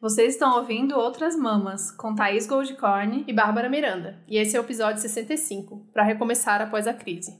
Vocês 0.00 0.34
estão 0.34 0.56
ouvindo 0.58 0.96
Outras 0.96 1.34
Mamas, 1.34 1.90
com 1.90 2.14
Thaís 2.14 2.46
Goldcorn 2.46 3.24
e 3.26 3.32
Bárbara 3.32 3.68
Miranda. 3.68 4.22
E 4.28 4.38
esse 4.38 4.56
é 4.56 4.60
o 4.60 4.62
episódio 4.62 5.02
65, 5.02 5.88
para 5.92 6.04
recomeçar 6.04 6.62
após 6.62 6.86
a 6.86 6.94
crise. 6.94 7.36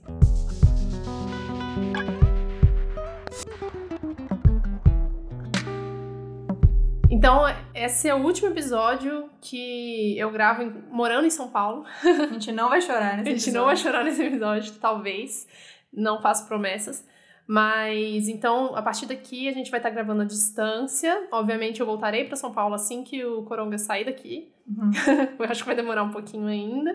Então, 7.08 7.42
esse 7.72 8.08
é 8.08 8.14
o 8.16 8.24
último 8.24 8.48
episódio 8.48 9.30
que 9.40 10.18
eu 10.18 10.28
gravo 10.32 10.62
em, 10.62 10.70
morando 10.90 11.28
em 11.28 11.30
São 11.30 11.50
Paulo. 11.50 11.84
A 12.02 12.32
gente 12.32 12.50
não 12.50 12.68
vai 12.68 12.80
chorar 12.80 13.18
nesse 13.18 13.30
episódio. 13.30 13.30
A 13.30 13.34
gente 13.34 13.42
episódio. 13.42 13.52
não 13.52 13.66
vai 13.66 13.76
chorar 13.76 14.02
nesse 14.04 14.22
episódio, 14.24 14.74
talvez. 14.80 15.46
Não 15.92 16.20
faço 16.20 16.48
promessas. 16.48 17.06
Mas 17.48 18.28
então, 18.28 18.76
a 18.76 18.82
partir 18.82 19.06
daqui, 19.06 19.48
a 19.48 19.52
gente 19.52 19.70
vai 19.70 19.80
estar 19.80 19.88
tá 19.88 19.94
gravando 19.94 20.20
à 20.20 20.24
distância. 20.26 21.26
Obviamente, 21.32 21.80
eu 21.80 21.86
voltarei 21.86 22.24
para 22.24 22.36
São 22.36 22.52
Paulo 22.52 22.74
assim 22.74 23.02
que 23.02 23.24
o 23.24 23.42
Coronga 23.44 23.78
sair 23.78 24.04
daqui. 24.04 24.52
Uhum. 24.66 24.90
eu 25.40 25.46
acho 25.46 25.62
que 25.62 25.66
vai 25.66 25.74
demorar 25.74 26.02
um 26.02 26.10
pouquinho 26.10 26.46
ainda. 26.46 26.94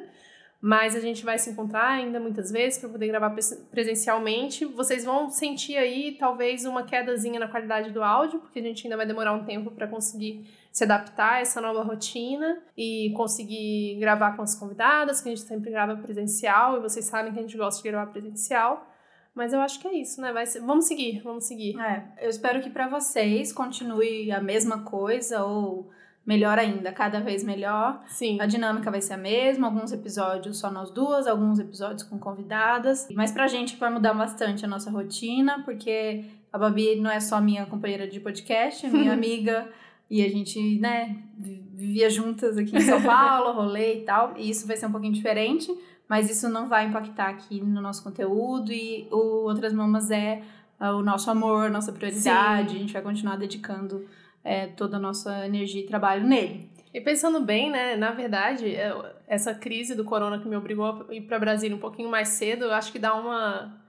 Mas 0.61 0.95
a 0.95 0.99
gente 0.99 1.25
vai 1.25 1.39
se 1.39 1.49
encontrar 1.49 1.89
ainda 1.89 2.19
muitas 2.19 2.51
vezes 2.51 2.79
para 2.79 2.87
poder 2.87 3.07
gravar 3.07 3.35
presencialmente. 3.71 4.63
Vocês 4.63 5.03
vão 5.03 5.27
sentir 5.27 5.75
aí 5.75 6.15
talvez 6.19 6.65
uma 6.65 6.83
quedazinha 6.83 7.39
na 7.39 7.47
qualidade 7.47 7.89
do 7.89 8.03
áudio, 8.03 8.39
porque 8.39 8.59
a 8.59 8.61
gente 8.61 8.85
ainda 8.85 8.95
vai 8.95 9.07
demorar 9.07 9.33
um 9.33 9.43
tempo 9.43 9.71
para 9.71 9.87
conseguir 9.87 10.47
se 10.71 10.83
adaptar 10.83 11.33
a 11.33 11.39
essa 11.39 11.59
nova 11.59 11.81
rotina 11.81 12.61
e 12.77 13.11
conseguir 13.17 13.97
gravar 13.99 14.37
com 14.37 14.43
as 14.43 14.53
convidadas, 14.53 15.19
que 15.19 15.29
a 15.29 15.35
gente 15.35 15.45
sempre 15.45 15.71
grava 15.71 15.97
presencial, 15.97 16.77
e 16.77 16.79
vocês 16.79 17.05
sabem 17.05 17.33
que 17.33 17.39
a 17.39 17.41
gente 17.41 17.57
gosta 17.57 17.81
de 17.81 17.89
gravar 17.89 18.11
presencial. 18.11 18.92
Mas 19.35 19.51
eu 19.51 19.59
acho 19.61 19.79
que 19.79 19.87
é 19.87 19.93
isso, 19.93 20.21
né? 20.21 20.31
Vai 20.31 20.45
ser... 20.45 20.59
Vamos 20.61 20.85
seguir, 20.85 21.21
vamos 21.23 21.45
seguir. 21.45 21.79
É, 21.79 22.03
eu 22.21 22.29
espero 22.29 22.61
que 22.61 22.69
para 22.69 22.87
vocês 22.87 23.51
continue 23.51 24.31
a 24.31 24.39
mesma 24.39 24.83
coisa 24.83 25.43
ou 25.43 25.89
melhor 26.25 26.57
ainda, 26.57 26.91
cada 26.91 27.19
vez 27.19 27.43
melhor. 27.43 28.01
Sim. 28.07 28.39
A 28.39 28.45
dinâmica 28.45 28.89
vai 28.89 29.01
ser 29.01 29.13
a 29.13 29.17
mesma, 29.17 29.67
alguns 29.67 29.91
episódios 29.91 30.59
só 30.59 30.71
nós 30.71 30.91
duas, 30.91 31.27
alguns 31.27 31.59
episódios 31.59 32.03
com 32.03 32.17
convidadas. 32.17 33.07
Mas 33.13 33.31
pra 33.31 33.47
gente 33.47 33.75
vai 33.75 33.89
mudar 33.89 34.13
bastante 34.13 34.63
a 34.63 34.67
nossa 34.67 34.89
rotina, 34.89 35.63
porque 35.63 36.25
a 36.51 36.57
Babi 36.57 36.95
não 36.95 37.11
é 37.11 37.19
só 37.19 37.41
minha 37.41 37.65
companheira 37.65 38.07
de 38.07 38.19
podcast, 38.19 38.85
é 38.85 38.89
minha 38.89 39.11
amiga. 39.13 39.67
E 40.09 40.23
a 40.23 40.29
gente, 40.29 40.79
né, 40.79 41.17
vivia 41.37 42.09
juntas 42.09 42.57
aqui 42.57 42.75
em 42.75 42.81
São 42.81 43.01
Paulo, 43.03 43.53
rolê 43.53 43.95
e 43.95 44.01
tal. 44.01 44.35
E 44.37 44.49
isso 44.49 44.67
vai 44.67 44.77
ser 44.77 44.85
um 44.85 44.91
pouquinho 44.91 45.13
diferente 45.13 45.75
mas 46.13 46.29
isso 46.29 46.47
não 46.47 46.67
vai 46.67 46.85
impactar 46.85 47.27
aqui 47.29 47.59
no 47.59 47.81
nosso 47.81 48.03
conteúdo 48.03 48.71
e 48.71 49.07
o 49.09 49.47
Outras 49.49 49.73
Mamas 49.73 50.11
é 50.11 50.43
uh, 50.79 50.89
o 50.89 51.01
nosso 51.01 51.31
amor, 51.31 51.71
nossa 51.71 51.91
prioridade, 51.91 52.69
Sim. 52.69 52.75
a 52.75 52.79
gente 52.81 52.93
vai 52.93 53.01
continuar 53.01 53.35
dedicando 53.35 54.07
é, 54.43 54.67
toda 54.67 54.97
a 54.97 54.99
nossa 54.99 55.43
energia 55.43 55.81
e 55.81 55.87
trabalho 55.87 56.23
nele. 56.23 56.69
E 56.93 57.01
pensando 57.01 57.41
bem, 57.41 57.71
né, 57.71 57.95
na 57.95 58.11
verdade, 58.11 58.75
é, 58.75 58.93
essa 59.27 59.55
crise 59.55 59.95
do 59.95 60.03
corona 60.03 60.37
que 60.37 60.47
me 60.47 60.55
obrigou 60.55 60.85
a 60.85 61.11
ir 61.15 61.21
para 61.21 61.39
Brasília 61.39 61.75
um 61.75 61.79
pouquinho 61.79 62.11
mais 62.11 62.27
cedo, 62.27 62.65
eu 62.65 62.73
acho 62.73 62.91
que 62.91 62.99
dá 62.99 63.15
uma 63.15 63.81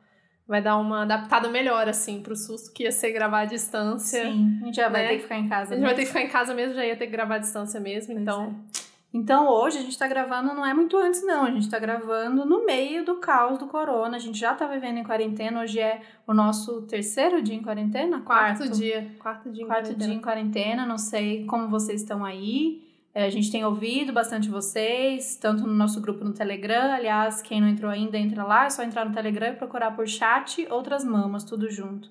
vai 0.48 0.62
dar 0.62 0.78
uma 0.78 1.02
adaptada 1.02 1.50
melhor 1.50 1.86
assim 1.90 2.22
pro 2.22 2.34
susto 2.34 2.72
que 2.72 2.84
ia 2.84 2.92
ser 2.92 3.12
gravar 3.12 3.40
à 3.40 3.44
distância. 3.44 4.24
Sim, 4.24 4.60
a 4.62 4.64
gente 4.64 4.76
já 4.76 4.88
né? 4.88 4.98
vai 4.98 5.08
ter 5.08 5.16
que 5.16 5.22
ficar 5.24 5.38
em 5.38 5.48
casa. 5.50 5.74
A 5.74 5.76
gente 5.76 5.84
mesmo. 5.84 5.86
vai 5.86 5.94
ter 5.94 6.00
que 6.00 6.08
ficar 6.08 6.22
em 6.22 6.28
casa 6.28 6.54
mesmo, 6.54 6.74
já 6.74 6.86
ia 6.86 6.96
ter 6.96 7.04
que 7.04 7.12
gravar 7.12 7.34
à 7.34 7.38
distância 7.38 7.78
mesmo, 7.78 8.14
pois 8.14 8.22
então 8.22 8.56
é. 8.80 8.83
Então 9.14 9.48
hoje 9.48 9.78
a 9.78 9.80
gente 9.80 9.92
está 9.92 10.08
gravando, 10.08 10.52
não 10.54 10.66
é 10.66 10.74
muito 10.74 10.96
antes, 10.96 11.24
não. 11.24 11.44
A 11.44 11.50
gente 11.50 11.62
está 11.62 11.78
gravando 11.78 12.44
no 12.44 12.66
meio 12.66 13.04
do 13.04 13.14
caos 13.14 13.60
do 13.60 13.68
corona. 13.68 14.16
A 14.16 14.18
gente 14.18 14.36
já 14.36 14.54
está 14.54 14.66
vivendo 14.66 14.98
em 14.98 15.04
quarentena. 15.04 15.62
Hoje 15.62 15.78
é 15.78 16.00
o 16.26 16.34
nosso 16.34 16.82
terceiro 16.82 17.40
dia 17.40 17.54
em 17.54 17.62
quarentena? 17.62 18.20
Quarto, 18.22 18.58
quarto 18.58 18.72
dia. 18.74 19.14
Quarto 19.20 19.52
dia 19.52 19.62
em 19.62 19.66
quarto 19.68 19.82
quarentena. 19.84 20.04
dia 20.04 20.14
em 20.14 20.20
quarentena. 20.20 20.84
Não 20.84 20.98
sei 20.98 21.44
como 21.46 21.68
vocês 21.68 22.00
estão 22.00 22.24
aí. 22.24 22.82
É, 23.14 23.26
a 23.26 23.30
gente 23.30 23.52
tem 23.52 23.64
ouvido 23.64 24.12
bastante 24.12 24.48
vocês, 24.48 25.36
tanto 25.36 25.64
no 25.64 25.72
nosso 25.72 26.00
grupo 26.00 26.24
no 26.24 26.32
Telegram. 26.32 26.92
Aliás, 26.92 27.40
quem 27.40 27.60
não 27.60 27.68
entrou 27.68 27.92
ainda, 27.92 28.18
entra 28.18 28.42
lá. 28.42 28.64
É 28.64 28.70
só 28.70 28.82
entrar 28.82 29.04
no 29.04 29.14
Telegram 29.14 29.52
e 29.52 29.54
procurar 29.54 29.92
por 29.92 30.08
chat 30.08 30.66
Outras 30.68 31.04
Mamas, 31.04 31.44
tudo 31.44 31.70
junto. 31.70 32.10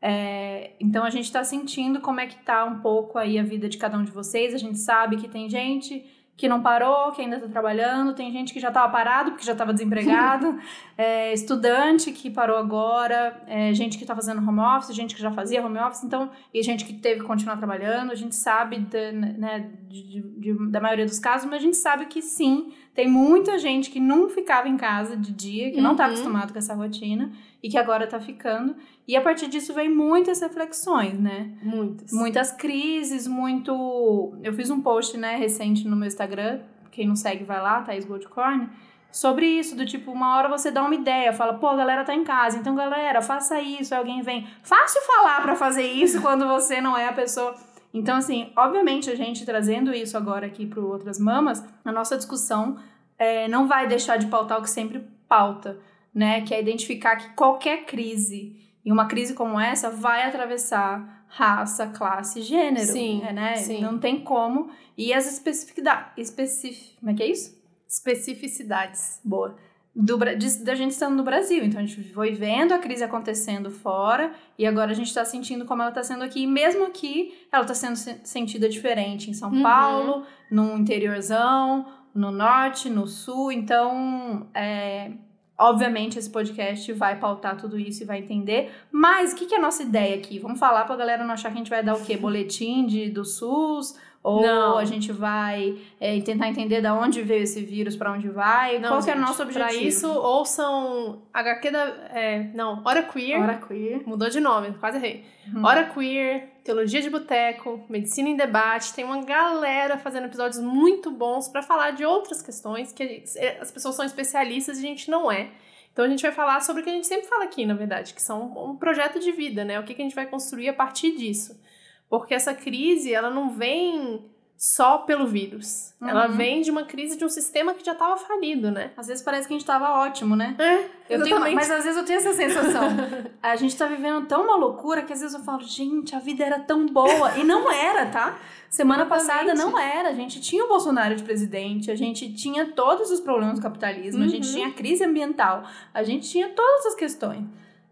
É, 0.00 0.74
então 0.78 1.02
a 1.02 1.10
gente 1.10 1.24
está 1.24 1.42
sentindo 1.42 2.00
como 2.00 2.20
é 2.20 2.28
que 2.28 2.36
tá 2.44 2.64
um 2.64 2.78
pouco 2.78 3.18
aí 3.18 3.40
a 3.40 3.42
vida 3.42 3.68
de 3.68 3.76
cada 3.76 3.98
um 3.98 4.04
de 4.04 4.12
vocês. 4.12 4.54
A 4.54 4.58
gente 4.58 4.78
sabe 4.78 5.16
que 5.16 5.28
tem 5.28 5.50
gente 5.50 6.04
que 6.36 6.48
não 6.48 6.60
parou, 6.60 7.12
que 7.12 7.22
ainda 7.22 7.36
está 7.36 7.48
trabalhando, 7.48 8.12
tem 8.12 8.32
gente 8.32 8.52
que 8.52 8.58
já 8.58 8.68
estava 8.68 8.90
parado 8.90 9.30
porque 9.30 9.44
já 9.44 9.52
estava 9.52 9.72
desempregado, 9.72 10.58
é, 10.98 11.32
estudante 11.32 12.10
que 12.10 12.28
parou 12.28 12.56
agora, 12.56 13.40
é, 13.46 13.72
gente 13.72 13.96
que 13.96 14.02
está 14.02 14.16
fazendo 14.16 14.38
home 14.46 14.60
office, 14.60 14.94
gente 14.94 15.14
que 15.14 15.22
já 15.22 15.30
fazia 15.30 15.64
home 15.64 15.78
office, 15.78 16.02
então, 16.02 16.30
e 16.52 16.60
gente 16.62 16.84
que 16.84 16.94
teve 16.94 17.20
que 17.20 17.26
continuar 17.26 17.56
trabalhando. 17.56 18.10
A 18.10 18.16
gente 18.16 18.34
sabe 18.34 18.78
né, 19.12 19.70
de, 19.88 20.22
de, 20.38 20.70
da 20.70 20.80
maioria 20.80 21.06
dos 21.06 21.20
casos, 21.20 21.48
mas 21.48 21.60
a 21.60 21.64
gente 21.64 21.76
sabe 21.76 22.06
que 22.06 22.20
sim, 22.20 22.72
tem 22.94 23.08
muita 23.08 23.58
gente 23.58 23.90
que 23.90 23.98
não 23.98 24.28
ficava 24.28 24.68
em 24.68 24.76
casa 24.76 25.16
de 25.16 25.32
dia, 25.32 25.70
que 25.70 25.72
tá 25.72 25.76
uhum. 25.78 25.82
não 25.82 25.92
está 25.92 26.06
acostumado 26.06 26.52
com 26.52 26.58
essa 26.58 26.74
rotina 26.74 27.32
e 27.60 27.68
que 27.68 27.76
agora 27.76 28.04
está 28.04 28.20
ficando. 28.20 28.76
E 29.06 29.16
a 29.16 29.20
partir 29.20 29.48
disso 29.48 29.74
vem 29.74 29.88
muitas 29.88 30.40
reflexões, 30.40 31.18
né? 31.18 31.50
Muitas. 31.62 32.12
Muitas 32.12 32.52
crises, 32.52 33.26
muito. 33.26 34.32
Eu 34.42 34.52
fiz 34.52 34.70
um 34.70 34.80
post, 34.80 35.16
né, 35.18 35.36
recente 35.36 35.88
no 35.88 35.96
meu 35.96 36.06
Instagram. 36.06 36.60
Quem 36.92 37.08
não 37.08 37.16
segue, 37.16 37.42
vai 37.42 37.60
lá, 37.60 37.82
Thaís 37.82 38.04
Goldcorn. 38.04 38.68
Sobre 39.10 39.46
isso, 39.46 39.76
do 39.76 39.84
tipo, 39.84 40.12
uma 40.12 40.36
hora 40.36 40.48
você 40.48 40.70
dá 40.70 40.82
uma 40.82 40.94
ideia, 40.94 41.32
fala, 41.32 41.54
pô, 41.54 41.68
a 41.68 41.76
galera 41.76 42.04
tá 42.04 42.14
em 42.14 42.24
casa, 42.24 42.58
então 42.58 42.74
galera, 42.74 43.20
faça 43.22 43.60
isso. 43.60 43.92
Aí 43.92 43.98
alguém 43.98 44.22
vem. 44.22 44.46
Fácil 44.62 45.00
falar 45.02 45.42
para 45.42 45.56
fazer 45.56 45.86
isso 45.86 46.20
quando 46.22 46.46
você 46.46 46.80
não 46.80 46.96
é 46.96 47.08
a 47.08 47.12
pessoa. 47.12 47.54
Então, 47.94 48.16
assim, 48.16 48.52
obviamente 48.56 49.08
a 49.08 49.14
gente 49.14 49.46
trazendo 49.46 49.94
isso 49.94 50.16
agora 50.16 50.46
aqui 50.46 50.66
para 50.66 50.80
Outras 50.80 51.16
Mamas, 51.16 51.64
a 51.84 51.92
nossa 51.92 52.16
discussão 52.16 52.76
é, 53.16 53.46
não 53.46 53.68
vai 53.68 53.86
deixar 53.86 54.16
de 54.16 54.26
pautar 54.26 54.58
o 54.58 54.62
que 54.62 54.68
sempre 54.68 55.00
pauta, 55.28 55.78
né? 56.12 56.40
Que 56.40 56.52
é 56.52 56.60
identificar 56.60 57.14
que 57.14 57.30
qualquer 57.36 57.86
crise, 57.86 58.56
e 58.84 58.90
uma 58.90 59.06
crise 59.06 59.32
como 59.32 59.60
essa, 59.60 59.90
vai 59.90 60.24
atravessar 60.24 61.24
raça, 61.28 61.86
classe, 61.86 62.42
gênero. 62.42 62.92
Sim, 62.92 63.22
é, 63.24 63.32
né? 63.32 63.56
Sim. 63.56 63.80
Não 63.80 63.96
tem 63.98 64.20
como. 64.20 64.70
E 64.98 65.14
as 65.14 65.32
especificidades. 65.32 66.12
Especif... 66.16 66.96
Como 66.98 67.12
é 67.12 67.14
que 67.14 67.22
é 67.22 67.30
isso? 67.30 67.56
Especificidades. 67.88 69.20
Boa 69.24 69.56
do, 69.94 70.18
de, 70.36 70.64
da 70.64 70.74
gente 70.74 70.90
estando 70.90 71.14
no 71.14 71.22
Brasil. 71.22 71.64
Então 71.64 71.80
a 71.80 71.84
gente 71.84 72.02
foi 72.12 72.32
vendo 72.32 72.72
a 72.72 72.78
crise 72.78 73.04
acontecendo 73.04 73.70
fora 73.70 74.32
e 74.58 74.66
agora 74.66 74.90
a 74.90 74.94
gente 74.94 75.06
está 75.06 75.24
sentindo 75.24 75.64
como 75.64 75.82
ela 75.82 75.90
está 75.90 76.02
sendo 76.02 76.24
aqui. 76.24 76.42
E 76.42 76.46
mesmo 76.46 76.84
aqui, 76.84 77.34
ela 77.52 77.62
está 77.62 77.74
sendo 77.74 77.96
sentida 78.24 78.68
diferente 78.68 79.30
em 79.30 79.34
São 79.34 79.50
uhum. 79.50 79.62
Paulo, 79.62 80.26
no 80.50 80.76
interiorzão, 80.76 81.86
no 82.12 82.32
norte, 82.32 82.90
no 82.90 83.06
sul. 83.06 83.52
Então, 83.52 84.48
é, 84.52 85.12
obviamente, 85.56 86.18
esse 86.18 86.30
podcast 86.30 86.92
vai 86.92 87.18
pautar 87.20 87.56
tudo 87.56 87.78
isso 87.78 88.02
e 88.02 88.06
vai 88.06 88.18
entender. 88.18 88.72
Mas 88.90 89.32
o 89.32 89.36
que, 89.36 89.46
que 89.46 89.54
é 89.54 89.58
a 89.58 89.62
nossa 89.62 89.84
ideia 89.84 90.16
aqui? 90.16 90.40
Vamos 90.40 90.58
falar 90.58 90.84
para 90.84 90.94
a 90.94 90.98
galera 90.98 91.24
não 91.24 91.34
achar 91.34 91.50
que 91.50 91.54
a 91.54 91.58
gente 91.58 91.70
vai 91.70 91.84
dar 91.84 91.94
o 91.94 92.04
quê? 92.04 92.16
Boletim 92.18 92.84
de, 92.86 93.10
do 93.10 93.24
SUS 93.24 93.94
ou 94.24 94.40
não. 94.40 94.78
a 94.78 94.86
gente 94.86 95.12
vai 95.12 95.76
é, 96.00 96.18
tentar 96.22 96.48
entender 96.48 96.80
de 96.80 96.88
onde 96.88 97.20
veio 97.20 97.42
esse 97.42 97.62
vírus, 97.62 97.94
para 97.94 98.10
onde 98.10 98.26
vai? 98.30 98.78
Não, 98.78 98.88
Qual 98.88 99.02
gente, 99.02 99.10
é 99.10 99.16
o 99.16 99.20
nosso 99.20 99.42
objetivo? 99.42 99.70
Para 99.70 99.74
isso, 99.74 100.08
ouçam 100.08 101.22
HQ 101.32 101.70
da... 101.70 101.80
É, 102.10 102.50
não, 102.54 102.80
Hora 102.82 103.02
Queer. 103.02 103.38
Hora 103.38 103.58
Queer. 103.58 104.02
Mudou 104.06 104.30
de 104.30 104.40
nome, 104.40 104.72
quase 104.80 104.96
errei. 104.96 105.26
Hum. 105.54 105.62
Hora 105.62 105.84
Queer, 105.84 106.48
Teologia 106.64 107.02
de 107.02 107.10
Boteco, 107.10 107.84
Medicina 107.86 108.30
em 108.30 108.34
Debate. 108.34 108.94
Tem 108.94 109.04
uma 109.04 109.22
galera 109.22 109.98
fazendo 109.98 110.24
episódios 110.24 110.58
muito 110.58 111.10
bons 111.10 111.46
para 111.46 111.62
falar 111.62 111.90
de 111.90 112.06
outras 112.06 112.40
questões 112.40 112.92
que 112.92 113.24
é, 113.36 113.58
as 113.60 113.70
pessoas 113.70 113.94
são 113.94 114.06
especialistas 114.06 114.78
e 114.78 114.86
a 114.86 114.88
gente 114.88 115.10
não 115.10 115.30
é. 115.30 115.50
Então 115.92 116.02
a 116.02 116.08
gente 116.08 116.22
vai 116.22 116.32
falar 116.32 116.62
sobre 116.62 116.80
o 116.80 116.84
que 116.84 116.90
a 116.90 116.94
gente 116.94 117.06
sempre 117.06 117.28
fala 117.28 117.44
aqui, 117.44 117.66
na 117.66 117.74
verdade, 117.74 118.14
que 118.14 118.22
são 118.22 118.70
um 118.70 118.74
projeto 118.74 119.20
de 119.20 119.30
vida, 119.32 119.66
né? 119.66 119.78
O 119.78 119.84
que, 119.84 119.92
que 119.92 120.00
a 120.00 120.04
gente 120.04 120.14
vai 120.14 120.24
construir 120.24 120.70
a 120.70 120.72
partir 120.72 121.14
disso. 121.14 121.60
Porque 122.08 122.34
essa 122.34 122.54
crise, 122.54 123.12
ela 123.12 123.30
não 123.30 123.50
vem 123.50 124.24
só 124.56 124.98
pelo 124.98 125.26
vírus. 125.26 125.92
Uhum. 126.00 126.08
Ela 126.08 126.26
vem 126.26 126.62
de 126.62 126.70
uma 126.70 126.84
crise 126.84 127.18
de 127.18 127.24
um 127.24 127.28
sistema 127.28 127.74
que 127.74 127.84
já 127.84 127.92
estava 127.92 128.16
falido, 128.16 128.70
né? 128.70 128.92
Às 128.96 129.08
vezes 129.08 129.22
parece 129.22 129.46
que 129.46 129.52
a 129.52 129.56
gente 129.56 129.62
estava 129.62 129.90
ótimo, 130.00 130.36
né? 130.36 130.56
É, 130.58 131.14
eu 131.14 131.22
tenho, 131.22 131.38
mas 131.40 131.70
às 131.70 131.84
vezes 131.84 131.98
eu 131.98 132.04
tenho 132.04 132.18
essa 132.18 132.32
sensação. 132.32 132.88
a 133.42 133.56
gente 133.56 133.76
tá 133.76 133.86
vivendo 133.86 134.26
tão 134.26 134.44
uma 134.44 134.56
loucura 134.56 135.02
que 135.02 135.12
às 135.12 135.20
vezes 135.20 135.34
eu 135.34 135.42
falo, 135.42 135.62
gente, 135.62 136.14
a 136.14 136.18
vida 136.18 136.44
era 136.44 136.60
tão 136.60 136.86
boa. 136.86 137.36
E 137.36 137.44
não 137.44 137.70
era, 137.70 138.06
tá? 138.06 138.38
Semana 138.70 139.06
passada 139.06 139.54
não 139.54 139.78
era. 139.78 140.08
A 140.08 140.14
gente 140.14 140.40
tinha 140.40 140.64
o 140.64 140.68
Bolsonaro 140.68 141.14
de 141.14 141.22
presidente, 141.22 141.90
a 141.90 141.96
gente 141.96 142.32
tinha 142.32 142.64
todos 142.64 143.10
os 143.10 143.20
problemas 143.20 143.58
do 143.58 143.62
capitalismo, 143.62 144.20
uhum. 144.20 144.26
a 144.26 144.30
gente 144.30 144.48
uhum. 144.48 144.54
tinha 144.54 144.68
a 144.68 144.72
crise 144.72 145.04
ambiental, 145.04 145.64
a 145.92 146.02
gente 146.02 146.28
tinha 146.28 146.48
todas 146.48 146.86
as 146.86 146.94
questões. 146.94 147.44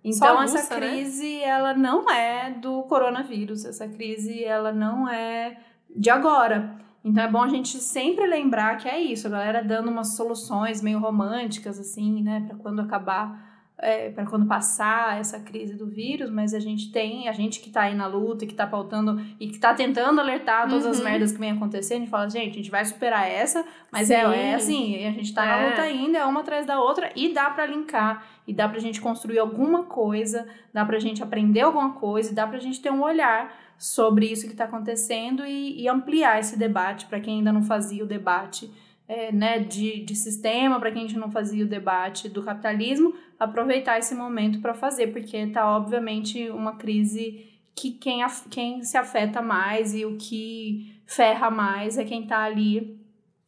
Então 0.04 0.42
essa 0.42 0.74
né? 0.74 0.88
crise, 0.88 1.38
né? 1.38 1.44
ela 1.44 1.74
não 1.74 2.10
é 2.10 2.50
do 2.50 2.82
coronavírus, 2.82 3.64
essa 3.64 3.86
crise, 3.86 4.42
ela 4.42 4.72
não 4.72 5.08
é 5.08 5.58
de 5.94 6.10
agora. 6.10 6.76
Então 7.04 7.22
é 7.22 7.28
bom 7.28 7.42
a 7.42 7.48
gente 7.48 7.78
sempre 7.78 8.26
lembrar 8.26 8.76
que 8.78 8.88
é 8.88 9.00
isso, 9.00 9.26
a 9.26 9.30
galera 9.30 9.62
dando 9.62 9.90
umas 9.90 10.16
soluções 10.16 10.82
meio 10.82 10.98
românticas, 10.98 11.78
assim, 11.78 12.22
né, 12.22 12.44
para 12.48 12.56
quando 12.56 12.80
acabar 12.80 13.52
é, 13.82 14.10
para 14.10 14.24
quando 14.24 14.46
passar 14.46 15.18
essa 15.18 15.40
crise 15.40 15.74
do 15.74 15.86
vírus, 15.86 16.30
mas 16.30 16.54
a 16.54 16.60
gente 16.60 16.92
tem, 16.92 17.28
a 17.28 17.32
gente 17.32 17.58
que 17.58 17.68
tá 17.68 17.82
aí 17.82 17.94
na 17.96 18.06
luta, 18.06 18.46
que 18.46 18.54
tá 18.54 18.64
pautando 18.64 19.20
e 19.40 19.48
que 19.48 19.58
tá 19.58 19.74
tentando 19.74 20.20
alertar 20.20 20.68
todas 20.68 20.84
uhum. 20.84 20.90
as 20.92 21.00
merdas 21.00 21.32
que 21.32 21.38
vem 21.38 21.50
acontecendo, 21.50 21.96
a 21.96 22.00
gente 22.00 22.10
fala, 22.10 22.30
gente, 22.30 22.50
a 22.50 22.54
gente 22.54 22.70
vai 22.70 22.84
superar 22.84 23.28
essa, 23.28 23.64
mas 23.90 24.08
é, 24.08 24.20
é 24.20 24.54
assim, 24.54 25.04
a 25.04 25.10
gente 25.10 25.34
tá 25.34 25.44
é. 25.44 25.48
na 25.48 25.68
luta 25.68 25.82
ainda, 25.82 26.18
é 26.18 26.24
uma 26.24 26.40
atrás 26.40 26.64
da 26.64 26.80
outra, 26.80 27.10
e 27.16 27.34
dá 27.34 27.50
para 27.50 27.66
linkar, 27.66 28.24
e 28.46 28.52
dá 28.52 28.68
pra 28.68 28.78
gente 28.78 29.00
construir 29.00 29.38
alguma 29.38 29.84
coisa, 29.84 30.46
dá 30.72 30.84
pra 30.84 30.98
gente 30.98 31.22
aprender 31.22 31.60
alguma 31.60 31.92
coisa, 31.92 32.34
dá 32.34 32.46
pra 32.46 32.58
gente 32.58 32.80
ter 32.80 32.90
um 32.90 33.02
olhar 33.02 33.54
sobre 33.78 34.26
isso 34.26 34.46
que 34.46 34.52
está 34.52 34.64
acontecendo 34.64 35.44
e, 35.46 35.80
e 35.80 35.88
ampliar 35.88 36.40
esse 36.40 36.58
debate. 36.58 37.06
Para 37.06 37.20
quem 37.20 37.38
ainda 37.38 37.52
não 37.52 37.62
fazia 37.62 38.02
o 38.02 38.06
debate 38.06 38.70
é, 39.08 39.32
né, 39.32 39.58
de, 39.58 40.04
de 40.04 40.14
sistema, 40.14 40.80
para 40.80 40.90
quem 40.90 41.04
a 41.04 41.06
gente 41.06 41.18
não 41.18 41.30
fazia 41.30 41.64
o 41.64 41.68
debate 41.68 42.28
do 42.28 42.42
capitalismo, 42.42 43.14
aproveitar 43.38 43.98
esse 43.98 44.14
momento 44.14 44.60
para 44.60 44.74
fazer, 44.74 45.08
porque 45.08 45.36
está 45.36 45.76
obviamente 45.76 46.48
uma 46.50 46.76
crise 46.76 47.46
que 47.74 47.90
quem, 47.90 48.24
quem 48.50 48.82
se 48.82 48.96
afeta 48.96 49.40
mais 49.40 49.94
e 49.94 50.04
o 50.04 50.16
que 50.16 51.00
ferra 51.06 51.50
mais 51.50 51.98
é 51.98 52.04
quem 52.04 52.22
está 52.22 52.42
ali 52.42 52.98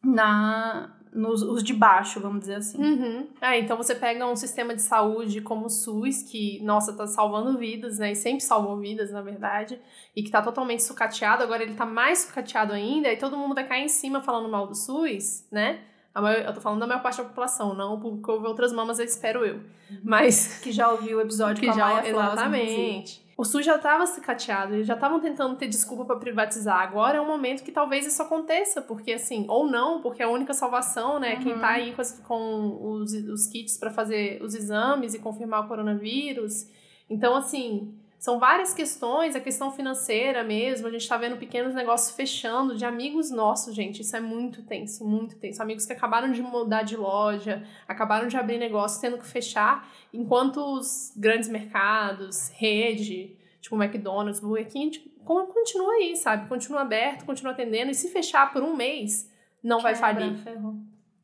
na, 0.03 0.94
nos 1.15 1.41
os 1.41 1.63
de 1.63 1.73
baixo, 1.73 2.19
vamos 2.19 2.41
dizer 2.41 2.55
assim. 2.55 2.77
Uhum. 2.77 3.27
Ah, 3.41 3.57
então 3.57 3.77
você 3.77 3.95
pega 3.95 4.27
um 4.27 4.35
sistema 4.35 4.75
de 4.75 4.81
saúde 4.81 5.41
como 5.41 5.65
o 5.65 5.69
SUS, 5.69 6.21
que, 6.23 6.61
nossa, 6.61 6.93
tá 6.93 7.07
salvando 7.07 7.57
vidas, 7.57 7.97
né? 7.97 8.11
E 8.11 8.15
sempre 8.15 8.43
salvou 8.43 8.77
vidas, 8.77 9.11
na 9.11 9.21
verdade, 9.21 9.79
e 10.15 10.21
que 10.21 10.29
tá 10.29 10.41
totalmente 10.41 10.83
sucateado, 10.83 11.41
agora 11.41 11.63
ele 11.63 11.73
tá 11.73 11.85
mais 11.85 12.19
sucateado 12.19 12.73
ainda, 12.73 13.11
e 13.11 13.17
todo 13.17 13.37
mundo 13.37 13.55
vai 13.55 13.65
cair 13.65 13.85
em 13.85 13.89
cima 13.89 14.21
falando 14.21 14.49
mal 14.49 14.67
do 14.67 14.75
SUS, 14.75 15.47
né? 15.51 15.79
eu 16.45 16.53
tô 16.53 16.61
falando 16.61 16.79
da 16.79 16.87
maior 16.87 17.01
parte 17.01 17.17
da 17.17 17.25
população, 17.25 17.73
não 17.73 17.99
porque 17.99 18.31
houve 18.31 18.47
outras 18.47 18.71
mamas, 18.71 18.99
eu 18.99 19.05
espero 19.05 19.45
eu. 19.45 19.59
Mas. 20.01 20.59
Que 20.59 20.71
já 20.71 20.89
ouviu 20.89 21.17
o 21.17 21.21
episódio 21.21 21.59
que 21.61 21.67
com 21.67 21.73
a 21.73 21.75
já, 21.75 21.87
Maia 21.87 22.09
Exatamente. 22.09 23.24
O 23.37 23.43
SUS 23.43 23.65
já 23.65 23.75
estava 23.75 24.05
cicateado, 24.05 24.75
eles 24.75 24.87
já 24.87 24.93
estavam 24.93 25.19
tentando 25.19 25.57
ter 25.57 25.67
desculpa 25.67 26.05
para 26.05 26.15
privatizar. 26.15 26.79
Agora 26.79 27.17
é 27.17 27.21
um 27.21 27.27
momento 27.27 27.63
que 27.63 27.71
talvez 27.71 28.05
isso 28.05 28.21
aconteça, 28.21 28.81
porque 28.81 29.11
assim, 29.11 29.45
ou 29.49 29.67
não, 29.67 30.01
porque 30.01 30.21
é 30.21 30.25
a 30.25 30.29
única 30.29 30.53
salvação, 30.53 31.19
né? 31.19 31.35
Uhum. 31.35 31.43
Quem 31.43 31.59
tá 31.59 31.69
aí 31.69 31.93
com, 31.93 32.03
com 32.23 32.93
os, 32.93 33.11
os 33.11 33.47
kits 33.47 33.77
para 33.77 33.91
fazer 33.91 34.41
os 34.41 34.55
exames 34.55 35.13
e 35.13 35.19
confirmar 35.19 35.65
o 35.65 35.67
coronavírus. 35.67 36.67
Então, 37.09 37.35
assim, 37.35 37.93
são 38.17 38.39
várias 38.39 38.73
questões, 38.73 39.35
a 39.35 39.39
questão 39.39 39.71
financeira 39.71 40.43
mesmo, 40.43 40.87
a 40.87 40.91
gente 40.91 41.07
tá 41.07 41.17
vendo 41.17 41.37
pequenos 41.37 41.73
negócios 41.73 42.15
fechando 42.15 42.75
de 42.75 42.83
amigos 42.83 43.29
nossos, 43.29 43.75
gente. 43.75 44.01
Isso 44.01 44.15
é 44.15 44.19
muito 44.19 44.63
tenso, 44.63 45.05
muito 45.05 45.35
tenso. 45.37 45.61
Amigos 45.61 45.85
que 45.85 45.93
acabaram 45.93 46.31
de 46.31 46.41
mudar 46.41 46.83
de 46.83 46.97
loja, 46.97 47.63
acabaram 47.87 48.27
de 48.27 48.35
abrir 48.35 48.57
negócio, 48.57 48.99
tendo 48.99 49.17
que 49.17 49.27
fechar, 49.27 49.87
enquanto 50.13 50.57
os 50.57 51.13
grandes 51.15 51.49
mercados, 51.49 52.49
rede, 52.55 53.37
tipo 53.61 53.75
McDonald's, 53.75 54.39
Burger 54.39 54.67
King, 54.67 55.11
continua 55.23 55.93
aí, 55.93 56.15
sabe? 56.15 56.47
Continua 56.47 56.81
aberto, 56.81 57.25
continua 57.25 57.51
atendendo, 57.51 57.91
e 57.91 57.95
se 57.95 58.09
fechar 58.09 58.51
por 58.51 58.63
um 58.63 58.75
mês, 58.75 59.31
não 59.61 59.81
vai 59.81 59.95
falir. 59.95 60.35
Ferrou. 60.37 60.75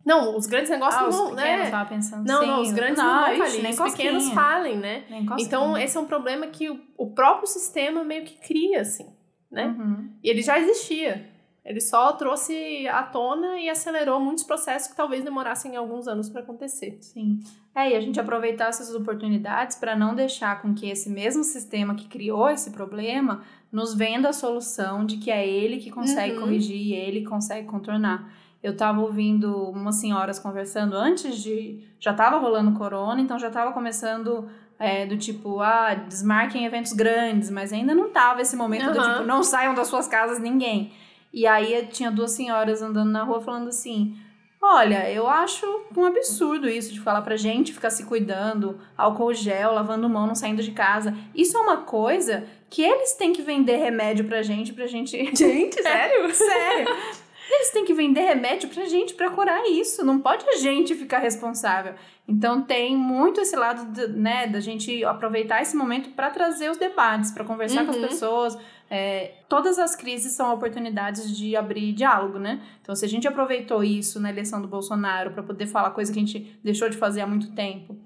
Não, 0.06 0.36
os 0.36 0.48
grandes 0.48 0.70
negócios 0.70 1.02
ah, 1.02 1.06
não 1.06 1.12
vão, 1.12 1.36
né? 1.36 1.70
Tava 1.70 1.90
pensando. 1.90 2.28
Não, 2.28 2.42
Sim, 2.42 2.48
não, 2.48 2.62
os 2.62 2.72
grandes 2.72 2.98
não, 2.98 3.06
não 3.06 3.28
vão 3.28 3.38
falir, 3.38 3.70
os 3.70 3.92
pequenos 3.92 4.30
falem, 4.30 4.78
né? 4.78 5.04
Então, 5.40 5.78
esse 5.78 5.98
é 5.98 6.00
um 6.00 6.06
problema 6.06 6.48
que 6.48 6.70
o, 6.70 6.80
o, 6.98 7.12
próprio 7.12 7.48
sistema 7.48 8.04
meio 8.04 8.26
que 8.26 8.36
cria, 8.36 8.82
assim, 8.82 9.08
né? 9.52 9.68
Uhum. 9.68 10.10
E 10.24 10.30
ele 10.30 10.42
já 10.42 10.60
existia. 10.60 11.30
Ele 11.64 11.80
só 11.80 12.14
trouxe 12.14 12.88
à 12.88 13.04
tona 13.04 13.60
e 13.60 13.70
acelerou 13.70 14.20
muitos 14.20 14.44
processos 14.44 14.90
que 14.90 14.96
talvez 14.96 15.24
demorassem 15.24 15.76
alguns 15.76 16.08
anos 16.08 16.28
para 16.28 16.42
acontecer. 16.42 16.98
Sim. 17.02 17.40
É, 17.76 17.92
e 17.92 17.96
a 17.96 18.02
gente 18.02 18.20
aproveitar 18.20 18.70
essas 18.70 18.94
oportunidades 18.96 19.78
para 19.78 19.96
não 19.96 20.16
deixar 20.16 20.60
com 20.62 20.74
que 20.74 20.90
esse 20.90 21.08
mesmo 21.08 21.44
sistema 21.44 21.94
que 21.94 22.08
criou 22.08 22.50
esse 22.50 22.72
problema 22.72 23.44
nos 23.72 23.94
venda 23.94 24.30
a 24.30 24.34
solução 24.34 25.06
de 25.06 25.18
que 25.18 25.30
é 25.30 25.48
ele 25.48 25.78
que 25.78 25.92
consegue 25.92 26.34
uhum. 26.34 26.42
corrigir, 26.42 26.94
ele 26.94 27.24
consegue 27.24 27.68
contornar. 27.68 28.41
Eu 28.64 28.78
tava 28.78 29.02
ouvindo 29.02 29.70
umas 29.70 29.96
senhoras 29.96 30.38
conversando 30.38 30.96
antes 30.96 31.38
de. 31.38 31.84
Já 32.00 32.14
tava 32.14 32.38
rolando 32.38 32.78
corona, 32.78 33.20
então 33.20 33.40
já 33.40 33.50
tava 33.50 33.72
começando 33.72 34.48
é, 34.78 35.06
do 35.06 35.18
tipo, 35.18 35.60
ah, 35.60 35.94
desmarquem 35.94 36.66
eventos 36.66 36.94
grandes, 36.94 37.50
mas 37.50 37.74
ainda 37.74 37.94
não 37.94 38.10
tava 38.10 38.42
esse 38.42 38.56
momento 38.56 38.88
uhum. 38.88 38.94
do 38.94 39.02
tipo, 39.02 39.24
não 39.24 39.44
saiam 39.44 39.74
das 39.74 39.88
suas 39.88 40.08
casas 40.08 40.40
ninguém. 40.40 40.92
E 41.34 41.48
aí 41.48 41.88
tinha 41.92 42.12
duas 42.12 42.32
senhoras 42.32 42.82
andando 42.82 43.10
na 43.10 43.24
rua 43.24 43.42
falando 43.42 43.70
assim: 43.70 44.16
Olha, 44.62 45.12
eu 45.12 45.28
acho 45.28 45.66
um 45.98 46.06
absurdo 46.06 46.70
isso 46.70 46.94
de 46.94 47.00
falar 47.00 47.24
pra 47.24 47.36
gente 47.36 47.74
ficar 47.74 47.90
se 47.90 48.06
cuidando, 48.06 48.80
álcool 48.96 49.34
gel, 49.34 49.74
lavando 49.74 50.08
mão, 50.08 50.28
não 50.28 50.36
saindo 50.36 50.62
de 50.62 50.72
casa. 50.72 51.18
Isso 51.34 51.58
é 51.58 51.60
uma 51.60 51.78
coisa 51.78 52.44
que 52.70 52.84
eles 52.84 53.14
têm 53.14 53.34
que 53.34 53.42
vender 53.42 53.78
remédio 53.78 54.26
pra 54.26 54.44
gente, 54.44 54.72
pra 54.72 54.86
gente. 54.86 55.18
Gente, 55.36 55.82
sério? 55.82 56.26
É, 56.30 56.34
sério. 56.34 56.88
Eles 57.54 57.70
têm 57.72 57.84
que 57.84 57.94
vender 57.94 58.22
remédio 58.22 58.70
pra 58.70 58.86
gente 58.86 59.14
pra 59.14 59.30
curar 59.30 59.66
isso. 59.66 60.06
Não 60.06 60.20
pode 60.20 60.48
a 60.48 60.56
gente 60.56 60.96
ficar 60.96 61.20
responsável. 61.20 61.96
Então 62.26 62.62
tem 62.62 62.96
muito 62.96 63.42
esse 63.42 63.58
lado, 63.58 63.92
de, 63.92 64.08
né, 64.08 64.48
da 64.48 64.62
gente 64.62 65.04
aproveitar 65.04 65.62
esse 65.62 65.76
momento 65.76 66.12
para 66.12 66.30
trazer 66.30 66.72
os 66.72 66.78
debates, 66.78 67.32
para 67.32 67.44
conversar 67.44 67.82
uhum. 67.82 67.88
com 67.88 67.92
as 67.92 67.98
uhum. 67.98 68.08
pessoas. 68.08 68.58
É, 68.90 69.34
todas 69.50 69.78
as 69.80 69.96
crises 69.98 70.32
são 70.32 70.54
oportunidades 70.54 71.36
de 71.36 71.56
abrir 71.56 71.92
diálogo, 71.92 72.40
né? 72.40 72.62
Então, 72.82 72.96
se 72.96 73.04
a 73.04 73.08
gente 73.08 73.28
aproveitou 73.28 73.84
isso 73.84 74.20
na 74.20 74.30
eleição 74.30 74.62
do 74.62 74.68
Bolsonaro 74.68 75.32
para 75.32 75.44
poder 75.44 75.68
falar 75.68 75.92
coisa 75.92 76.12
que 76.12 76.20
a 76.20 76.22
gente 76.22 76.60
deixou 76.64 76.90
de 76.90 76.96
fazer 76.96 77.22
há 77.22 77.28
muito 77.28 77.54
tempo, 77.54 77.98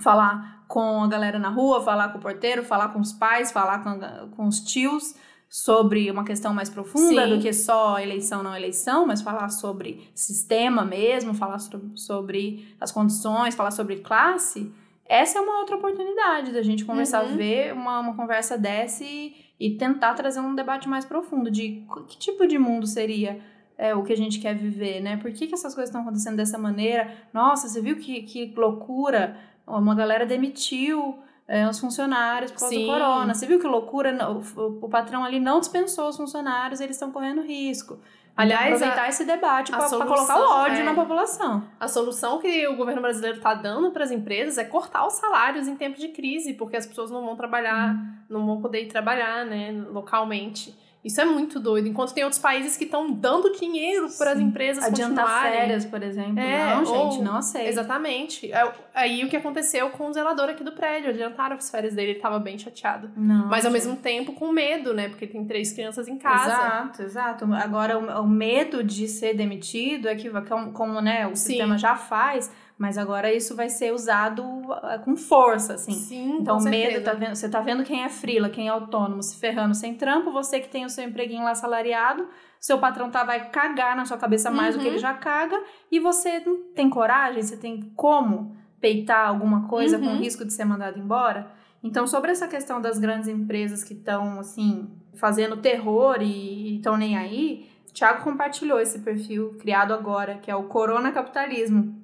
falar 0.00 0.64
com 0.66 1.04
a 1.04 1.08
galera 1.08 1.38
na 1.38 1.50
rua, 1.50 1.82
falar 1.82 2.08
com 2.08 2.18
o 2.18 2.20
porteiro, 2.20 2.64
falar 2.64 2.88
com 2.88 2.98
os 2.98 3.12
pais, 3.12 3.52
falar 3.52 3.84
com, 3.84 4.28
com 4.36 4.46
os 4.46 4.60
tios, 4.60 5.14
sobre 5.52 6.10
uma 6.10 6.24
questão 6.24 6.54
mais 6.54 6.70
profunda 6.70 7.24
Sim. 7.26 7.36
do 7.36 7.38
que 7.38 7.52
só 7.52 7.98
eleição 7.98 8.42
não 8.42 8.56
eleição, 8.56 9.06
mas 9.06 9.20
falar 9.20 9.50
sobre 9.50 10.10
sistema 10.14 10.82
mesmo, 10.82 11.34
falar 11.34 11.58
sobre 11.94 12.74
as 12.80 12.90
condições, 12.90 13.54
falar 13.54 13.70
sobre 13.70 13.96
classe, 13.96 14.72
essa 15.04 15.38
é 15.38 15.42
uma 15.42 15.58
outra 15.58 15.76
oportunidade 15.76 16.52
da 16.52 16.62
gente 16.62 16.86
conversar, 16.86 17.22
uhum. 17.26 17.36
ver 17.36 17.74
uma, 17.74 18.00
uma 18.00 18.16
conversa 18.16 18.56
dessa 18.56 19.04
e, 19.04 19.36
e 19.60 19.72
tentar 19.76 20.14
trazer 20.14 20.40
um 20.40 20.54
debate 20.54 20.88
mais 20.88 21.04
profundo 21.04 21.50
de 21.50 21.84
que 22.08 22.16
tipo 22.16 22.46
de 22.46 22.58
mundo 22.58 22.86
seria 22.86 23.38
é, 23.76 23.94
o 23.94 24.02
que 24.02 24.14
a 24.14 24.16
gente 24.16 24.40
quer 24.40 24.54
viver, 24.54 25.02
né? 25.02 25.18
Por 25.18 25.30
que, 25.32 25.46
que 25.46 25.52
essas 25.52 25.74
coisas 25.74 25.90
estão 25.90 26.00
acontecendo 26.00 26.36
dessa 26.36 26.56
maneira? 26.56 27.12
Nossa, 27.30 27.68
você 27.68 27.82
viu 27.82 27.96
que, 27.96 28.22
que 28.22 28.54
loucura? 28.56 29.36
Uma 29.66 29.94
galera 29.94 30.24
demitiu 30.24 31.18
é, 31.52 31.68
os 31.68 31.78
funcionários 31.78 32.50
por 32.50 32.60
causa 32.60 32.74
Sim. 32.74 32.86
do 32.86 32.90
corona. 32.90 33.34
Você 33.34 33.46
viu 33.46 33.60
que 33.60 33.66
loucura? 33.66 34.16
O, 34.30 34.86
o, 34.86 34.88
patrão 34.88 35.22
ali 35.22 35.38
não 35.38 35.60
dispensou 35.60 36.08
os 36.08 36.16
funcionários, 36.16 36.80
eles 36.80 36.96
estão 36.96 37.12
correndo 37.12 37.42
risco. 37.42 38.00
Então, 38.32 38.44
Aliás, 38.44 38.76
aproveitar 38.76 39.02
a, 39.02 39.08
esse 39.10 39.26
debate 39.26 39.70
para 39.70 39.86
colocar 39.86 40.40
o 40.40 40.50
ódio 40.62 40.78
é, 40.78 40.82
na 40.82 40.94
população. 40.94 41.62
A 41.78 41.86
solução 41.88 42.38
que 42.38 42.66
o 42.68 42.74
governo 42.74 43.02
brasileiro 43.02 43.36
está 43.36 43.52
dando 43.52 43.90
para 43.90 44.02
as 44.02 44.10
empresas 44.10 44.56
é 44.56 44.64
cortar 44.64 45.06
os 45.06 45.12
salários 45.12 45.68
em 45.68 45.76
tempo 45.76 46.00
de 46.00 46.08
crise, 46.08 46.54
porque 46.54 46.74
as 46.74 46.86
pessoas 46.86 47.10
não 47.10 47.22
vão 47.22 47.36
trabalhar, 47.36 47.96
hum. 47.96 48.14
não 48.30 48.46
vão 48.46 48.62
poder 48.62 48.84
ir 48.84 48.86
trabalhar 48.86 49.44
né, 49.44 49.72
localmente. 49.90 50.74
Isso 51.04 51.20
é 51.20 51.24
muito 51.24 51.58
doido. 51.58 51.88
Enquanto 51.88 52.14
tem 52.14 52.22
outros 52.22 52.40
países 52.40 52.76
que 52.76 52.84
estão 52.84 53.10
dando 53.10 53.52
dinheiro 53.52 54.08
para 54.16 54.32
as 54.32 54.38
empresas 54.38 54.84
Adiantar 54.84 55.24
continuarem. 55.24 55.60
férias, 55.60 55.84
por 55.84 56.02
exemplo. 56.02 56.38
É, 56.38 56.74
não, 56.76 56.84
gente, 56.84 57.16
ou, 57.18 57.24
não 57.24 57.36
aceita. 57.36 57.68
Exatamente. 57.68 58.52
É, 58.52 58.72
aí 58.94 59.24
o 59.24 59.28
que 59.28 59.36
aconteceu 59.36 59.90
com 59.90 60.08
o 60.08 60.12
zelador 60.12 60.48
aqui 60.48 60.62
do 60.62 60.72
prédio. 60.72 61.10
Adiantaram 61.10 61.56
as 61.56 61.68
férias 61.68 61.94
dele, 61.94 62.10
ele 62.10 62.18
estava 62.18 62.38
bem 62.38 62.56
chateado. 62.56 63.10
Não, 63.16 63.48
Mas 63.48 63.66
ao 63.66 63.72
mesmo 63.72 63.96
tempo 63.96 64.32
com 64.32 64.52
medo, 64.52 64.94
né? 64.94 65.08
Porque 65.08 65.24
ele 65.24 65.32
tem 65.32 65.44
três 65.44 65.72
crianças 65.72 66.06
em 66.06 66.16
casa. 66.16 66.52
Exato, 66.52 67.02
exato. 67.02 67.54
Agora, 67.54 67.98
o, 67.98 68.22
o 68.22 68.28
medo 68.28 68.84
de 68.84 69.08
ser 69.08 69.34
demitido 69.34 70.08
é 70.08 70.14
que, 70.14 70.30
como 70.72 71.00
né, 71.00 71.26
o 71.26 71.30
Sim. 71.30 71.46
sistema 71.46 71.76
já 71.76 71.96
faz 71.96 72.48
mas 72.78 72.98
agora 72.98 73.32
isso 73.32 73.54
vai 73.54 73.68
ser 73.68 73.92
usado 73.92 74.44
ah, 74.70 74.98
com 75.04 75.16
força, 75.16 75.74
assim. 75.74 75.92
Sim, 75.92 76.38
então, 76.40 76.60
medo, 76.60 77.04
tá 77.04 77.12
vendo, 77.12 77.34
você 77.34 77.48
tá 77.48 77.60
vendo 77.60 77.84
quem 77.84 78.04
é 78.04 78.08
frila, 78.08 78.50
quem 78.50 78.68
é 78.68 78.70
autônomo, 78.70 79.22
se 79.22 79.36
ferrando 79.36 79.74
sem 79.74 79.94
trampo, 79.94 80.32
você 80.32 80.60
que 80.60 80.68
tem 80.68 80.84
o 80.84 80.90
seu 80.90 81.04
empreguinho 81.04 81.44
lá 81.44 81.54
salariado, 81.54 82.28
seu 82.58 82.78
patrão 82.78 83.10
tá, 83.10 83.24
vai 83.24 83.50
cagar 83.50 83.96
na 83.96 84.04
sua 84.04 84.16
cabeça 84.16 84.50
mais 84.50 84.74
uhum. 84.74 84.80
do 84.80 84.82
que 84.82 84.88
ele 84.88 84.96
uhum. 84.96 85.02
já 85.02 85.14
caga, 85.14 85.60
e 85.90 86.00
você 86.00 86.40
tem 86.74 86.90
coragem, 86.90 87.42
você 87.42 87.56
tem 87.56 87.92
como 87.94 88.56
peitar 88.80 89.28
alguma 89.28 89.68
coisa 89.68 89.98
uhum. 89.98 90.04
com 90.04 90.16
risco 90.16 90.44
de 90.44 90.52
ser 90.52 90.64
mandado 90.64 90.98
embora. 90.98 91.50
Então, 91.84 92.06
sobre 92.06 92.30
essa 92.30 92.48
questão 92.48 92.80
das 92.80 92.98
grandes 92.98 93.28
empresas 93.28 93.82
que 93.82 93.94
estão, 93.94 94.40
assim, 94.40 94.90
fazendo 95.14 95.56
terror 95.56 96.18
e 96.20 96.76
estão 96.76 96.96
nem 96.96 97.16
aí, 97.16 97.68
Thiago 97.92 98.24
compartilhou 98.24 98.80
esse 98.80 99.00
perfil 99.00 99.56
criado 99.60 99.92
agora, 99.92 100.38
que 100.38 100.50
é 100.50 100.56
o 100.56 100.64
Corona 100.64 101.12
Capitalismo 101.12 102.01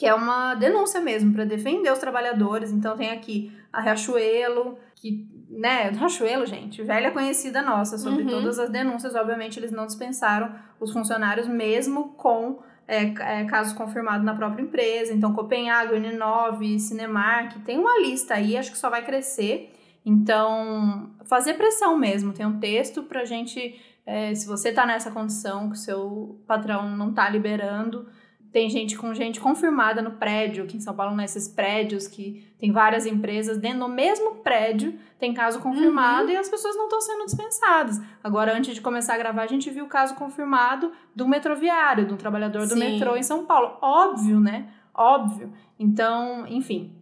que 0.00 0.06
é 0.06 0.14
uma 0.14 0.54
denúncia 0.54 0.98
mesmo 0.98 1.30
para 1.30 1.44
defender 1.44 1.92
os 1.92 1.98
trabalhadores. 1.98 2.72
Então 2.72 2.96
tem 2.96 3.10
aqui 3.10 3.52
a 3.70 3.82
Riachuelo, 3.82 4.78
que, 4.94 5.28
né, 5.50 5.90
Riachuelo, 5.90 6.46
gente, 6.46 6.82
velha 6.82 7.10
conhecida 7.10 7.60
nossa 7.60 7.98
sobre 7.98 8.22
uhum. 8.22 8.30
todas 8.30 8.58
as 8.58 8.70
denúncias. 8.70 9.14
Obviamente 9.14 9.58
eles 9.58 9.70
não 9.70 9.84
dispensaram 9.84 10.54
os 10.80 10.90
funcionários 10.90 11.46
mesmo 11.46 12.14
com 12.14 12.60
é, 12.88 13.12
é, 13.42 13.44
caso 13.44 13.74
confirmado 13.74 14.24
na 14.24 14.34
própria 14.34 14.62
empresa. 14.62 15.12
Então, 15.12 15.34
Copenhague, 15.34 15.92
N9, 15.92 16.78
Cinemark, 16.78 17.58
tem 17.62 17.78
uma 17.78 18.00
lista 18.00 18.36
aí, 18.36 18.56
acho 18.56 18.72
que 18.72 18.78
só 18.78 18.88
vai 18.88 19.04
crescer. 19.04 19.70
Então, 20.02 21.10
fazer 21.26 21.54
pressão 21.58 21.98
mesmo. 21.98 22.32
Tem 22.32 22.46
um 22.46 22.58
texto 22.58 23.02
pra 23.02 23.26
gente, 23.26 23.78
é, 24.06 24.34
se 24.34 24.46
você 24.46 24.72
tá 24.72 24.86
nessa 24.86 25.10
condição 25.10 25.68
que 25.68 25.74
o 25.74 25.78
seu 25.78 26.40
patrão 26.46 26.88
não 26.96 27.12
tá 27.12 27.28
liberando, 27.28 28.08
tem 28.52 28.68
gente 28.68 28.98
com 28.98 29.14
gente 29.14 29.40
confirmada 29.40 30.02
no 30.02 30.12
prédio, 30.12 30.64
aqui 30.64 30.76
em 30.76 30.80
São 30.80 30.94
Paulo, 30.94 31.14
nesses 31.14 31.46
prédios 31.46 32.08
que 32.08 32.52
tem 32.58 32.72
várias 32.72 33.06
empresas, 33.06 33.58
dentro 33.58 33.80
do 33.80 33.88
mesmo 33.88 34.36
prédio 34.36 34.98
tem 35.18 35.32
caso 35.32 35.60
confirmado 35.60 36.26
uhum. 36.26 36.32
e 36.32 36.36
as 36.36 36.48
pessoas 36.48 36.74
não 36.76 36.84
estão 36.84 37.00
sendo 37.00 37.24
dispensadas. 37.26 38.00
Agora, 38.24 38.56
antes 38.56 38.74
de 38.74 38.80
começar 38.80 39.14
a 39.14 39.18
gravar, 39.18 39.42
a 39.42 39.46
gente 39.46 39.70
viu 39.70 39.84
o 39.84 39.88
caso 39.88 40.14
confirmado 40.14 40.90
do 41.14 41.28
metroviário, 41.28 42.06
de 42.06 42.14
um 42.14 42.16
trabalhador 42.16 42.66
do 42.66 42.74
Sim. 42.74 42.80
metrô 42.80 43.16
em 43.16 43.22
São 43.22 43.46
Paulo. 43.46 43.76
Óbvio, 43.80 44.40
né? 44.40 44.68
Óbvio. 44.92 45.52
Então, 45.78 46.44
enfim, 46.48 46.92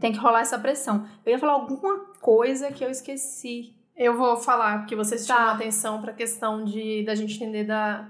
tem 0.00 0.12
que 0.12 0.18
rolar 0.18 0.40
essa 0.40 0.58
pressão. 0.58 1.06
Eu 1.24 1.32
ia 1.32 1.38
falar 1.38 1.52
alguma 1.52 2.06
coisa 2.20 2.72
que 2.72 2.84
eu 2.84 2.90
esqueci. 2.90 3.74
Eu 3.96 4.16
vou 4.16 4.36
falar, 4.36 4.78
porque 4.78 4.96
vocês 4.96 5.26
tá. 5.26 5.34
chamam 5.36 5.54
atenção 5.54 6.00
para 6.00 6.10
a 6.10 6.14
questão 6.14 6.64
de 6.64 7.04
da 7.04 7.14
gente 7.14 7.34
entender 7.36 7.64
da 7.64 8.08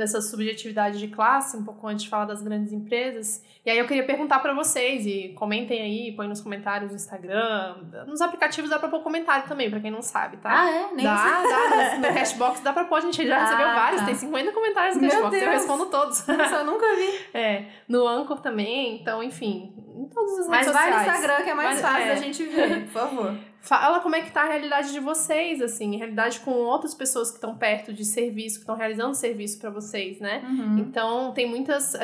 dessa 0.00 0.22
subjetividade 0.22 0.98
de 0.98 1.08
classe, 1.08 1.56
um 1.58 1.62
pouco 1.62 1.86
antes 1.86 2.04
de 2.04 2.08
falar 2.08 2.24
das 2.24 2.42
grandes 2.42 2.72
empresas. 2.72 3.44
E 3.64 3.70
aí 3.70 3.78
eu 3.78 3.86
queria 3.86 4.02
perguntar 4.02 4.38
para 4.38 4.54
vocês, 4.54 5.04
e 5.04 5.34
comentem 5.36 5.82
aí, 5.82 6.12
põe 6.12 6.26
nos 6.26 6.40
comentários 6.40 6.90
no 6.90 6.96
Instagram, 6.96 7.76
nos 8.06 8.22
aplicativos 8.22 8.70
dá 8.70 8.78
pra 8.78 8.88
pôr 8.88 9.02
comentário 9.02 9.46
também, 9.46 9.68
pra 9.68 9.78
quem 9.78 9.90
não 9.90 10.00
sabe, 10.00 10.38
tá? 10.38 10.62
Ah, 10.62 10.70
é? 10.70 10.94
Nem 10.94 11.04
dá, 11.04 11.42
dá, 11.42 11.98
no 11.98 12.14
Cashbox 12.14 12.60
dá 12.60 12.72
pra 12.72 12.84
pôr, 12.84 12.96
a 12.96 13.00
gente 13.02 13.26
já 13.26 13.36
ah, 13.36 13.44
recebeu 13.44 13.66
vários, 13.66 14.00
tá. 14.00 14.06
tem 14.06 14.14
50 14.14 14.52
comentários 14.52 14.96
no 14.96 15.02
Cashbox, 15.02 15.36
eu 15.36 15.50
respondo 15.50 15.86
todos. 15.86 16.24
Nossa, 16.26 16.56
eu 16.56 16.64
nunca 16.64 16.86
vi. 16.96 17.38
É, 17.38 17.66
no 17.86 18.08
Anchor 18.08 18.40
também, 18.40 18.96
então, 18.96 19.22
enfim, 19.22 19.74
em 19.94 20.06
todas 20.06 20.38
as 20.38 20.48
Mas 20.48 20.66
redes 20.66 20.72
vai 20.72 20.92
sociais. 20.92 21.06
no 21.06 21.12
Instagram 21.12 21.44
que 21.44 21.50
é 21.50 21.54
mais 21.54 21.68
Mas, 21.68 21.80
fácil 21.82 22.02
é. 22.02 22.08
da 22.08 22.14
gente 22.14 22.42
ver, 22.44 22.84
por 22.84 22.92
favor. 22.92 23.34
Fala 23.60 24.00
como 24.00 24.16
é 24.16 24.22
que 24.22 24.32
tá 24.32 24.42
a 24.42 24.46
realidade 24.46 24.90
de 24.90 25.00
vocês, 25.00 25.60
assim, 25.60 25.96
realidade 25.96 26.40
com 26.40 26.50
outras 26.50 26.94
pessoas 26.94 27.30
que 27.30 27.36
estão 27.36 27.56
perto 27.56 27.92
de 27.92 28.04
serviço, 28.04 28.56
que 28.56 28.62
estão 28.62 28.74
realizando 28.74 29.14
serviço 29.14 29.58
para 29.58 29.68
vocês, 29.68 30.18
né? 30.18 30.42
Uhum. 30.44 30.78
Então, 30.78 31.32
tem 31.32 31.48
muitas. 31.48 31.94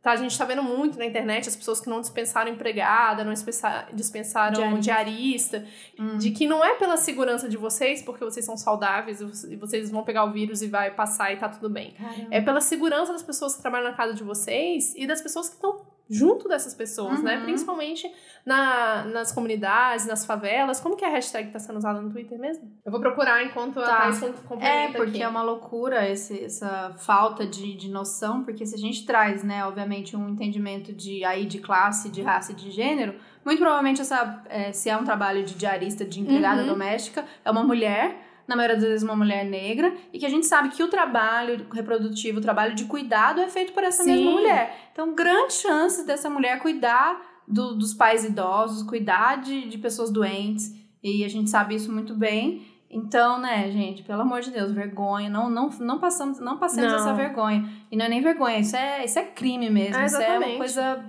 Tá, 0.00 0.12
a 0.12 0.16
gente 0.16 0.38
tá 0.38 0.46
vendo 0.46 0.62
muito 0.62 0.98
na 0.98 1.04
internet 1.04 1.46
as 1.46 1.54
pessoas 1.54 1.78
que 1.78 1.90
não 1.90 2.00
dispensaram 2.00 2.50
empregada, 2.50 3.22
não 3.22 3.34
dispensaram 3.34 4.80
diarista, 4.80 4.80
diarista 4.80 5.64
hum. 5.98 6.16
de 6.16 6.30
que 6.30 6.46
não 6.46 6.64
é 6.64 6.74
pela 6.76 6.96
segurança 6.96 7.46
de 7.46 7.58
vocês, 7.58 8.00
porque 8.00 8.24
vocês 8.24 8.46
são 8.46 8.56
saudáveis 8.56 9.20
e 9.20 9.56
vocês 9.56 9.90
vão 9.90 10.02
pegar 10.02 10.24
o 10.24 10.32
vírus 10.32 10.62
e 10.62 10.68
vai 10.68 10.90
passar 10.90 11.34
e 11.34 11.36
tá 11.36 11.50
tudo 11.50 11.68
bem. 11.68 11.90
Caramba. 11.90 12.28
É 12.30 12.40
pela 12.40 12.62
segurança 12.62 13.12
das 13.12 13.22
pessoas 13.22 13.56
que 13.56 13.60
trabalham 13.60 13.90
na 13.90 13.94
casa 13.94 14.14
de 14.14 14.24
vocês 14.24 14.94
e 14.96 15.06
das 15.06 15.20
pessoas 15.20 15.50
que 15.50 15.56
estão 15.56 15.82
junto 16.10 16.48
dessas 16.48 16.74
pessoas, 16.74 17.22
né? 17.22 17.34
uhum. 17.34 17.40
né? 17.40 17.44
Principalmente 17.44 18.12
na, 18.44 19.04
nas 19.04 19.30
comunidades, 19.30 20.06
nas 20.06 20.26
favelas. 20.26 20.80
Como 20.80 20.96
que 20.96 21.04
é 21.04 21.08
a 21.08 21.12
hashtag 21.12 21.46
que 21.46 21.52
tá 21.52 21.60
sendo 21.60 21.76
usada 21.76 22.00
no 22.00 22.10
Twitter 22.10 22.36
mesmo? 22.36 22.68
Eu 22.84 22.90
vou 22.90 23.00
procurar 23.00 23.44
enquanto 23.44 23.74
tá. 23.74 23.82
a 23.82 24.00
Thais 24.02 24.20
complementa 24.20 24.66
É, 24.66 24.88
porque 24.88 25.10
aqui. 25.10 25.22
é 25.22 25.28
uma 25.28 25.42
loucura 25.42 26.08
esse, 26.08 26.44
essa 26.44 26.92
falta 26.98 27.46
de, 27.46 27.76
de 27.76 27.88
noção, 27.88 28.42
porque 28.42 28.66
se 28.66 28.74
a 28.74 28.78
gente 28.78 29.06
traz, 29.06 29.44
né, 29.44 29.64
obviamente, 29.64 30.16
um 30.16 30.28
entendimento 30.28 30.92
de 30.92 31.24
aí 31.24 31.46
de 31.46 31.60
classe, 31.60 32.10
de 32.10 32.22
raça 32.22 32.50
e 32.50 32.54
de 32.56 32.72
gênero, 32.72 33.14
muito 33.44 33.60
provavelmente 33.60 34.00
essa, 34.00 34.42
é, 34.48 34.72
se 34.72 34.90
é 34.90 34.96
um 34.96 35.04
trabalho 35.04 35.44
de 35.44 35.54
diarista, 35.54 36.04
de 36.04 36.20
empregada 36.20 36.62
uhum. 36.62 36.66
doméstica, 36.66 37.24
é 37.44 37.50
uma 37.50 37.62
mulher 37.62 38.29
na 38.50 38.56
maioria 38.56 38.76
das 38.76 38.84
vezes 38.84 39.04
uma 39.04 39.14
mulher 39.14 39.44
negra, 39.44 39.94
e 40.12 40.18
que 40.18 40.26
a 40.26 40.28
gente 40.28 40.44
sabe 40.44 40.70
que 40.70 40.82
o 40.82 40.88
trabalho 40.88 41.68
reprodutivo, 41.72 42.38
o 42.38 42.42
trabalho 42.42 42.74
de 42.74 42.84
cuidado 42.84 43.40
é 43.40 43.48
feito 43.48 43.72
por 43.72 43.84
essa 43.84 44.02
Sim. 44.02 44.16
mesma 44.16 44.32
mulher. 44.32 44.90
Então, 44.92 45.14
grande 45.14 45.52
chance 45.52 46.04
dessa 46.04 46.28
mulher 46.28 46.58
cuidar 46.58 47.22
do, 47.46 47.76
dos 47.76 47.94
pais 47.94 48.24
idosos, 48.24 48.82
cuidar 48.82 49.36
de, 49.40 49.68
de 49.68 49.78
pessoas 49.78 50.10
doentes, 50.10 50.74
e 51.00 51.24
a 51.24 51.28
gente 51.28 51.48
sabe 51.48 51.76
isso 51.76 51.92
muito 51.92 52.12
bem. 52.12 52.66
Então, 52.90 53.40
né, 53.40 53.70
gente, 53.70 54.02
pelo 54.02 54.22
amor 54.22 54.40
de 54.40 54.50
Deus, 54.50 54.72
vergonha, 54.72 55.30
não 55.30 55.48
não, 55.48 55.68
não 55.78 56.00
passamos, 56.00 56.40
não 56.40 56.58
passemos 56.58 56.90
não. 56.90 56.98
essa 56.98 57.14
vergonha. 57.14 57.70
E 57.88 57.96
não 57.96 58.06
é 58.06 58.08
nem 58.08 58.20
vergonha, 58.20 58.58
isso 58.58 58.74
é, 58.74 59.04
isso 59.04 59.16
é 59.16 59.22
crime 59.22 59.70
mesmo, 59.70 59.96
é, 59.96 60.06
isso 60.06 60.20
é 60.20 60.38
uma 60.40 60.56
coisa 60.56 61.04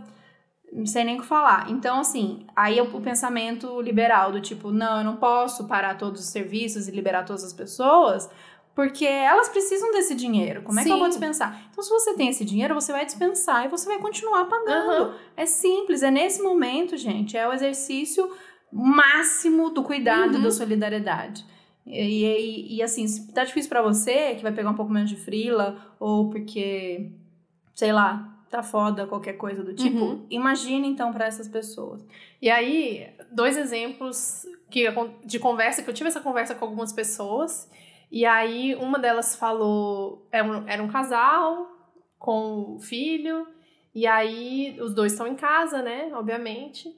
não 0.72 0.86
sei 0.86 1.04
nem 1.04 1.18
o 1.18 1.22
que 1.22 1.28
falar. 1.28 1.70
Então, 1.70 2.00
assim, 2.00 2.46
aí 2.56 2.80
é 2.80 2.82
o 2.82 3.02
pensamento 3.02 3.82
liberal 3.82 4.32
do 4.32 4.40
tipo, 4.40 4.72
não, 4.72 5.00
eu 5.00 5.04
não 5.04 5.18
posso 5.18 5.68
parar 5.68 5.98
todos 5.98 6.22
os 6.22 6.28
serviços 6.28 6.88
e 6.88 6.92
liberar 6.92 7.26
todas 7.26 7.44
as 7.44 7.52
pessoas, 7.52 8.30
porque 8.74 9.06
elas 9.06 9.50
precisam 9.50 9.92
desse 9.92 10.16
dinheiro. 10.16 10.62
Como 10.62 10.80
é 10.80 10.84
Sim. 10.84 10.90
que 10.90 10.96
eu 10.96 11.00
vou 11.00 11.10
dispensar? 11.10 11.68
Então, 11.70 11.84
se 11.84 11.90
você 11.90 12.14
tem 12.14 12.30
esse 12.30 12.46
dinheiro, 12.46 12.74
você 12.74 12.94
vai 12.94 13.06
dispensar 13.06 13.66
e 13.66 13.68
você 13.68 13.86
vai 13.86 14.00
continuar 14.00 14.46
pagando. 14.46 15.10
Uhum. 15.10 15.14
É 15.36 15.46
simples, 15.46 16.04
é 16.04 16.10
nesse 16.10 16.42
momento, 16.42 16.96
gente, 16.96 17.36
é 17.36 17.48
o 17.48 17.52
exercício 17.52 18.32
máximo 18.72 19.72
do 19.72 19.84
cuidado 19.84 20.36
uhum. 20.36 20.44
da 20.44 20.52
solidariedade. 20.52 21.46
E, 21.86 22.24
e, 22.24 22.76
e, 22.78 22.84
assim, 22.84 23.06
se 23.08 23.34
tá 23.34 23.44
difícil 23.44 23.68
para 23.68 23.82
você, 23.82 24.36
que 24.36 24.44
vai 24.44 24.54
pegar 24.54 24.70
um 24.70 24.76
pouco 24.76 24.92
menos 24.92 25.10
de 25.10 25.18
frila, 25.18 25.76
ou 26.00 26.30
porque, 26.30 27.12
sei 27.74 27.92
lá, 27.92 28.31
tá 28.52 28.62
foda, 28.62 29.08
qualquer 29.08 29.34
coisa 29.34 29.64
do 29.64 29.74
tipo. 29.74 29.98
Uhum. 29.98 30.26
Imagine 30.30 30.88
então 30.88 31.12
para 31.14 31.26
essas 31.26 31.48
pessoas. 31.48 32.06
E 32.42 32.50
aí, 32.50 33.10
dois 33.32 33.58
exemplos 33.58 34.46
que, 34.70 34.86
de 35.26 35.40
conversa, 35.40 35.82
que 35.82 35.90
eu 35.90 35.94
tive 35.94 36.10
essa 36.10 36.20
conversa 36.20 36.54
com 36.54 36.66
algumas 36.66 36.92
pessoas. 36.92 37.70
E 38.12 38.26
aí, 38.26 38.76
uma 38.76 39.00
delas 39.00 39.36
falou: 39.36 40.28
era 40.32 40.46
é 40.46 40.52
um, 40.52 40.68
era 40.68 40.84
um 40.84 40.90
casal 40.90 41.68
com 42.20 42.78
filho, 42.80 43.48
e 43.96 44.06
aí 44.06 44.78
os 44.80 44.94
dois 44.94 45.14
estão 45.14 45.26
em 45.26 45.36
casa, 45.36 45.82
né? 45.82 46.12
Obviamente. 46.14 46.90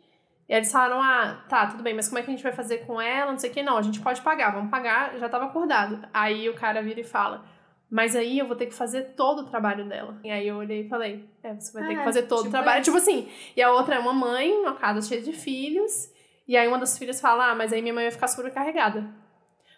E 0.50 0.54
eles 0.54 0.72
falaram: 0.72 1.02
ah, 1.02 1.46
tá, 1.48 1.68
tudo 1.68 1.84
bem, 1.84 1.94
mas 1.94 2.08
como 2.08 2.20
é 2.20 2.24
que 2.24 2.32
a 2.32 2.34
gente 2.34 2.44
vai 2.44 2.52
fazer 2.52 2.80
com 2.80 3.00
ela? 3.00 3.32
Não 3.32 3.40
sei 3.40 3.52
o 3.52 3.54
que, 3.54 3.62
não, 3.62 3.78
a 3.78 3.82
gente 3.82 4.02
pode 4.02 4.22
pagar, 4.22 4.52
vamos 4.52 4.72
pagar, 4.72 5.18
já 5.20 5.30
tava 5.30 5.46
acordado. 5.46 6.08
Aí 6.14 6.50
o 6.50 6.56
cara 6.56 6.82
vira 6.82 7.00
e 7.00 7.04
fala: 7.04 7.46
mas 7.94 8.16
aí 8.16 8.40
eu 8.40 8.48
vou 8.48 8.56
ter 8.56 8.66
que 8.66 8.74
fazer 8.74 9.14
todo 9.16 9.44
o 9.44 9.46
trabalho 9.46 9.88
dela. 9.88 10.20
E 10.24 10.32
aí 10.32 10.48
eu 10.48 10.56
olhei 10.56 10.82
e 10.82 10.90
falei: 10.90 11.30
É, 11.44 11.54
você 11.54 11.72
vai 11.72 11.88
ter 11.88 11.94
que 11.94 12.02
é, 12.02 12.04
fazer 12.04 12.24
todo 12.24 12.40
tipo 12.40 12.48
o 12.48 12.52
trabalho. 12.52 12.82
Isso. 12.82 12.92
Tipo 12.92 12.98
assim. 12.98 13.30
E 13.56 13.62
a 13.62 13.72
outra 13.72 13.98
é 13.98 14.00
uma 14.00 14.12
mãe, 14.12 14.52
uma 14.52 14.74
casa 14.74 15.08
cheia 15.08 15.22
de 15.22 15.32
filhos. 15.32 16.12
E 16.48 16.58
aí 16.58 16.68
uma 16.68 16.80
das 16.80 16.98
filhas 16.98 17.22
fala: 17.22 17.52
Ah, 17.52 17.56
mas 17.56 17.72
aí 17.72 17.84
minha 17.84 17.94
mãe 17.94 18.06
vai 18.06 18.12
ficar 18.12 18.28
sobrecarregada. 18.28 19.08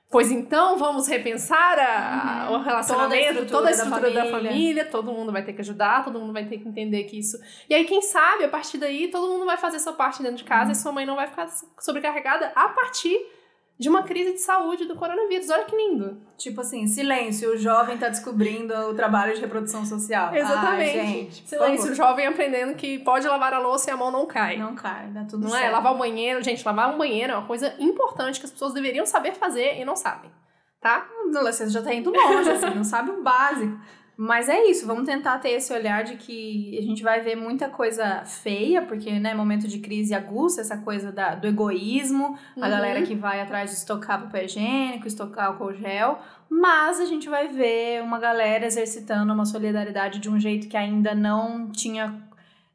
Pois 0.10 0.32
então, 0.32 0.78
vamos 0.78 1.08
repensar 1.10 1.78
a, 1.78 2.48
uhum. 2.50 2.56
o 2.56 2.64
relacionamento, 2.64 3.10
toda 3.12 3.18
a 3.18 3.20
estrutura, 3.20 3.50
toda 3.50 3.68
a 3.68 3.72
estrutura 3.72 4.12
da, 4.12 4.22
família. 4.22 4.32
da, 4.32 4.40
família. 4.40 4.86
Todo 4.86 5.12
mundo 5.12 5.32
vai 5.34 5.44
ter 5.44 5.52
que 5.52 5.60
ajudar, 5.60 6.06
todo 6.06 6.18
mundo 6.18 6.32
vai 6.32 6.46
ter 6.46 6.58
que 6.58 6.70
entender 6.70 7.04
que 7.04 7.20
isso. 7.20 7.38
E 7.70 7.76
aí, 7.76 7.84
quem 7.84 8.02
sabe, 8.02 8.46
a 8.46 8.50
partir 8.50 8.78
daí, 8.78 9.10
todo 9.10 9.28
mundo 9.28 9.46
vai 9.46 9.58
fazer 9.58 9.78
sua 9.80 9.92
parte 9.92 10.24
dentro 10.24 10.38
de 10.38 10.46
casa 10.46 10.68
uhum. 10.68 10.72
e 10.72 10.76
sua 10.76 10.94
mãe 10.94 11.06
não 11.06 11.18
vai 11.18 11.28
ficar 11.28 11.50
sobrecarregada 11.82 12.54
a 12.56 12.70
partir 12.70 13.20
de 13.78 13.90
uma 13.90 14.04
crise 14.04 14.34
de 14.34 14.40
saúde 14.40 14.86
do 14.86 14.96
coronavírus. 14.96 15.50
Olha 15.50 15.66
que 15.66 15.76
lindo. 15.76 16.18
Tipo 16.38 16.62
assim, 16.62 16.88
silêncio, 16.88 17.54
o 17.54 17.58
jovem 17.58 17.98
tá 17.98 18.08
descobrindo 18.08 18.74
o 18.74 18.94
trabalho 18.94 19.34
de 19.34 19.42
reprodução 19.42 19.86
social. 19.86 20.34
Exatamente. 20.34 20.98
Ai, 20.98 21.08
gente, 21.08 21.48
silêncio, 21.48 21.92
o 21.92 21.96
jovem 21.96 22.26
aprendendo 22.26 22.76
que 22.76 23.00
pode 23.00 23.28
lavar 23.28 23.54
a 23.54 23.60
louça 23.60 23.90
e 23.90 23.94
a 23.94 23.98
mão 23.98 24.12
não 24.12 24.26
cai. 24.26 24.58
Não 24.58 24.76
cai, 24.76 25.08
dá 25.08 25.26
tudo 25.26 25.44
não 25.44 25.50
certo. 25.50 25.62
Não 25.64 25.70
é? 25.70 25.72
Lavar 25.72 25.94
o 25.94 25.98
banheiro, 25.98 26.42
gente, 26.42 26.66
lavar 26.66 26.94
um 26.94 26.98
banheiro 26.98 27.34
é 27.34 27.36
uma 27.36 27.48
coisa 27.48 27.76
importante 27.80 28.40
que 28.40 28.46
as 28.46 28.52
pessoas 28.52 28.74
deveriam 28.74 29.06
saber 29.06 29.34
fazer 29.34 29.80
e 29.80 29.86
não 29.86 29.96
sabem. 29.96 30.32
Tá? 30.80 31.08
A 31.26 31.30
adolescência 31.30 31.74
já 31.74 31.82
tá 31.82 31.94
indo 31.94 32.12
longe, 32.12 32.50
assim, 32.50 32.76
não 32.76 32.84
sabe 32.84 33.12
o 33.12 33.22
básico. 33.22 33.78
Mas 34.18 34.48
é 34.48 34.66
isso, 34.66 34.88
vamos 34.88 35.04
tentar 35.04 35.40
ter 35.40 35.50
esse 35.50 35.74
olhar 35.74 36.04
de 36.04 36.16
que 36.16 36.78
a 36.78 36.82
gente 36.82 37.04
vai 37.04 37.20
ver 37.20 37.36
muita 37.36 37.68
coisa 37.68 38.24
feia, 38.24 38.82
porque, 38.82 39.20
né, 39.20 39.34
momento 39.34 39.68
de 39.68 39.80
crise 39.80 40.14
aguça 40.14 40.62
essa 40.62 40.78
coisa 40.78 41.12
da, 41.12 41.36
do 41.36 41.48
egoísmo, 41.48 42.38
uhum. 42.56 42.64
a 42.64 42.70
galera 42.70 43.02
que 43.02 43.14
vai 43.14 43.42
atrás 43.42 43.72
de 43.72 43.76
estocar 43.76 44.22
papel 44.22 44.46
higiênico, 44.46 45.06
estocar 45.06 45.48
álcool 45.48 45.74
gel, 45.74 46.20
mas 46.50 47.02
a 47.02 47.06
gente 47.06 47.28
vai 47.28 47.50
ver 47.50 48.02
uma 48.02 48.18
galera 48.18 48.66
exercitando 48.66 49.34
uma 49.34 49.46
solidariedade 49.46 50.20
de 50.20 50.30
um 50.30 50.40
jeito 50.40 50.70
que 50.70 50.78
ainda 50.78 51.14
não 51.14 51.70
tinha 51.70 52.25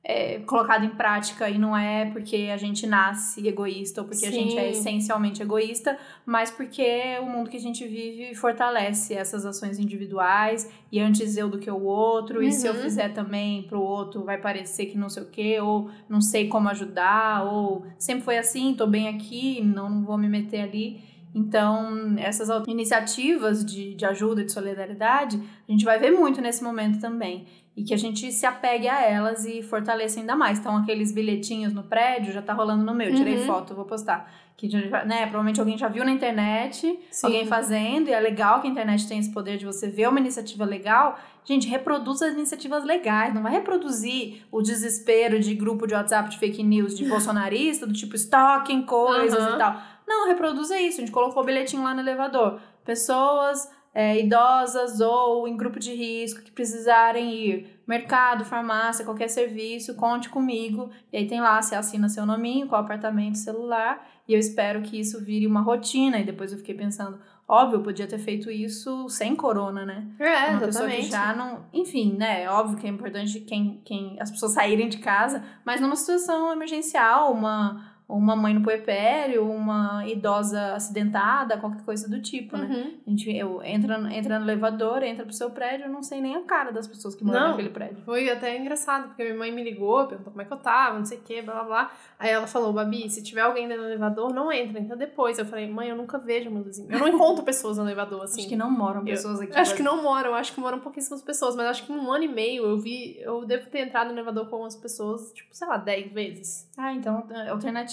é, 0.02 0.38
colocado 0.40 0.84
em 0.84 0.90
prática 0.90 1.48
e 1.50 1.58
não 1.58 1.76
é 1.76 2.06
porque 2.06 2.48
a 2.52 2.56
gente 2.56 2.86
nasce 2.86 3.46
egoísta 3.46 4.00
ou 4.00 4.06
porque 4.06 4.26
Sim. 4.26 4.28
a 4.28 4.30
gente 4.30 4.58
é 4.58 4.70
essencialmente 4.70 5.42
egoísta, 5.42 5.98
mas 6.24 6.50
porque 6.50 7.18
o 7.20 7.26
mundo 7.26 7.50
que 7.50 7.58
a 7.58 7.60
gente 7.60 7.86
vive 7.86 8.34
fortalece 8.34 9.12
essas 9.12 9.44
ações 9.44 9.78
individuais 9.78 10.70
e 10.90 10.98
antes 10.98 11.36
eu 11.36 11.48
do 11.48 11.58
que 11.58 11.70
o 11.70 11.82
outro, 11.82 12.38
uhum. 12.38 12.44
e 12.44 12.52
se 12.52 12.66
eu 12.66 12.72
uhum. 12.72 12.80
fizer 12.80 13.10
também 13.10 13.62
pro 13.64 13.80
outro 13.80 14.24
vai 14.24 14.38
parecer 14.38 14.86
que 14.86 14.96
não 14.96 15.10
sei 15.10 15.22
o 15.22 15.26
que, 15.26 15.60
ou 15.60 15.90
não 16.08 16.20
sei 16.20 16.48
como 16.48 16.68
ajudar, 16.70 17.44
ou 17.44 17.84
sempre 17.98 18.24
foi 18.24 18.38
assim, 18.38 18.74
tô 18.74 18.86
bem 18.86 19.08
aqui, 19.08 19.62
não, 19.62 19.90
não 19.90 20.04
vou 20.04 20.16
me 20.16 20.28
meter 20.28 20.62
ali. 20.62 21.10
Então, 21.32 22.16
essas 22.18 22.48
iniciativas 22.66 23.64
de, 23.64 23.94
de 23.94 24.04
ajuda, 24.04 24.44
de 24.44 24.50
solidariedade, 24.50 25.40
a 25.68 25.70
gente 25.70 25.84
vai 25.84 25.98
ver 25.98 26.10
muito 26.10 26.40
nesse 26.40 26.62
momento 26.64 26.98
também. 26.98 27.46
E 27.80 27.82
que 27.82 27.94
a 27.94 27.96
gente 27.96 28.30
se 28.30 28.44
apegue 28.44 28.86
a 28.86 29.02
elas 29.02 29.46
e 29.46 29.62
fortaleça 29.62 30.20
ainda 30.20 30.36
mais. 30.36 30.58
Então, 30.58 30.76
aqueles 30.76 31.12
bilhetinhos 31.12 31.72
no 31.72 31.82
prédio 31.82 32.30
já 32.30 32.42
tá 32.42 32.52
rolando 32.52 32.84
no 32.84 32.94
meu. 32.94 33.14
Tirei 33.14 33.38
uhum. 33.38 33.46
foto, 33.46 33.74
vou 33.74 33.86
postar. 33.86 34.30
Que, 34.54 34.68
né, 34.68 35.22
provavelmente 35.22 35.58
alguém 35.60 35.78
já 35.78 35.88
viu 35.88 36.04
na 36.04 36.10
internet, 36.10 37.00
Sim. 37.10 37.26
alguém 37.26 37.46
fazendo, 37.46 38.08
e 38.08 38.12
é 38.12 38.20
legal 38.20 38.60
que 38.60 38.68
a 38.68 38.70
internet 38.70 39.08
tem 39.08 39.18
esse 39.18 39.32
poder 39.32 39.56
de 39.56 39.64
você 39.64 39.88
ver 39.88 40.10
uma 40.10 40.20
iniciativa 40.20 40.66
legal. 40.66 41.18
Gente, 41.42 41.66
reproduz 41.66 42.20
as 42.20 42.34
iniciativas 42.34 42.84
legais, 42.84 43.32
não 43.32 43.42
vai 43.42 43.52
reproduzir 43.52 44.42
o 44.52 44.60
desespero 44.60 45.40
de 45.40 45.54
grupo 45.54 45.86
de 45.86 45.94
WhatsApp 45.94 46.28
de 46.28 46.38
fake 46.38 46.62
news 46.62 46.94
de 46.94 47.06
bolsonarista, 47.08 47.86
do 47.86 47.94
tipo 47.94 48.14
stalking 48.14 48.82
coisas 48.82 49.42
uhum. 49.42 49.54
e 49.54 49.58
tal. 49.58 49.80
Não, 50.06 50.28
reproduza 50.28 50.78
isso. 50.78 50.98
A 50.98 51.00
gente 51.00 51.12
colocou 51.12 51.42
o 51.42 51.46
bilhetinho 51.46 51.82
lá 51.82 51.94
no 51.94 52.00
elevador. 52.00 52.60
Pessoas 52.84 53.70
é, 53.94 54.20
idosas 54.20 55.00
ou 55.00 55.48
em 55.48 55.56
grupo 55.56 55.78
de 55.78 55.92
risco 55.94 56.42
que 56.42 56.52
precisarem 56.52 57.34
ir. 57.34 57.80
Mercado, 57.86 58.44
farmácia, 58.44 59.04
qualquer 59.04 59.28
serviço, 59.28 59.96
conte 59.96 60.28
comigo. 60.28 60.90
E 61.12 61.16
aí 61.16 61.26
tem 61.26 61.40
lá, 61.40 61.60
você 61.60 61.74
assina 61.74 62.08
seu 62.08 62.24
nominho, 62.24 62.68
qual 62.68 62.80
apartamento, 62.82 63.38
celular. 63.38 64.08
E 64.28 64.32
eu 64.32 64.38
espero 64.38 64.82
que 64.82 65.00
isso 65.00 65.24
vire 65.24 65.46
uma 65.46 65.60
rotina. 65.60 66.18
E 66.18 66.24
depois 66.24 66.52
eu 66.52 66.58
fiquei 66.58 66.74
pensando, 66.74 67.18
óbvio, 67.48 67.78
eu 67.78 67.82
podia 67.82 68.06
ter 68.06 68.18
feito 68.18 68.48
isso 68.48 69.08
sem 69.08 69.34
corona, 69.34 69.84
né? 69.84 70.06
É, 70.20 70.24
uma 70.24 70.28
exatamente. 70.28 70.66
pessoa 70.66 70.88
que 70.88 71.02
já 71.02 71.34
não. 71.34 71.64
Enfim, 71.72 72.14
né? 72.16 72.44
É 72.44 72.50
óbvio 72.50 72.78
que 72.78 72.86
é 72.86 72.90
importante 72.90 73.40
quem, 73.40 73.82
quem 73.84 74.16
as 74.20 74.30
pessoas 74.30 74.52
saírem 74.52 74.88
de 74.88 74.98
casa, 74.98 75.42
mas 75.64 75.80
numa 75.80 75.96
situação 75.96 76.52
emergencial, 76.52 77.32
uma 77.32 77.89
uma 78.10 78.36
mãe 78.36 78.52
no 78.54 78.62
puerpério, 78.62 79.48
uma 79.48 80.06
idosa 80.06 80.74
acidentada, 80.74 81.56
qualquer 81.56 81.82
coisa 81.82 82.08
do 82.08 82.20
tipo, 82.20 82.56
né? 82.56 82.66
Uhum. 82.66 82.94
A 83.06 83.10
gente 83.10 83.36
eu, 83.36 83.62
entra, 83.62 83.96
entra 84.12 84.38
no 84.38 84.44
elevador, 84.44 85.02
entra 85.02 85.24
pro 85.24 85.32
seu 85.32 85.50
prédio, 85.50 85.86
eu 85.86 85.90
não 85.90 86.02
sei 86.02 86.20
nem 86.20 86.36
a 86.36 86.42
cara 86.42 86.72
das 86.72 86.86
pessoas 86.86 87.14
que 87.14 87.24
moram 87.24 87.40
não, 87.40 87.48
naquele 87.50 87.70
prédio. 87.70 88.02
Foi 88.04 88.28
até 88.30 88.56
engraçado, 88.56 89.08
porque 89.08 89.22
minha 89.22 89.36
mãe 89.36 89.52
me 89.52 89.62
ligou, 89.62 90.06
perguntou 90.06 90.32
como 90.32 90.42
é 90.42 90.44
que 90.44 90.52
eu 90.52 90.58
tava, 90.58 90.98
não 90.98 91.04
sei 91.04 91.18
o 91.18 91.20
que, 91.22 91.40
blá 91.42 91.54
blá 91.54 91.64
blá. 91.64 91.90
Aí 92.18 92.30
ela 92.30 92.46
falou, 92.46 92.72
Babi, 92.72 93.08
se 93.08 93.22
tiver 93.22 93.40
alguém 93.42 93.66
no 93.66 93.74
elevador, 93.74 94.32
não 94.32 94.52
entra, 94.52 94.78
entra 94.78 94.96
depois. 94.96 95.38
Eu 95.38 95.46
falei, 95.46 95.68
mãe, 95.68 95.88
eu 95.88 95.96
nunca 95.96 96.18
vejo 96.18 96.50
meu 96.50 96.62
vizinho. 96.62 96.90
Eu 96.90 96.98
não 96.98 97.08
encontro 97.08 97.44
pessoas 97.44 97.78
no 97.78 97.84
elevador, 97.84 98.24
assim. 98.24 98.40
Acho 98.40 98.48
que 98.48 98.56
não 98.56 98.70
moram 98.70 99.04
pessoas 99.04 99.40
aqui. 99.40 99.56
Acho 99.56 99.74
que 99.74 99.82
não 99.82 100.02
moram, 100.02 100.34
acho 100.34 100.52
que 100.52 100.60
moram 100.60 100.80
pouquíssimas 100.80 101.22
pessoas, 101.22 101.56
mas 101.56 101.66
acho 101.66 101.86
que 101.86 101.92
em 101.92 101.96
um 101.96 102.12
ano 102.12 102.24
e 102.24 102.28
meio 102.28 102.64
eu 102.64 102.78
vi, 102.78 103.18
eu 103.20 103.44
devo 103.44 103.68
ter 103.70 103.80
entrado 103.80 104.08
no 104.08 104.14
elevador 104.14 104.48
com 104.48 104.56
umas 104.56 104.76
pessoas, 104.76 105.32
tipo, 105.32 105.48
sei 105.52 105.66
lá, 105.66 105.76
dez 105.76 106.12
vezes. 106.12 106.68
Ah, 106.76 106.92
então, 106.92 107.26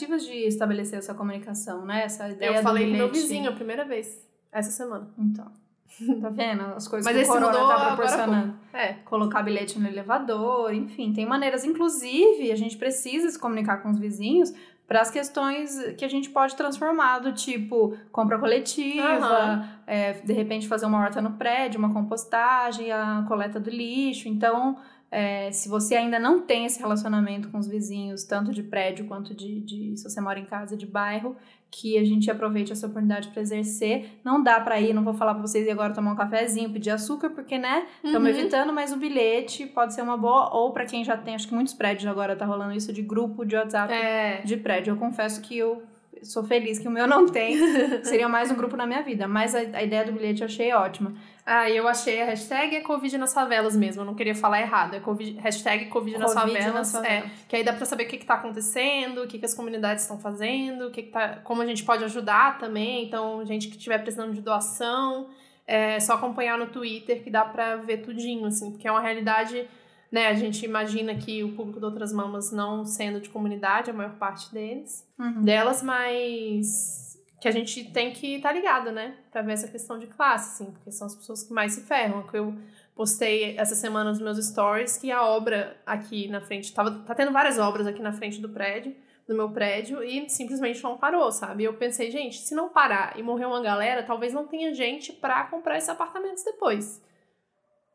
alternativas 0.08 0.26
de 0.26 0.48
estabelecer 0.48 1.00
essa 1.00 1.14
comunicação, 1.14 1.86
né? 1.86 2.04
Essa 2.04 2.30
ideia 2.30 2.58
Eu 2.58 2.64
falei 2.64 2.86
do 2.86 2.98
meu 2.98 3.12
vizinho 3.12 3.50
a 3.50 3.54
primeira 3.54 3.86
vez, 3.86 4.26
essa 4.52 4.72
semana. 4.72 5.10
Então. 5.18 5.52
Tá 6.22 6.30
vendo? 6.30 6.62
As 6.62 6.88
coisas 6.88 7.12
Mas 7.12 7.26
que 7.26 7.32
o 7.32 7.34
corona 7.34 7.58
tá 7.58 7.96
proporcionando. 7.96 8.54
É. 8.74 8.94
Colocar 9.06 9.42
bilhete 9.42 9.80
no 9.80 9.88
elevador, 9.88 10.72
enfim, 10.74 11.12
tem 11.12 11.26
maneiras. 11.26 11.64
Inclusive, 11.64 12.52
a 12.52 12.56
gente 12.56 12.78
precisa 12.78 13.30
se 13.30 13.40
comunicar 13.40 13.78
com 13.78 13.90
os 13.90 13.98
vizinhos 13.98 14.54
para 14.86 15.02
as 15.02 15.10
questões 15.10 15.78
que 15.98 16.06
a 16.06 16.08
gente 16.08 16.30
pode 16.30 16.56
transformar, 16.56 17.20
do 17.20 17.34
tipo 17.34 17.98
compra 18.12 18.38
coletiva, 18.38 19.56
uhum. 19.56 19.70
é, 19.88 20.14
de 20.14 20.34
repente 20.34 20.68
fazer 20.68 20.86
uma 20.86 21.00
horta 21.00 21.22
no 21.22 21.32
prédio, 21.32 21.80
uma 21.80 21.92
compostagem, 21.92 22.92
a 22.92 23.26
coleta 23.28 23.60
do 23.60 23.70
lixo. 23.70 24.30
Então, 24.30 24.78
é, 25.10 25.52
se 25.52 25.70
você 25.70 25.96
ainda 25.96 26.20
não 26.20 26.42
tem 26.42 26.66
esse 26.66 26.80
relacionamento 26.80 27.50
com 27.50 27.58
os 27.58 27.68
vizinhos, 27.68 28.24
tanto 28.24 28.52
de 28.52 28.62
prédio 28.62 29.06
quanto 29.06 29.34
de, 29.34 29.62
de 29.62 29.98
se 29.98 30.04
você 30.04 30.20
mora 30.20 30.40
em 30.40 30.46
casa 30.46 30.76
de 30.76 30.86
bairro, 30.86 31.36
que 31.70 31.98
a 31.98 32.04
gente 32.04 32.30
aproveite 32.30 32.72
essa 32.72 32.88
oportunidade 32.88 33.30
para 33.30 33.42
exercer. 33.42 34.20
Não 34.24 34.42
dá 34.42 34.60
para 34.60 34.80
ir, 34.80 34.94
não 34.94 35.04
vou 35.04 35.14
falar 35.14 35.34
para 35.34 35.42
vocês 35.42 35.66
ir 35.66 35.72
agora 35.72 35.94
tomar 35.94 36.14
um 36.14 36.16
cafezinho, 36.16 36.72
pedir 36.72 36.92
açúcar, 36.92 37.30
porque, 37.30 37.58
né, 37.58 37.88
estamos 38.04 38.30
uhum. 38.30 38.38
evitando, 38.38 38.74
mas 38.74 38.92
o 38.92 38.98
bilhete 38.98 39.66
pode 39.66 39.94
ser 39.94 40.02
uma 40.02 40.18
boa, 40.18 40.54
ou 40.54 40.72
para 40.72 40.86
quem 40.86 41.04
já 41.04 41.18
tem, 41.18 41.36
acho 41.36 41.48
que 41.48 41.54
muitos 41.54 41.74
prédios 41.74 42.10
agora 42.10 42.36
tá 42.36 42.46
rolando 42.46 42.74
isso 42.74 42.92
de 42.92 43.02
grupo 43.02 43.46
de 43.46 43.56
WhatsApp 43.56 43.94
é. 43.94 44.42
de 44.44 44.58
prédio. 44.58 44.92
Eu 44.92 44.98
confesso 44.98 45.42
que 45.42 45.58
eu 45.58 45.84
sou 46.24 46.44
feliz 46.44 46.80
que 46.80 46.88
o 46.88 46.92
meu 46.92 47.08
não 47.08 47.28
tem. 47.28 47.58
Seria 48.04 48.28
mais 48.28 48.52
um 48.52 48.56
grupo 48.56 48.76
na 48.76 48.86
minha 48.86 49.02
vida. 49.02 49.28
Mas 49.28 49.56
a, 49.56 49.60
a 49.60 49.84
ideia 49.84 50.06
do 50.06 50.12
bilhete 50.12 50.42
eu 50.42 50.46
achei 50.46 50.74
ótima. 50.74 51.14
Ah, 51.46 51.70
eu 51.70 51.88
achei 51.88 52.22
a 52.22 52.26
hashtag 52.26 52.76
é 52.76 52.82
Covid 52.82 53.18
nas 53.18 53.34
favelas 53.34 53.76
mesmo. 53.76 54.02
Eu 54.02 54.06
não 54.06 54.16
queria 54.16 54.36
falar 54.36 54.62
errado. 54.62 54.96
É 54.96 55.00
COVID, 55.00 55.40
hashtag 55.40 55.86
Covid 55.86 56.18
nas 56.18 56.34
COVID 56.34 56.54
favelas. 56.54 56.74
Nas 56.74 56.92
favelas. 56.92 57.26
É, 57.26 57.32
que 57.48 57.56
aí 57.56 57.64
dá 57.64 57.74
pra 57.74 57.86
saber 57.86 58.04
o 58.04 58.08
que, 58.08 58.18
que 58.18 58.26
tá 58.26 58.34
acontecendo, 58.34 59.24
o 59.24 59.28
que, 59.28 59.40
que 59.40 59.46
as 59.46 59.54
comunidades 59.54 60.04
estão 60.04 60.20
fazendo, 60.20 60.88
o 60.88 60.92
que, 60.92 61.04
que 61.04 61.12
tá, 61.12 61.40
como 61.44 61.62
a 61.62 61.66
gente 61.66 61.84
pode 61.84 62.04
ajudar 62.04 62.58
também. 62.58 63.06
Então, 63.06 63.46
gente 63.46 63.70
que 63.70 63.78
estiver 63.78 63.98
precisando 64.00 64.34
de 64.34 64.42
doação, 64.42 65.30
é 65.66 66.00
só 66.00 66.14
acompanhar 66.14 66.58
no 66.58 66.68
Twitter 66.68 67.24
que 67.24 67.30
dá 67.30 67.46
pra 67.46 67.78
ver 67.78 67.98
tudinho, 67.98 68.46
assim, 68.46 68.72
porque 68.72 68.88
é 68.88 68.92
uma 68.92 69.02
realidade 69.02 69.68
né, 70.12 70.28
a 70.28 70.34
gente 70.34 70.64
imagina 70.66 71.16
que 71.16 71.44
o 71.44 71.54
público 71.54 71.80
de 71.80 71.86
outras 71.86 72.14
mamas 72.14 72.52
não 72.52 72.86
sendo 72.86 73.20
de 73.20 73.30
comunidade, 73.30 73.92
a 73.92 73.94
maior 73.94 74.16
parte 74.16 74.54
deles, 74.54 75.06
uhum. 75.20 75.44
delas, 75.44 75.84
mas 75.84 77.08
que 77.40 77.48
a 77.48 77.52
gente 77.52 77.84
tem 77.92 78.12
que 78.12 78.36
estar 78.36 78.50
tá 78.50 78.56
ligado, 78.56 78.92
né, 78.92 79.16
para 79.32 79.42
ver 79.42 79.54
essa 79.54 79.68
questão 79.68 80.00
de 80.00 80.08
classe, 80.08 80.64
assim, 80.64 80.72
porque 80.72 80.92
são 80.92 81.08
as 81.08 81.16
pessoas 81.16 81.44
que 81.44 81.54
mais 81.54 81.74
se 81.74 81.82
ferram. 81.82 82.24
Que 82.24 82.38
eu 82.38 82.56
postei 82.96 83.56
essa 83.58 83.76
semana 83.76 84.10
nos 84.10 84.20
meus 84.20 84.44
stories 84.44 84.98
que 84.98 85.12
a 85.12 85.24
obra 85.24 85.80
aqui 85.86 86.28
na 86.28 86.42
frente 86.42 86.74
tava 86.74 86.92
tá 87.06 87.14
tendo 87.14 87.32
várias 87.32 87.60
obras 87.60 87.86
aqui 87.86 88.02
na 88.02 88.12
frente 88.12 88.42
do 88.42 88.50
prédio, 88.50 88.96
do 89.28 89.36
meu 89.36 89.50
prédio 89.52 90.02
e 90.04 90.28
simplesmente 90.30 90.82
não 90.82 90.98
parou, 90.98 91.32
sabe? 91.32 91.64
Eu 91.64 91.74
pensei, 91.74 92.10
gente, 92.10 92.40
se 92.40 92.56
não 92.56 92.70
parar 92.70 93.20
e 93.20 93.22
morrer 93.22 93.46
uma 93.46 93.62
galera, 93.62 94.02
talvez 94.02 94.34
não 94.34 94.48
tenha 94.48 94.74
gente 94.74 95.14
para 95.14 95.44
comprar 95.44 95.78
esses 95.78 95.90
apartamentos 95.90 96.44
depois. 96.44 97.04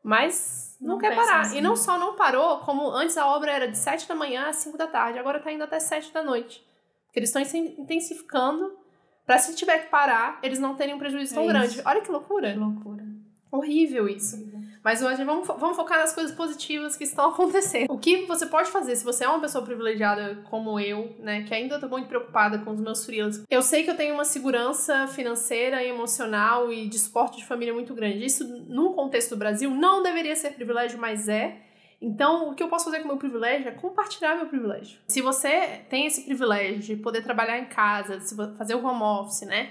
Mas 0.03 0.72
não, 0.83 0.95
não 0.95 0.97
quer 0.99 1.15
parar. 1.15 1.41
Assim. 1.41 1.57
E 1.57 1.61
não 1.61 1.75
só 1.75 1.97
não 1.97 2.15
parou, 2.15 2.59
como 2.59 2.89
antes 2.89 3.17
a 3.17 3.25
obra 3.27 3.51
era 3.51 3.67
de 3.67 3.77
7 3.77 4.07
da 4.07 4.15
manhã 4.15 4.47
às 4.47 4.57
5 4.57 4.77
da 4.77 4.87
tarde, 4.87 5.17
agora 5.17 5.39
tá 5.39 5.51
indo 5.51 5.63
até 5.63 5.79
7 5.79 6.13
da 6.13 6.23
noite. 6.23 6.63
Porque 7.05 7.19
eles 7.19 7.29
estão 7.33 7.41
intensificando 7.41 8.77
para 9.25 9.37
se 9.37 9.55
tiver 9.55 9.79
que 9.79 9.89
parar, 9.89 10.39
eles 10.43 10.59
não 10.59 10.75
terem 10.75 10.95
um 10.95 10.99
prejuízo 10.99 11.33
tão 11.33 11.43
é 11.43 11.47
grande. 11.47 11.81
Olha 11.85 12.01
que 12.01 12.11
loucura. 12.11 12.51
Que 12.51 12.59
loucura. 12.59 13.03
Horrível 13.51 14.09
isso. 14.09 14.35
Mas 14.83 15.01
hoje 15.01 15.23
vamos, 15.23 15.47
vamos 15.47 15.77
focar 15.77 15.99
nas 15.99 16.13
coisas 16.13 16.35
positivas 16.35 16.95
que 16.95 17.05
estão 17.05 17.29
acontecendo. 17.33 17.91
O 17.91 17.97
que 17.97 18.25
você 18.25 18.45
pode 18.45 18.69
fazer 18.69 18.95
se 18.95 19.05
você 19.05 19.23
é 19.23 19.29
uma 19.29 19.39
pessoa 19.39 19.63
privilegiada 19.63 20.43
como 20.49 20.79
eu, 20.79 21.15
né, 21.19 21.43
que 21.43 21.53
ainda 21.53 21.79
tô 21.79 21.87
muito 21.87 22.07
preocupada 22.07 22.59
com 22.59 22.71
os 22.71 22.81
meus 22.81 23.05
freelas. 23.05 23.43
Eu 23.49 23.61
sei 23.61 23.83
que 23.83 23.89
eu 23.89 23.95
tenho 23.95 24.13
uma 24.13 24.25
segurança 24.25 25.07
financeira 25.07 25.83
emocional 25.83 26.71
e 26.71 26.87
de 26.87 26.99
suporte 26.99 27.37
de 27.37 27.45
família 27.45 27.73
muito 27.73 27.93
grande. 27.93 28.25
Isso, 28.25 28.45
num 28.67 28.93
contexto 28.93 29.31
do 29.31 29.37
Brasil, 29.37 29.71
não 29.71 30.03
deveria 30.03 30.35
ser 30.35 30.51
privilégio, 30.51 30.99
mas 30.99 31.29
é. 31.29 31.57
Então, 32.01 32.49
o 32.49 32.53
que 32.53 32.61
eu 32.61 32.67
posso 32.67 32.83
fazer 32.83 32.97
com 32.97 33.05
o 33.05 33.07
meu 33.07 33.17
privilégio 33.17 33.69
é 33.69 33.71
compartilhar 33.71 34.35
meu 34.35 34.47
privilégio. 34.47 34.99
Se 35.07 35.21
você 35.21 35.79
tem 35.89 36.05
esse 36.05 36.25
privilégio 36.25 36.79
de 36.79 36.95
poder 36.97 37.23
trabalhar 37.23 37.57
em 37.57 37.65
casa, 37.65 38.19
fazer 38.57 38.75
o 38.75 38.85
home 38.85 39.01
office, 39.01 39.47
né? 39.47 39.69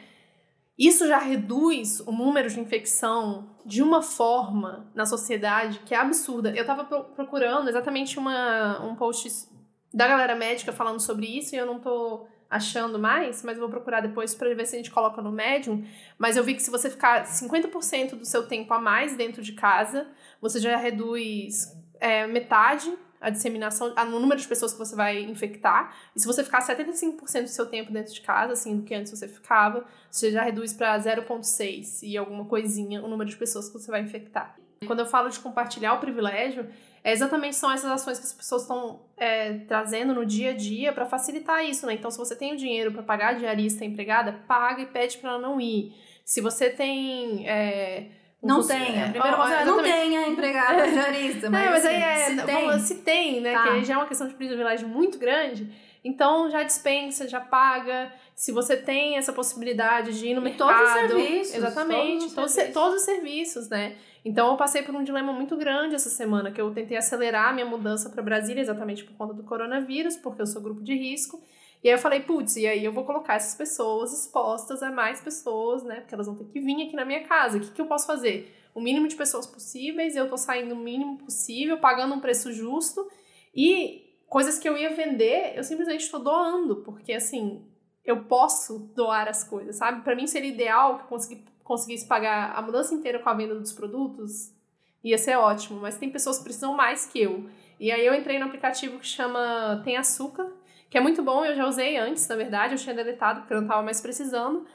Isso 0.79 1.07
já 1.07 1.19
reduz 1.19 2.01
o 2.01 2.13
número 2.13 2.49
de 2.49 2.59
infecção 2.59 3.51
de 3.65 3.83
uma 3.83 4.03
forma 4.03 4.91
na 4.95 5.05
sociedade 5.05 5.81
que 5.81 5.95
é 5.95 5.99
absurda. 5.99 6.53
Eu 6.57 6.65
tava 6.65 6.85
procurando 6.85 7.69
exatamente 7.69 8.19
uma, 8.19 8.83
um 8.85 8.97
post 8.97 9.49
da 9.93 10.09
galera 10.09 10.35
médica 10.35 10.73
falando 10.73 11.01
sobre 11.01 11.27
isso 11.27 11.55
e 11.55 11.59
eu 11.59 11.67
não 11.67 11.79
tô 11.79 12.27
achando 12.49 12.99
mais, 12.99 13.43
mas 13.43 13.57
eu 13.57 13.61
vou 13.63 13.71
procurar 13.71 14.01
depois 14.01 14.35
para 14.35 14.55
ver 14.55 14.67
se 14.67 14.75
a 14.75 14.79
gente 14.79 14.91
coloca 14.91 15.23
no 15.23 15.33
Medium. 15.33 15.85
Mas 16.19 16.37
eu 16.37 16.45
vi 16.45 16.55
que 16.55 16.63
se 16.63 16.71
você 16.71 16.91
ficar 16.91 17.25
50% 17.25 18.15
do 18.17 18.27
seu 18.27 18.47
tempo 18.47 18.73
a 18.75 18.79
mais 18.79 19.17
dentro 19.17 19.43
de 19.43 19.53
casa, 19.53 20.07
você 20.41 20.61
já 20.61 20.77
reduz 20.77 21.75
é, 21.99 22.27
metade 22.27 22.93
a 23.23 23.31
disseminação, 23.31 23.95
o 23.97 24.19
número 24.19 24.41
de 24.41 24.47
pessoas 24.47 24.73
que 24.73 24.79
você 24.79 24.97
vai 24.97 25.23
infectar. 25.23 25.95
E 26.15 26.21
se 26.21 26.27
você 26.27 26.43
ficar 26.43 26.61
75% 26.61 27.43
do 27.45 27.49
seu 27.49 27.67
tempo 27.67 27.93
dentro 27.93 28.13
de 28.13 28.21
casa, 28.21 28.53
assim, 28.53 28.77
do 28.77 28.83
que 28.83 28.95
antes 28.95 29.13
você 29.13 29.29
ficava, 29.29 29.87
você 30.11 30.33
já 30.33 30.43
reduz 30.43 30.73
para 30.73 30.99
0,6 30.99 32.01
e 32.03 32.19
alguma 32.19 32.45
coisinha 32.45 33.03
o 33.03 33.09
número 33.09 33.31
de 33.31 33.37
pessoas 33.37 33.69
que 33.69 33.75
você 33.75 33.91
vai 33.91 34.03
infectar. 34.03 34.57
Quando 34.87 34.99
eu 34.99 35.07
falo 35.07 35.29
de 35.29 35.39
compartilhar 35.39 35.95
o 35.95 36.01
privilégio, 36.01 36.69
é 37.05 37.13
exatamente 37.13 37.55
são 37.55 37.71
essas 37.71 37.91
ações 37.91 38.19
que 38.19 38.25
as 38.25 38.33
pessoas 38.33 38.63
estão 38.63 39.01
é, 39.17 39.59
trazendo 39.69 40.13
no 40.13 40.27
dia 40.27 40.51
a 40.51 40.57
dia 40.57 40.93
para 40.93 41.07
facilitar 41.07 41.65
isso, 41.65 41.87
né? 41.87 41.95
Então, 41.95 42.11
se 42.11 42.19
você 42.19 42.35
tem 42.35 42.53
o 42.53 42.57
dinheiro 42.57 42.91
para 42.93 43.03
pagar 43.03 43.29
a 43.29 43.33
diarista 43.35 43.85
a 43.85 43.87
empregada, 43.87 44.41
paga 44.49 44.83
e 44.83 44.87
pede 44.87 45.19
para 45.19 45.31
ela 45.31 45.39
não 45.39 45.61
ir. 45.61 45.95
Se 46.25 46.41
você 46.41 46.71
tem 46.71 47.49
é, 47.49 48.09
não 48.43 48.67
tem. 48.67 49.01
É, 49.01 49.13
é, 49.15 49.65
não 49.65 49.83
tem 49.83 50.19
a 50.19 50.29
empregada 50.29 50.91
diarista. 50.91 51.49
Mas, 51.49 51.65
é, 51.65 51.71
mas 51.71 51.87
aí 51.87 52.03
é. 52.03 52.17
Se 52.17 52.43
tem, 52.43 52.79
se 52.79 52.95
tem 52.97 53.41
né? 53.41 53.53
Tá. 53.53 53.63
Que 53.69 53.85
já 53.85 53.95
é 53.95 53.97
uma 53.97 54.07
questão 54.07 54.27
de 54.27 54.35
privilégio 54.35 54.89
muito 54.89 55.19
grande. 55.19 55.73
Então 56.05 56.51
já 56.51 56.65
dispensa, 56.65 57.29
já 57.29 57.41
paga. 57.41 58.13
Se 58.35 58.51
você 58.51 58.77
tem 58.77 59.17
essa 59.17 59.33
possibilidade 59.33 60.19
de 60.19 60.27
ir 60.27 60.35
no 60.35 60.41
e 60.41 60.45
mercado. 60.45 60.77
Todos 60.77 60.83
os 60.83 60.93
serviços. 60.93 61.55
Exatamente. 61.55 62.19
Todos 62.19 62.25
os, 62.27 62.35
todos, 62.35 62.51
serviços. 62.53 62.75
todos 62.75 62.97
os 62.97 63.03
serviços, 63.03 63.69
né? 63.69 63.97
Então 64.25 64.51
eu 64.51 64.57
passei 64.57 64.83
por 64.83 64.95
um 64.95 65.05
dilema 65.05 65.33
muito 65.33 65.57
grande 65.57 65.95
essa 65.95 66.11
semana, 66.11 66.51
que 66.51 66.61
eu 66.61 66.71
tentei 66.73 66.97
acelerar 66.97 67.49
a 67.49 67.53
minha 67.53 67.67
mudança 67.67 68.09
para 68.11 68.23
Brasília 68.23 68.61
exatamente 68.61 69.05
por 69.05 69.15
conta 69.17 69.35
do 69.35 69.43
coronavírus, 69.43 70.17
porque 70.17 70.43
eu 70.43 70.47
sou 70.47 70.63
grupo 70.63 70.83
de 70.83 70.95
risco. 70.95 71.43
E 71.83 71.89
aí 71.89 71.95
eu 71.95 71.99
falei, 71.99 72.21
putz, 72.21 72.57
e 72.57 72.67
aí 72.67 72.85
eu 72.85 72.93
vou 72.93 73.05
colocar 73.05 73.35
essas 73.35 73.57
pessoas 73.57 74.13
expostas 74.13 74.83
a 74.83 74.91
mais 74.91 75.21
pessoas, 75.21 75.83
né? 75.83 76.01
Porque 76.01 76.15
elas 76.15 76.27
vão 76.27 76.37
ter 76.37 76.45
que 76.45 76.61
vir 76.61 76.87
aqui 76.87 76.95
na 76.95 77.05
minha 77.05 77.25
casa. 77.25 77.59
O 77.59 77.61
que, 77.61 77.73
que 77.73 77.81
eu 77.81 77.87
posso 77.87 78.07
fazer? 78.07 78.55
O 78.75 78.81
mínimo 78.81 79.09
de 79.09 79.17
pessoas 79.17 79.47
possíveis, 79.47 80.15
eu 80.15 80.29
tô 80.29 80.37
saindo 80.37 80.75
o 80.75 80.79
mínimo 80.79 81.19
possível, 81.19 81.79
pagando 81.79 82.15
um 82.15 82.21
preço 82.21 82.53
justo. 82.53 83.11
E 83.55 84.13
coisas 84.29 84.59
que 84.59 84.69
eu 84.69 84.79
ia 84.79 84.95
vender, 84.95 85.55
eu 85.57 85.65
simplesmente 85.65 86.05
estou 86.05 86.21
doando, 86.21 86.77
porque 86.77 87.13
assim, 87.13 87.67
eu 88.05 88.25
posso 88.25 88.79
doar 88.95 89.29
as 89.29 89.45
coisas, 89.45 89.77
sabe? 89.77 90.03
Para 90.03 90.17
mim 90.17 90.27
seria 90.27 90.51
ideal 90.51 90.99
que 90.99 91.05
eu 91.05 91.09
consegui, 91.09 91.45
conseguisse 91.63 92.07
pagar 92.07 92.53
a 92.53 92.63
mudança 92.63 92.95
inteira 92.95 93.19
com 93.19 93.29
a 93.29 93.35
venda 93.35 93.55
dos 93.55 93.73
produtos, 93.73 94.55
ia 95.03 95.19
ser 95.19 95.37
ótimo, 95.37 95.81
mas 95.81 95.99
tem 95.99 96.11
pessoas 96.11 96.39
que 96.39 96.45
precisam 96.45 96.75
mais 96.75 97.07
que 97.07 97.21
eu. 97.21 97.49
E 97.79 97.91
aí 97.91 98.07
eu 98.07 98.15
entrei 98.15 98.39
no 98.39 98.47
aplicativo 98.47 98.99
que 98.99 99.07
chama 99.07 99.83
Tem 99.85 99.97
Açúcar, 99.97 100.51
que 100.93 100.99
é 100.99 101.01
muito 101.01 101.23
bom, 101.23 101.43
eu 101.43 101.55
já 101.55 101.67
usei 101.67 101.97
antes, 101.97 102.29
na 102.29 102.37
verdade, 102.37 102.75
eu 102.75 102.79
tinha 102.79 102.95
deletado 102.95 103.41
porque 103.41 103.55
eu 103.55 103.57
não 103.57 103.65
estava 103.65 103.83
mais 103.83 103.99
precisando. 103.99 104.67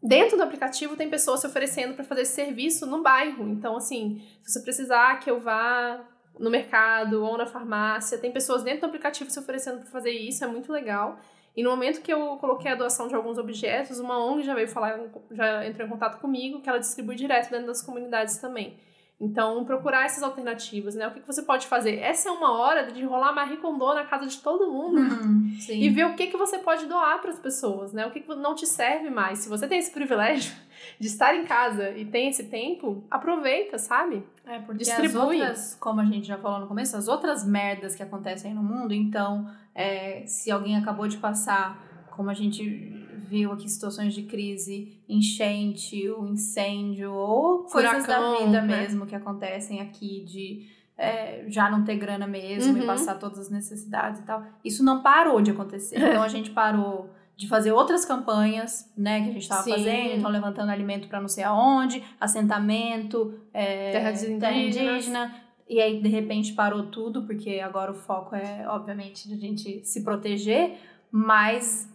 Dentro 0.00 0.36
do 0.36 0.44
aplicativo 0.44 0.94
tem 0.94 1.10
pessoas 1.10 1.40
se 1.40 1.46
oferecendo 1.48 1.94
para 1.94 2.04
fazer 2.04 2.22
esse 2.22 2.34
serviço 2.34 2.86
no 2.86 3.02
bairro. 3.02 3.48
Então, 3.48 3.76
assim, 3.76 4.22
se 4.44 4.52
você 4.52 4.62
precisar 4.62 5.18
que 5.18 5.28
eu 5.28 5.40
vá 5.40 6.08
no 6.38 6.50
mercado 6.50 7.20
ou 7.20 7.36
na 7.36 7.46
farmácia, 7.46 8.16
tem 8.16 8.30
pessoas 8.30 8.62
dentro 8.62 8.82
do 8.82 8.86
aplicativo 8.86 9.28
se 9.28 9.40
oferecendo 9.40 9.80
para 9.80 9.90
fazer 9.90 10.12
isso, 10.12 10.44
é 10.44 10.46
muito 10.46 10.70
legal. 10.70 11.18
E 11.56 11.64
no 11.64 11.70
momento 11.70 12.00
que 12.00 12.12
eu 12.12 12.36
coloquei 12.36 12.70
a 12.70 12.76
doação 12.76 13.08
de 13.08 13.16
alguns 13.16 13.36
objetos, 13.36 13.98
uma 13.98 14.24
ONG 14.24 14.44
já 14.44 14.54
veio 14.54 14.68
falar, 14.68 15.00
já 15.32 15.66
entrou 15.66 15.84
em 15.84 15.90
contato 15.90 16.20
comigo, 16.20 16.60
que 16.60 16.68
ela 16.68 16.78
distribui 16.78 17.16
direto 17.16 17.50
dentro 17.50 17.66
das 17.66 17.82
comunidades 17.82 18.36
também. 18.38 18.78
Então, 19.18 19.64
procurar 19.64 20.04
essas 20.04 20.22
alternativas, 20.22 20.94
né? 20.94 21.08
O 21.08 21.10
que, 21.10 21.20
que 21.20 21.26
você 21.26 21.42
pode 21.42 21.66
fazer? 21.66 21.98
Essa 22.00 22.28
é 22.28 22.32
uma 22.32 22.58
hora 22.58 22.92
de 22.92 23.02
rolar 23.02 23.32
Marie 23.32 23.56
Kondo 23.56 23.94
na 23.94 24.04
casa 24.04 24.26
de 24.26 24.38
todo 24.38 24.70
mundo 24.70 24.98
Uhum, 24.98 25.56
e 25.70 25.88
ver 25.88 26.04
o 26.04 26.14
que, 26.14 26.26
que 26.26 26.36
você 26.36 26.58
pode 26.58 26.84
doar 26.84 27.18
para 27.22 27.30
as 27.30 27.38
pessoas, 27.38 27.94
né? 27.94 28.06
O 28.06 28.10
que, 28.10 28.20
que 28.20 28.34
não 28.34 28.54
te 28.54 28.66
serve 28.66 29.08
mais. 29.08 29.38
Se 29.38 29.48
você 29.48 29.66
tem 29.66 29.78
esse 29.78 29.90
privilégio 29.90 30.54
de 31.00 31.06
estar 31.06 31.34
em 31.34 31.46
casa 31.46 31.92
e 31.92 32.04
tem 32.04 32.28
esse 32.28 32.44
tempo, 32.44 33.04
aproveita, 33.10 33.78
sabe? 33.78 34.22
É, 34.44 34.58
porque 34.58 34.84
Distribui. 34.84 35.40
as 35.40 35.48
outras, 35.48 35.74
como 35.80 36.00
a 36.02 36.04
gente 36.04 36.26
já 36.26 36.36
falou 36.36 36.60
no 36.60 36.66
começo, 36.66 36.94
as 36.94 37.08
outras 37.08 37.42
merdas 37.42 37.94
que 37.94 38.02
acontecem 38.02 38.52
no 38.52 38.62
mundo, 38.62 38.92
então, 38.92 39.50
é, 39.74 40.24
se 40.26 40.50
alguém 40.50 40.76
acabou 40.76 41.08
de 41.08 41.16
passar, 41.16 41.82
como 42.10 42.28
a 42.28 42.34
gente 42.34 43.05
viu 43.28 43.52
aqui, 43.52 43.68
situações 43.68 44.14
de 44.14 44.22
crise, 44.22 44.98
enchente, 45.08 46.08
o 46.10 46.26
incêndio, 46.26 47.12
ou 47.12 47.64
coisas 47.64 48.04
Furacão, 48.04 48.32
da 48.32 48.38
vida 48.46 48.62
né? 48.62 48.80
mesmo 48.82 49.06
que 49.06 49.14
acontecem 49.14 49.80
aqui, 49.80 50.24
de 50.24 50.66
é, 50.98 51.44
já 51.48 51.70
não 51.70 51.84
ter 51.84 51.96
grana 51.96 52.26
mesmo 52.26 52.76
e 52.76 52.80
Uhum. 52.80 52.86
passar 52.86 53.16
todas 53.18 53.38
as 53.38 53.50
necessidades 53.50 54.20
e 54.20 54.24
tal, 54.24 54.42
isso 54.64 54.82
não 54.82 55.02
parou 55.02 55.40
de 55.42 55.50
acontecer. 55.50 55.96
Então, 55.98 56.22
a 56.22 56.28
gente 56.28 56.50
parou 56.50 57.10
de 57.36 57.46
fazer 57.46 57.70
outras 57.70 58.02
campanhas, 58.06 58.90
né, 58.96 59.20
que 59.22 59.28
a 59.28 59.32
gente 59.32 59.42
estava 59.42 59.62
fazendo, 59.62 60.14
então 60.14 60.30
levantando 60.30 60.70
alimento 60.70 61.06
para 61.06 61.20
não 61.20 61.28
sei 61.28 61.44
aonde, 61.44 62.02
assentamento, 62.18 63.34
é, 63.52 63.92
terra 63.92 64.10
indígenas. 64.10 65.04
indígena. 65.04 65.34
E 65.68 65.80
aí, 65.80 66.00
de 66.00 66.08
repente, 66.08 66.54
parou 66.54 66.84
tudo, 66.84 67.24
porque 67.24 67.60
agora 67.60 67.90
o 67.90 67.94
foco 67.94 68.34
é, 68.34 68.64
obviamente, 68.68 69.28
de 69.28 69.34
a 69.34 69.36
gente 69.36 69.84
se 69.84 70.02
proteger, 70.02 70.78
mas 71.10 71.92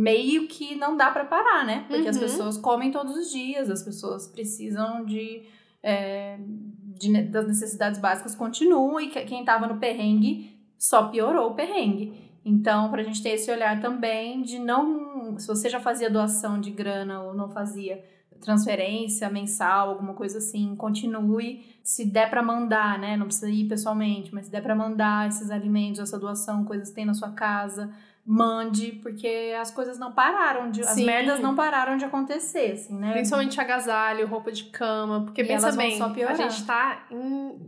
meio 0.00 0.46
que 0.46 0.76
não 0.76 0.96
dá 0.96 1.10
para 1.10 1.24
parar, 1.24 1.66
né? 1.66 1.84
Porque 1.88 2.06
as 2.06 2.14
Uhum. 2.16 2.22
pessoas 2.22 2.56
comem 2.56 2.92
todos 2.92 3.16
os 3.16 3.30
dias, 3.32 3.68
as 3.68 3.82
pessoas 3.82 4.28
precisam 4.28 5.04
de, 5.04 5.42
é, 5.82 6.38
de 6.38 7.22
das 7.24 7.48
necessidades 7.48 7.98
básicas 8.00 8.34
continuam 8.36 9.00
e 9.00 9.08
que- 9.08 9.24
quem 9.24 9.44
tava 9.44 9.66
no 9.66 9.78
perrengue 9.78 10.56
só 10.78 11.08
piorou 11.08 11.50
o 11.50 11.54
perrengue. 11.54 12.12
Então, 12.44 12.90
pra 12.90 13.02
gente 13.02 13.20
ter 13.22 13.30
esse 13.30 13.50
olhar 13.50 13.80
também 13.80 14.40
de 14.40 14.58
não. 14.60 15.36
Se 15.36 15.46
você 15.48 15.68
já 15.68 15.80
fazia 15.80 16.08
doação 16.08 16.60
de 16.60 16.70
grana 16.70 17.20
ou 17.22 17.34
não 17.34 17.48
fazia 17.50 18.02
transferência 18.40 19.28
mensal, 19.28 19.90
alguma 19.90 20.14
coisa 20.14 20.38
assim, 20.38 20.74
continue. 20.76 21.64
Se 21.82 22.04
der 22.04 22.30
pra 22.30 22.40
mandar, 22.42 22.98
né? 22.98 23.16
Não 23.16 23.26
precisa 23.26 23.50
ir 23.50 23.66
pessoalmente, 23.68 24.32
mas 24.32 24.46
se 24.46 24.52
der 24.52 24.62
pra 24.62 24.74
mandar 24.76 25.26
esses 25.28 25.50
alimentos, 25.50 26.00
essa 26.00 26.18
doação, 26.18 26.64
coisas 26.64 26.88
que 26.88 26.94
tem 26.94 27.04
na 27.04 27.14
sua 27.14 27.30
casa, 27.32 27.90
mande, 28.30 28.92
porque 29.02 29.54
as 29.58 29.70
coisas 29.70 29.98
não 29.98 30.12
pararam 30.12 30.70
de. 30.70 30.82
As 30.82 30.90
Sim. 30.90 31.06
merdas 31.06 31.40
não 31.40 31.54
pararam 31.54 31.96
de 31.96 32.04
acontecer, 32.04 32.72
assim, 32.72 32.94
né? 32.94 33.12
Principalmente 33.12 33.58
agasalho, 33.58 34.26
roupa 34.26 34.52
de 34.52 34.64
cama, 34.64 35.22
porque 35.24 35.40
E 35.40 35.46
pensa 35.46 35.72
bem, 35.72 35.98
a 36.02 36.34
gente 36.34 36.66
tá 36.66 37.06
em 37.10 37.58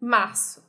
março. 0.00 0.66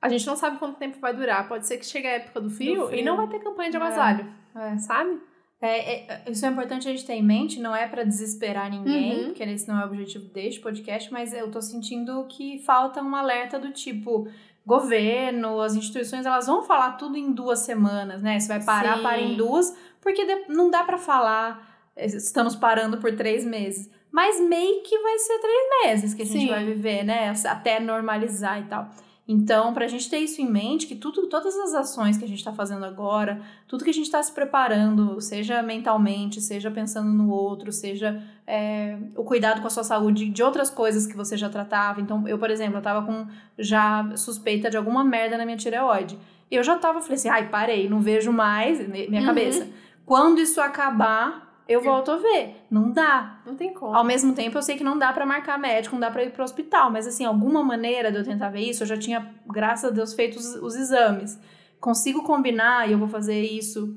A 0.00 0.08
gente 0.08 0.26
não 0.26 0.34
sabe 0.36 0.58
quanto 0.58 0.78
tempo 0.78 0.98
vai 0.98 1.12
durar. 1.12 1.46
Pode 1.46 1.66
ser 1.66 1.76
que 1.76 1.84
chegue 1.84 2.06
a 2.06 2.12
época 2.12 2.40
do 2.40 2.48
frio, 2.50 2.82
Do 2.82 2.86
frio. 2.88 3.00
e 3.00 3.04
não 3.04 3.16
vai 3.16 3.26
ter 3.28 3.38
campanha 3.40 3.70
de 3.70 3.76
É. 3.76 3.80
agasalho, 3.80 4.32
É. 4.54 4.78
sabe? 4.78 5.20
É, 5.60 6.12
é, 6.12 6.22
isso 6.30 6.44
é 6.44 6.48
importante 6.50 6.86
a 6.86 6.90
gente 6.90 7.04
ter 7.06 7.14
em 7.14 7.22
mente, 7.22 7.58
não 7.60 7.74
é 7.74 7.88
pra 7.88 8.02
desesperar 8.04 8.70
ninguém, 8.70 9.18
Uhum. 9.20 9.24
porque 9.28 9.42
esse 9.42 9.66
não 9.66 9.80
é 9.80 9.84
o 9.84 9.88
objetivo 9.88 10.26
deste 10.26 10.60
podcast, 10.60 11.10
mas 11.12 11.32
eu 11.32 11.50
tô 11.50 11.60
sentindo 11.62 12.24
que 12.28 12.58
falta 12.60 13.02
um 13.02 13.14
alerta 13.16 13.58
do 13.58 13.70
tipo, 13.72 14.28
governo, 14.66 15.60
as 15.60 15.76
instituições, 15.76 16.26
elas 16.26 16.46
vão 16.46 16.62
falar 16.64 16.92
tudo 16.92 17.16
em 17.16 17.30
duas 17.30 17.60
semanas, 17.60 18.20
né? 18.20 18.40
Se 18.40 18.48
vai 18.48 18.62
parar, 18.62 18.96
Sim. 18.96 19.02
para 19.02 19.20
em 19.20 19.36
duas, 19.36 19.74
porque 20.00 20.24
não 20.48 20.70
dá 20.70 20.82
pra 20.82 20.98
falar, 20.98 21.88
eh, 21.94 22.06
estamos 22.06 22.56
parando 22.56 22.98
por 22.98 23.14
três 23.14 23.44
meses. 23.44 23.88
Mas 24.10 24.40
meio 24.40 24.82
que 24.82 24.98
vai 24.98 25.18
ser 25.18 25.38
três 25.38 25.68
meses 25.84 26.14
que 26.14 26.22
a 26.22 26.24
gente 26.24 26.40
Sim. 26.40 26.48
vai 26.48 26.64
viver, 26.64 27.04
né? 27.04 27.32
Até 27.46 27.78
normalizar 27.78 28.60
e 28.60 28.64
tal. 28.64 28.88
Então, 29.28 29.74
pra 29.74 29.88
gente 29.88 30.08
ter 30.08 30.18
isso 30.18 30.40
em 30.40 30.48
mente, 30.48 30.86
que 30.86 30.94
tudo, 30.94 31.26
todas 31.26 31.56
as 31.58 31.74
ações 31.74 32.16
que 32.16 32.24
a 32.24 32.28
gente 32.28 32.44
tá 32.44 32.52
fazendo 32.52 32.84
agora, 32.84 33.40
tudo 33.66 33.82
que 33.82 33.90
a 33.90 33.92
gente 33.92 34.04
está 34.06 34.22
se 34.22 34.30
preparando, 34.32 35.20
seja 35.20 35.60
mentalmente, 35.64 36.40
seja 36.40 36.70
pensando 36.70 37.08
no 37.10 37.28
outro, 37.30 37.72
seja 37.72 38.22
é, 38.46 38.96
o 39.16 39.24
cuidado 39.24 39.60
com 39.60 39.66
a 39.66 39.70
sua 39.70 39.82
saúde, 39.82 40.28
de 40.28 40.42
outras 40.44 40.70
coisas 40.70 41.08
que 41.08 41.16
você 41.16 41.36
já 41.36 41.48
tratava. 41.48 42.00
Então, 42.00 42.26
eu, 42.28 42.38
por 42.38 42.50
exemplo, 42.50 42.78
eu 42.78 42.82
tava 42.82 43.04
com 43.04 43.26
já 43.58 44.08
suspeita 44.16 44.70
de 44.70 44.76
alguma 44.76 45.02
merda 45.02 45.36
na 45.36 45.44
minha 45.44 45.56
tireoide. 45.56 46.16
Eu 46.48 46.62
já 46.62 46.76
tava, 46.78 47.00
falei 47.00 47.16
assim, 47.16 47.28
ai, 47.28 47.48
parei, 47.48 47.88
não 47.88 47.98
vejo 47.98 48.30
mais, 48.32 48.78
mi- 48.88 49.08
minha 49.08 49.22
Uhum. 49.22 49.26
cabeça. 49.26 49.66
Quando 50.04 50.38
isso 50.40 50.60
acabar, 50.60 51.45
eu 51.68 51.82
volto 51.82 52.10
a 52.10 52.16
ver. 52.16 52.64
Não 52.70 52.90
dá. 52.92 53.40
Não 53.44 53.56
tem 53.56 53.74
como. 53.74 53.94
Ao 53.94 54.04
mesmo 54.04 54.34
tempo, 54.34 54.56
eu 54.56 54.62
sei 54.62 54.76
que 54.76 54.84
não 54.84 54.98
dá 54.98 55.12
pra 55.12 55.26
marcar 55.26 55.58
médico, 55.58 55.94
não 55.94 56.00
dá 56.00 56.10
pra 56.10 56.22
ir 56.22 56.30
pro 56.30 56.44
hospital, 56.44 56.90
mas 56.90 57.06
assim, 57.06 57.24
alguma 57.24 57.62
maneira 57.62 58.10
de 58.12 58.18
eu 58.18 58.24
tentar 58.24 58.50
ver 58.50 58.60
isso, 58.60 58.82
eu 58.82 58.86
já 58.86 58.96
tinha, 58.96 59.34
graças 59.46 59.90
a 59.90 59.92
Deus, 59.92 60.14
feito 60.14 60.36
os, 60.36 60.54
os 60.56 60.76
exames. 60.76 61.38
Consigo 61.80 62.22
combinar 62.22 62.88
e 62.88 62.92
eu 62.92 62.98
vou 62.98 63.08
fazer 63.08 63.40
isso 63.42 63.96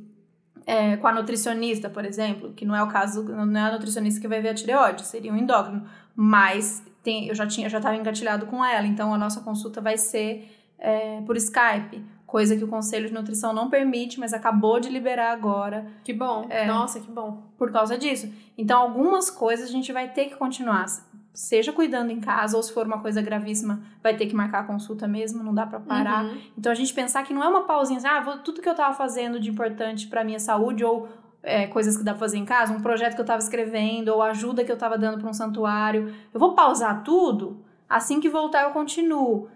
é, 0.65 0.97
com 0.97 1.08
a 1.08 1.12
nutricionista, 1.12 1.89
por 1.89 2.05
exemplo, 2.05 2.53
que 2.53 2.63
não 2.63 2.75
é 2.75 2.84
o 2.84 2.88
caso, 2.88 3.23
não 3.23 3.60
é 3.60 3.69
a 3.69 3.71
nutricionista 3.71 4.21
que 4.21 4.27
vai 4.27 4.41
ver 4.41 4.49
a 4.49 4.53
tireoide, 4.53 5.03
seria 5.03 5.34
um 5.34 5.36
endócrino, 5.36 5.84
mas 6.15 6.84
tem, 7.01 7.27
eu 7.27 7.34
já 7.34 7.47
tinha, 7.47 7.67
já 7.69 7.77
estava 7.77 7.95
engatilhado 7.95 8.45
com 8.45 8.63
ela, 8.63 8.86
então 8.86 9.12
a 9.12 9.17
nossa 9.17 9.41
consulta 9.41 9.82
vai 9.82 9.97
ser 9.97 10.47
é, 10.77 11.21
por 11.21 11.36
Skype, 11.38 12.03
coisa 12.30 12.56
que 12.56 12.63
o 12.63 12.68
Conselho 12.68 13.08
de 13.08 13.13
Nutrição 13.13 13.52
não 13.52 13.70
permite, 13.70 14.20
mas 14.20 14.34
acabou 14.34 14.80
de 14.80 14.88
liberar 14.88 15.32
agora 15.32 15.88
Que 16.04 16.13
bom. 16.13 16.46
É. 16.50 16.65
Nossa, 16.68 17.00
que 17.00 17.10
bom. 17.10 17.42
por 17.58 17.72
causa 17.72 17.98
disso. 17.98 18.32
Então, 18.56 18.80
algumas 18.80 19.32
coisas 19.32 19.68
a 19.68 19.72
gente 19.72 19.92
vai 19.92 20.10
ter 20.10 20.26
que 20.26 20.36
continuar, 20.36 20.86
seja 21.34 21.74
cuidando 21.74 22.12
em 22.12 22.20
casa, 22.20 22.56
ou 22.56 22.62
se 22.62 22.72
for 22.72 22.86
uma 22.86 23.00
coisa 23.00 23.20
gravíssima, 23.20 23.82
vai 24.04 24.15
ter 24.15 24.28
que 24.28 24.36
marcar 24.36 24.60
a 24.60 24.63
consulta 24.63 25.08
mesmo, 25.08 25.44
não 25.44 25.54
dá 25.54 25.65
pra 25.65 25.80
parar. 25.80 26.26
Uhum. 26.26 26.38
Então, 26.56 26.72
a 26.72 26.76
gente 26.76 26.94
pensar 26.94 27.24
que 27.24 27.34
não 27.34 27.44
é 27.44 27.48
uma 27.48 27.63
pausinha 27.63 27.98
assim, 27.98 28.08
ah, 28.08 28.22
vou, 28.22 28.38
tudo 28.38 28.62
que 28.62 28.70
eu 28.70 28.76
tava 28.76 28.94
fazendo 28.94 29.39
de 29.39 29.50
importante 29.50 30.06
pra 30.08 30.24
minha 30.24 30.39
saúde, 30.39 30.86
ou 30.86 31.10
é, 31.42 31.65
coisas 31.65 31.98
que 31.98 32.04
dá 32.04 32.12
pra 32.12 32.20
fazer 32.20 32.38
em 32.38 32.46
casa, 32.46 32.74
um 32.74 32.82
projeto 32.82 33.15
que 33.15 33.22
eu 33.22 33.26
tava 33.26 33.39
escrevendo, 33.39 34.10
ou 34.10 34.22
ajuda 34.22 34.63
que 34.63 34.72
eu 34.72 34.78
tava 34.78 35.00
dando 35.00 35.20
pra 35.20 35.30
um 35.30 35.34
santuário, 35.34 36.13
eu 36.32 36.39
vou 36.39 36.54
pausar 36.54 37.04
tudo, 37.04 37.58
assim 37.89 38.20
que 38.20 38.30
voltar 38.30 38.63
eu 38.63 38.70
continuo. 38.70 39.48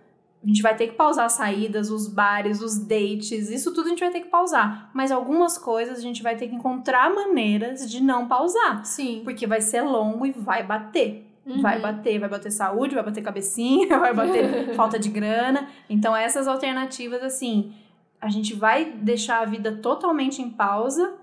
A 0.43 0.47
gente 0.47 0.62
vai 0.62 0.75
ter 0.75 0.88
que 0.88 0.93
pausar 0.93 1.25
as 1.25 1.34
saídas, 1.34 1.89
os 1.89 2.08
bares, 2.08 2.62
os 2.62 2.77
dates, 2.77 3.49
isso 3.49 3.73
tudo 3.73 3.86
a 3.86 3.89
gente 3.89 4.01
vai 4.01 4.12
ter 4.12 4.19
que 4.19 4.27
pausar. 4.27 4.89
Mas 4.93 5.10
algumas 5.10 5.58
coisas 5.58 5.97
a 5.97 6.01
gente 6.01 6.21
vai 6.21 6.36
ter 6.36 6.49
que 6.49 6.56
encontrar 6.56 7.10
maneiras 7.13 7.89
de 7.89 8.03
não 8.03 8.27
pausar. 8.27 8.86
Sim. 8.86 9.21
Porque 9.23 9.47
vai 9.47 9.62
ser 9.62 9.82
longo 9.82 10.25
e 10.25 10.32
vai 10.32 10.62
bater. 10.62 11.29
Uhum. 11.45 11.62
Vai 11.62 11.79
bater, 11.79 12.19
vai 12.19 12.29
bater 12.29 12.51
saúde, 12.51 12.93
vai 12.93 13.03
bater 13.03 13.21
cabecinha, 13.21 13.88
vai 13.99 14.13
bater 14.13 14.75
falta 14.75 14.99
de 14.99 15.10
grana. 15.10 15.69
Então, 15.89 16.15
essas 16.15 16.47
alternativas, 16.47 17.23
assim, 17.23 17.73
a 18.19 18.29
gente 18.29 18.53
vai 18.53 18.86
deixar 18.86 19.41
a 19.41 19.45
vida 19.45 19.71
totalmente 19.77 20.41
em 20.41 20.49
pausa 20.49 21.15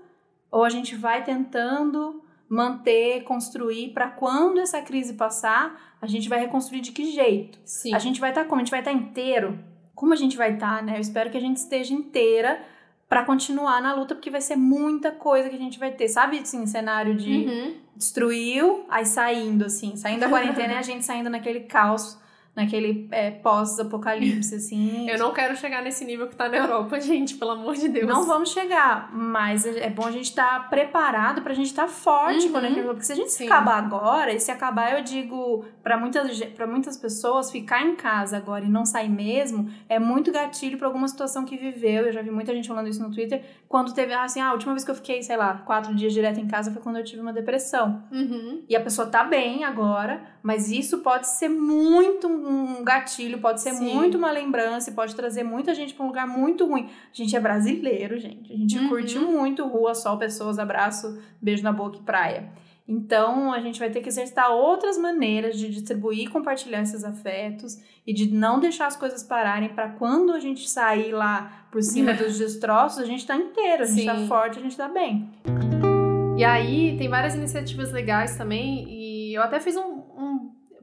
ou 0.49 0.63
a 0.63 0.69
gente 0.69 0.95
vai 0.95 1.23
tentando 1.23 2.23
manter, 2.51 3.23
construir 3.23 3.93
para 3.93 4.09
quando 4.09 4.59
essa 4.59 4.81
crise 4.81 5.13
passar, 5.13 5.95
a 6.01 6.05
gente 6.05 6.27
vai 6.27 6.37
reconstruir 6.41 6.81
de 6.81 6.91
que 6.91 7.09
jeito? 7.09 7.57
Sim. 7.63 7.95
A 7.95 7.99
gente 7.99 8.19
vai 8.19 8.31
estar 8.31 8.43
como? 8.43 8.55
A 8.59 8.63
gente 8.65 8.71
vai 8.71 8.81
estar 8.81 8.91
inteiro? 8.91 9.57
Como 9.95 10.11
a 10.11 10.17
gente 10.17 10.35
vai 10.35 10.55
estar, 10.55 10.83
né? 10.83 10.97
Eu 10.97 10.99
espero 11.01 11.29
que 11.29 11.37
a 11.37 11.41
gente 11.41 11.55
esteja 11.57 11.93
inteira 11.93 12.61
para 13.07 13.23
continuar 13.23 13.81
na 13.81 13.93
luta, 13.93 14.15
porque 14.15 14.29
vai 14.29 14.41
ser 14.41 14.57
muita 14.57 15.11
coisa 15.11 15.47
que 15.49 15.55
a 15.55 15.59
gente 15.59 15.79
vai 15.79 15.91
ter. 15.91 16.09
Sabe, 16.09 16.39
assim, 16.39 16.65
cenário 16.65 17.15
de 17.15 17.45
Uhum. 17.45 17.73
destruiu, 17.95 18.85
aí 18.89 19.05
saindo, 19.05 19.65
assim, 19.65 19.95
saindo 19.95 20.19
da 20.19 20.27
quarentena 20.29 20.73
e 20.73 20.77
a 20.77 20.81
gente 20.81 21.05
saindo 21.05 21.29
naquele 21.29 21.61
caos 21.61 22.19
naquele 22.55 23.07
é, 23.11 23.31
pós-apocalipse, 23.31 24.55
assim. 24.55 25.09
Eu 25.09 25.17
não 25.17 25.33
quero 25.33 25.55
chegar 25.55 25.81
nesse 25.81 26.03
nível 26.05 26.27
que 26.27 26.35
tá 26.35 26.49
na 26.49 26.57
Europa, 26.57 26.99
gente, 27.01 27.35
pelo 27.35 27.51
amor 27.51 27.75
de 27.75 27.87
Deus. 27.87 28.07
Não 28.07 28.25
vamos 28.25 28.51
chegar, 28.51 29.09
mas 29.13 29.65
é 29.65 29.89
bom 29.89 30.05
a 30.05 30.11
gente 30.11 30.25
estar 30.25 30.59
tá 30.63 30.67
preparado 30.67 31.41
pra 31.41 31.53
gente 31.53 31.67
estar 31.67 31.83
tá 31.83 31.87
forte 31.87 32.45
Uhum. 32.45 32.51
quando 32.51 32.65
a 32.65 32.69
gente 32.69 32.81
porque 32.81 33.03
se 33.03 33.13
a 33.13 33.15
gente 33.15 33.31
Sim. 33.31 33.45
acabar 33.45 33.77
agora, 33.77 34.33
e 34.33 34.39
se 34.39 34.51
acabar 34.51 34.97
eu 34.97 35.03
digo 35.03 35.63
pra 35.81 35.97
muitas 35.97 36.39
para 36.55 36.67
muitas 36.67 36.97
pessoas 36.97 37.51
ficar 37.51 37.81
em 37.83 37.95
casa 37.95 38.37
agora 38.37 38.65
e 38.65 38.69
não 38.69 38.85
sair 38.85 39.09
mesmo 39.09 39.69
é 39.87 39.99
muito 39.99 40.31
gatilho 40.31 40.77
pra 40.77 40.87
alguma 40.87 41.07
situação 41.07 41.45
que 41.45 41.55
viveu. 41.57 42.05
Eu 42.07 42.11
já 42.11 42.21
vi 42.21 42.31
muita 42.31 42.53
gente 42.53 42.67
falando 42.67 42.87
isso 42.87 43.01
no 43.01 43.11
Twitter, 43.11 43.43
quando 43.67 43.93
teve 43.93 44.13
ah, 44.13 44.23
assim, 44.23 44.41
ah, 44.41 44.49
a 44.49 44.53
última 44.53 44.73
vez 44.73 44.83
que 44.83 44.91
eu 44.91 44.95
fiquei, 44.95 45.23
sei 45.23 45.37
lá, 45.37 45.55
quatro 45.65 45.95
dias 45.95 46.11
direto 46.13 46.39
em 46.39 46.47
casa 46.47 46.71
foi 46.71 46.81
quando 46.81 46.97
eu 46.97 47.03
tive 47.03 47.21
uma 47.21 47.33
depressão. 47.33 48.03
Uhum. 48.11 48.63
E 48.67 48.75
a 48.75 48.81
pessoa 48.81 49.07
tá 49.07 49.23
bem 49.23 49.63
agora, 49.63 50.21
mas 50.43 50.69
isso 50.71 50.99
pode 50.99 51.27
ser 51.27 51.49
muito 51.49 52.27
um 52.27 52.40
gatilho, 52.83 53.39
pode 53.39 53.61
ser 53.61 53.73
Sim. 53.73 53.93
muito 53.93 54.17
uma 54.17 54.31
lembrança, 54.31 54.89
e 54.89 54.93
pode 54.93 55.15
trazer 55.15 55.43
muita 55.43 55.73
gente 55.73 55.93
pra 55.93 56.03
um 56.03 56.07
lugar 56.07 56.27
muito 56.27 56.65
ruim. 56.65 56.85
A 56.85 57.15
gente 57.15 57.35
é 57.35 57.39
brasileiro, 57.39 58.17
gente. 58.19 58.51
A 58.51 58.55
gente 58.57 58.77
Uhum. 58.77 58.89
curte 58.89 59.17
muito 59.19 59.65
rua, 59.67 59.93
sol, 59.93 60.17
pessoas, 60.17 60.59
abraço, 60.59 61.19
beijo 61.41 61.63
na 61.63 61.71
boca 61.71 61.97
e 61.97 62.01
praia. 62.01 62.49
Então, 62.87 63.53
a 63.53 63.59
gente 63.61 63.79
vai 63.79 63.89
ter 63.89 64.01
que 64.01 64.09
exercitar 64.09 64.51
outras 64.51 64.97
maneiras 64.97 65.57
de 65.57 65.69
distribuir 65.69 66.23
e 66.23 66.27
compartilhar 66.27 66.81
esses 66.81 67.03
afetos 67.05 67.77
e 68.05 68.11
de 68.13 68.29
não 68.33 68.59
deixar 68.59 68.87
as 68.87 68.97
coisas 68.97 69.23
pararem 69.23 69.69
para 69.69 69.89
quando 69.89 70.33
a 70.33 70.39
gente 70.39 70.67
sair 70.69 71.13
lá 71.13 71.65
por 71.71 71.81
cima 71.81 72.13
dos 72.13 72.37
destroços, 72.39 72.99
a 72.99 73.05
gente 73.05 73.25
tá 73.25 73.35
inteiro, 73.35 73.83
a 73.83 73.85
gente 73.85 74.05
tá 74.05 74.15
Sim. 74.15 74.27
forte, 74.27 74.59
a 74.59 74.61
gente 74.61 74.75
tá 74.75 74.89
bem. 74.89 75.29
E 76.37 76.43
aí, 76.43 76.97
tem 76.97 77.07
várias 77.07 77.35
iniciativas 77.35 77.91
legais 77.93 78.35
também. 78.35 78.85
E 78.89 79.33
eu 79.35 79.43
até 79.43 79.59
fiz 79.59 79.77
um. 79.77 80.00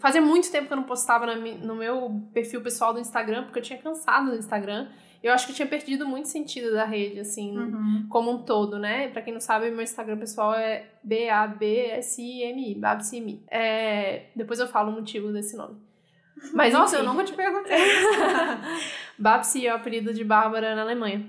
Fazia 0.01 0.21
muito 0.21 0.51
tempo 0.51 0.67
que 0.67 0.73
eu 0.73 0.77
não 0.77 0.85
postava 0.85 1.27
na 1.27 1.35
no 1.37 1.75
meu 1.75 2.23
perfil 2.33 2.61
pessoal 2.61 2.93
do 2.95 3.01
Instagram, 3.01 3.45
porque 3.45 3.59
eu 3.59 3.63
tinha 3.63 3.79
cansado 3.79 4.31
do 4.31 4.37
Instagram. 4.37 4.89
Eu 5.21 5.33
acho 5.33 5.47
que 5.47 5.53
eu 5.53 5.57
tinha 5.57 5.67
perdido 5.67 6.07
muito 6.07 6.29
sentido 6.29 6.73
da 6.73 6.85
rede, 6.85 7.19
assim, 7.19 7.59
Uhum. 7.59 8.07
como 8.09 8.31
um 8.31 8.43
todo, 8.45 8.79
né? 8.79 9.09
Pra 9.09 9.21
quem 9.21 9.33
não 9.33 9.41
sabe, 9.41 9.69
meu 9.71 9.83
Instagram 9.83 10.17
pessoal 10.17 10.55
é 10.55 10.87
B-A-B-S-I-M-I, 11.03 12.75
Babsimi. 12.77 13.43
É, 13.51 14.27
depois 14.37 14.61
eu 14.61 14.69
falo 14.69 14.91
o 14.91 14.95
motivo 14.95 15.33
desse 15.33 15.57
nome. 15.57 15.77
Mas 16.53 16.73
Nossa, 16.73 16.97
enfim, 16.97 17.05
eu 17.05 17.13
nunca 17.13 17.25
te 17.25 17.33
perguntei. 17.33 17.77
Babsi 19.19 19.67
é 19.67 19.73
o 19.73 19.77
apelido 19.77 20.15
de 20.15 20.23
Bárbara 20.23 20.75
na 20.77 20.83
Alemanha. 20.83 21.27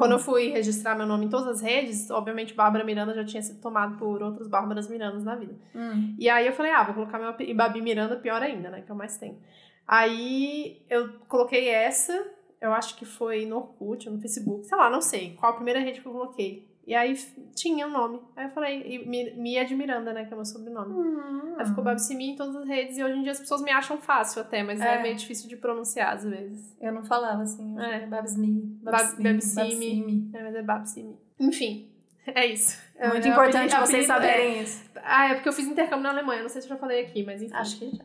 Quando 0.00 0.12
eu 0.12 0.18
fui 0.18 0.48
registrar 0.48 0.94
meu 0.94 1.06
nome 1.06 1.26
em 1.26 1.28
todas 1.28 1.46
as 1.46 1.60
redes, 1.60 2.10
obviamente 2.10 2.54
Bárbara 2.54 2.82
Miranda 2.82 3.12
já 3.12 3.22
tinha 3.22 3.42
sido 3.42 3.60
tomado 3.60 3.98
por 3.98 4.22
outras 4.22 4.48
Bárbaras 4.48 4.88
Mirandas 4.88 5.22
na 5.22 5.36
vida. 5.36 5.54
Hum. 5.74 6.14
E 6.18 6.26
aí 6.26 6.46
eu 6.46 6.54
falei, 6.54 6.72
ah, 6.72 6.84
vou 6.84 6.94
colocar 6.94 7.18
meu. 7.18 7.34
E 7.38 7.52
Babi 7.52 7.82
Miranda, 7.82 8.16
pior 8.16 8.40
ainda, 8.40 8.70
né? 8.70 8.80
Que 8.80 8.90
eu 8.90 8.96
mais 8.96 9.18
tenho. 9.18 9.38
Aí 9.86 10.80
eu 10.88 11.18
coloquei 11.28 11.68
essa, 11.68 12.26
eu 12.62 12.72
acho 12.72 12.96
que 12.96 13.04
foi 13.04 13.44
no 13.44 13.58
Orkut 13.58 14.08
ou 14.08 14.14
no 14.14 14.22
Facebook, 14.22 14.64
sei 14.64 14.78
lá, 14.78 14.88
não 14.88 15.02
sei 15.02 15.34
qual 15.38 15.52
a 15.52 15.56
primeira 15.56 15.80
rede 15.80 16.00
que 16.00 16.08
eu 16.08 16.12
coloquei. 16.12 16.69
E 16.90 16.94
aí 16.96 17.14
tinha 17.54 17.86
o 17.86 17.90
nome. 17.90 18.20
Aí 18.34 18.46
eu 18.46 18.50
falei, 18.50 19.06
Mi- 19.06 19.32
Mia 19.36 19.64
de 19.64 19.76
Miranda, 19.76 20.12
né? 20.12 20.24
Que 20.24 20.32
é 20.32 20.36
meu 20.36 20.44
sobrenome. 20.44 20.92
Hum. 20.92 21.54
Aí 21.56 21.64
ficou 21.64 21.84
Babsi 21.84 22.16
Mi 22.16 22.30
em 22.30 22.34
todas 22.34 22.56
as 22.56 22.66
redes 22.66 22.98
e 22.98 23.04
hoje 23.04 23.16
em 23.16 23.22
dia 23.22 23.30
as 23.30 23.38
pessoas 23.38 23.62
me 23.62 23.70
acham 23.70 23.96
fácil 23.98 24.40
até, 24.42 24.64
mas 24.64 24.80
é, 24.80 24.96
É. 24.96 25.02
meio 25.02 25.14
difícil 25.14 25.48
de 25.48 25.56
pronunciar 25.56 26.14
às 26.16 26.24
vezes. 26.24 26.76
Eu 26.80 26.92
não 26.92 27.04
falava 27.04 27.42
assim. 27.44 27.76
eu 27.78 27.80
É. 27.84 28.06
Babsmi. 28.08 28.60
Bab- 28.82 28.92
Babsimi. 29.22 29.22
Babsimi. 29.54 30.30
É, 30.34 30.42
mas 30.42 30.54
é 30.56 30.62
Babsi 30.62 31.02
Mi. 31.04 31.16
Enfim, 31.38 31.92
é 32.26 32.46
isso. 32.46 32.76
Muito 32.98 33.28
É, 33.28 33.30
importante 33.30 33.72
apelido- 33.72 33.86
vocês 33.86 34.10
apelido- 34.10 34.28
é. 34.28 34.32
saberem 34.36 34.62
isso. 34.64 34.90
Ah, 35.04 35.28
é 35.28 35.34
porque 35.34 35.48
eu 35.48 35.52
fiz 35.52 35.68
intercâmbio 35.68 36.02
na 36.02 36.10
Alemanha, 36.10 36.42
não 36.42 36.48
sei 36.48 36.60
se 36.60 36.66
eu 36.66 36.70
já 36.74 36.76
falei 36.76 37.02
aqui, 37.04 37.22
mas 37.24 37.40
enfim. 37.40 37.54
Acho 37.54 37.78
que 37.78 37.88
já. 37.96 38.04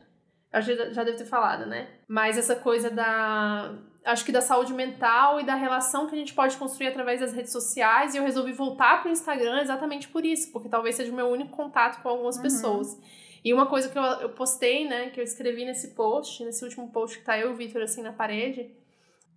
Acho 0.54 0.68
que 0.70 0.76
já- 0.78 0.94
já 0.94 1.04
devo 1.04 1.18
ter 1.18 1.26
falado, 1.26 1.66
né? 1.66 1.88
Mas 2.08 2.38
essa 2.38 2.56
coisa 2.56 2.92
da. 2.92 3.74
Acho 4.06 4.24
que 4.24 4.32
da 4.32 4.42
saúde 4.42 4.72
mental 4.74 5.40
e 5.40 5.44
da 5.46 5.56
relação 5.56 6.06
que 6.08 6.14
a 6.14 6.18
gente 6.18 6.34
pode 6.34 6.56
construir 6.58 6.88
através 6.88 7.20
das 7.20 7.34
redes 7.34 7.52
sociais. 7.52 8.14
E 8.14 8.18
eu 8.18 8.24
resolvi 8.24 8.52
voltar 8.54 9.02
pro 9.02 9.12
Instagram 9.12 9.62
exatamente 9.62 10.08
por 10.10 10.24
isso, 10.24 10.52
porque 10.52 10.70
talvez 10.70 10.96
seja 10.96 11.12
o 11.12 11.16
meu 11.16 11.28
único 11.28 11.50
contato 11.50 12.02
com 12.04 12.10
algumas 12.10 12.36
Uhum. 12.36 12.44
pessoas. 12.44 12.98
E 13.44 13.52
uma 13.54 13.66
coisa 13.66 13.90
que 13.90 13.98
eu, 13.98 14.04
eu 14.04 14.30
postei, 14.30 14.88
né, 14.88 15.10
que 15.10 15.20
eu 15.20 15.24
escrevi 15.24 15.66
nesse 15.66 15.90
post, 15.96 16.44
nesse 16.44 16.64
último 16.64 16.90
post 16.92 17.18
que 17.18 17.26
tá 17.26 17.38
eu 17.38 17.50
e 17.50 17.54
o 17.54 17.56
Victor 17.56 17.82
assim 17.82 18.02
na 18.04 18.12
parede, 18.14 18.72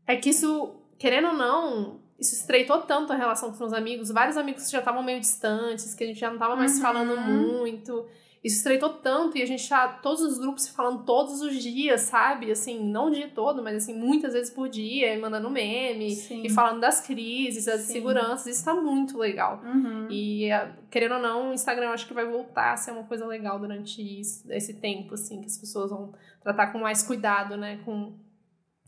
é 0.07 0.17
que 0.17 0.31
isso, 0.31 0.75
querendo 0.99 1.29
ou 1.29 1.35
não, 1.35 2.01
isso 2.19 2.35
estreitou 2.35 2.79
tanto 2.83 3.13
a 3.13 3.17
relação 3.17 3.53
com 3.53 3.65
os 3.65 3.73
amigos. 3.73 4.11
Vários 4.11 4.37
amigos 4.37 4.65
que 4.67 4.73
já 4.73 4.79
estavam 4.81 5.03
meio 5.03 5.21
distantes, 5.21 5.95
que 5.95 6.05
a 6.05 6.07
gente 6.07 6.19
já 6.21 6.31
não 6.31 6.39
tava 6.39 6.57
mais 6.57 6.77
Uhum. 6.77 6.83
falando 6.83 7.17
muito. 7.19 8.07
Isso 8.43 8.59
estreitou 8.59 8.91
tanto 8.91 9.37
e 9.37 9.43
a 9.43 9.47
gente 9.47 9.69
tá 9.69 9.89
todos 9.89 10.21
os 10.23 10.39
grupos 10.39 10.63
se 10.65 10.71
falando 10.73 11.03
todos 11.05 11.43
os 11.43 11.61
dias, 11.61 12.03
sabe? 12.03 12.51
Assim, 12.53 12.79
não 12.85 13.07
o 13.07 13.11
dia 13.11 13.29
todo, 13.35 13.63
mas 13.63 13.77
assim, 13.77 13.95
muitas 13.95 14.33
vezes 14.33 14.49
por 14.49 14.69
dia, 14.69 15.13
e 15.13 15.21
mandando 15.21 15.51
meme, 15.51 16.13
Sim. 16.15 16.43
e 16.45 16.49
falando 16.51 16.81
das 16.81 17.01
crises, 17.05 17.65
das 17.65 17.81
Sim. 17.83 17.95
seguranças. 17.95 18.47
Isso 18.47 18.65
tá 18.65 18.75
muito 18.75 19.19
legal. 19.19 19.61
Uhum. 19.65 20.07
E, 20.09 20.51
ah, 20.53 20.73
querendo 20.89 21.15
ou 21.17 21.21
não, 21.21 21.51
o 21.51 21.53
Instagram 21.53 21.91
acho 21.91 22.07
que 22.07 22.15
vai 22.15 22.25
voltar 22.27 22.75
a 22.75 22.77
ser 22.77 22.93
uma 22.93 23.03
coisa 23.05 23.27
legal 23.27 23.59
durante 23.59 24.01
isso- 24.01 24.45
esse 24.53 24.75
tempo, 24.75 25.15
assim, 25.15 25.41
que 25.41 25.47
as 25.47 25.59
pessoas 25.59 25.91
vão 25.91 26.13
tratar 26.41 26.69
com 26.69 26.79
mais 26.79 27.03
cuidado, 27.03 27.57
né? 27.57 27.81
Com. 27.85 28.13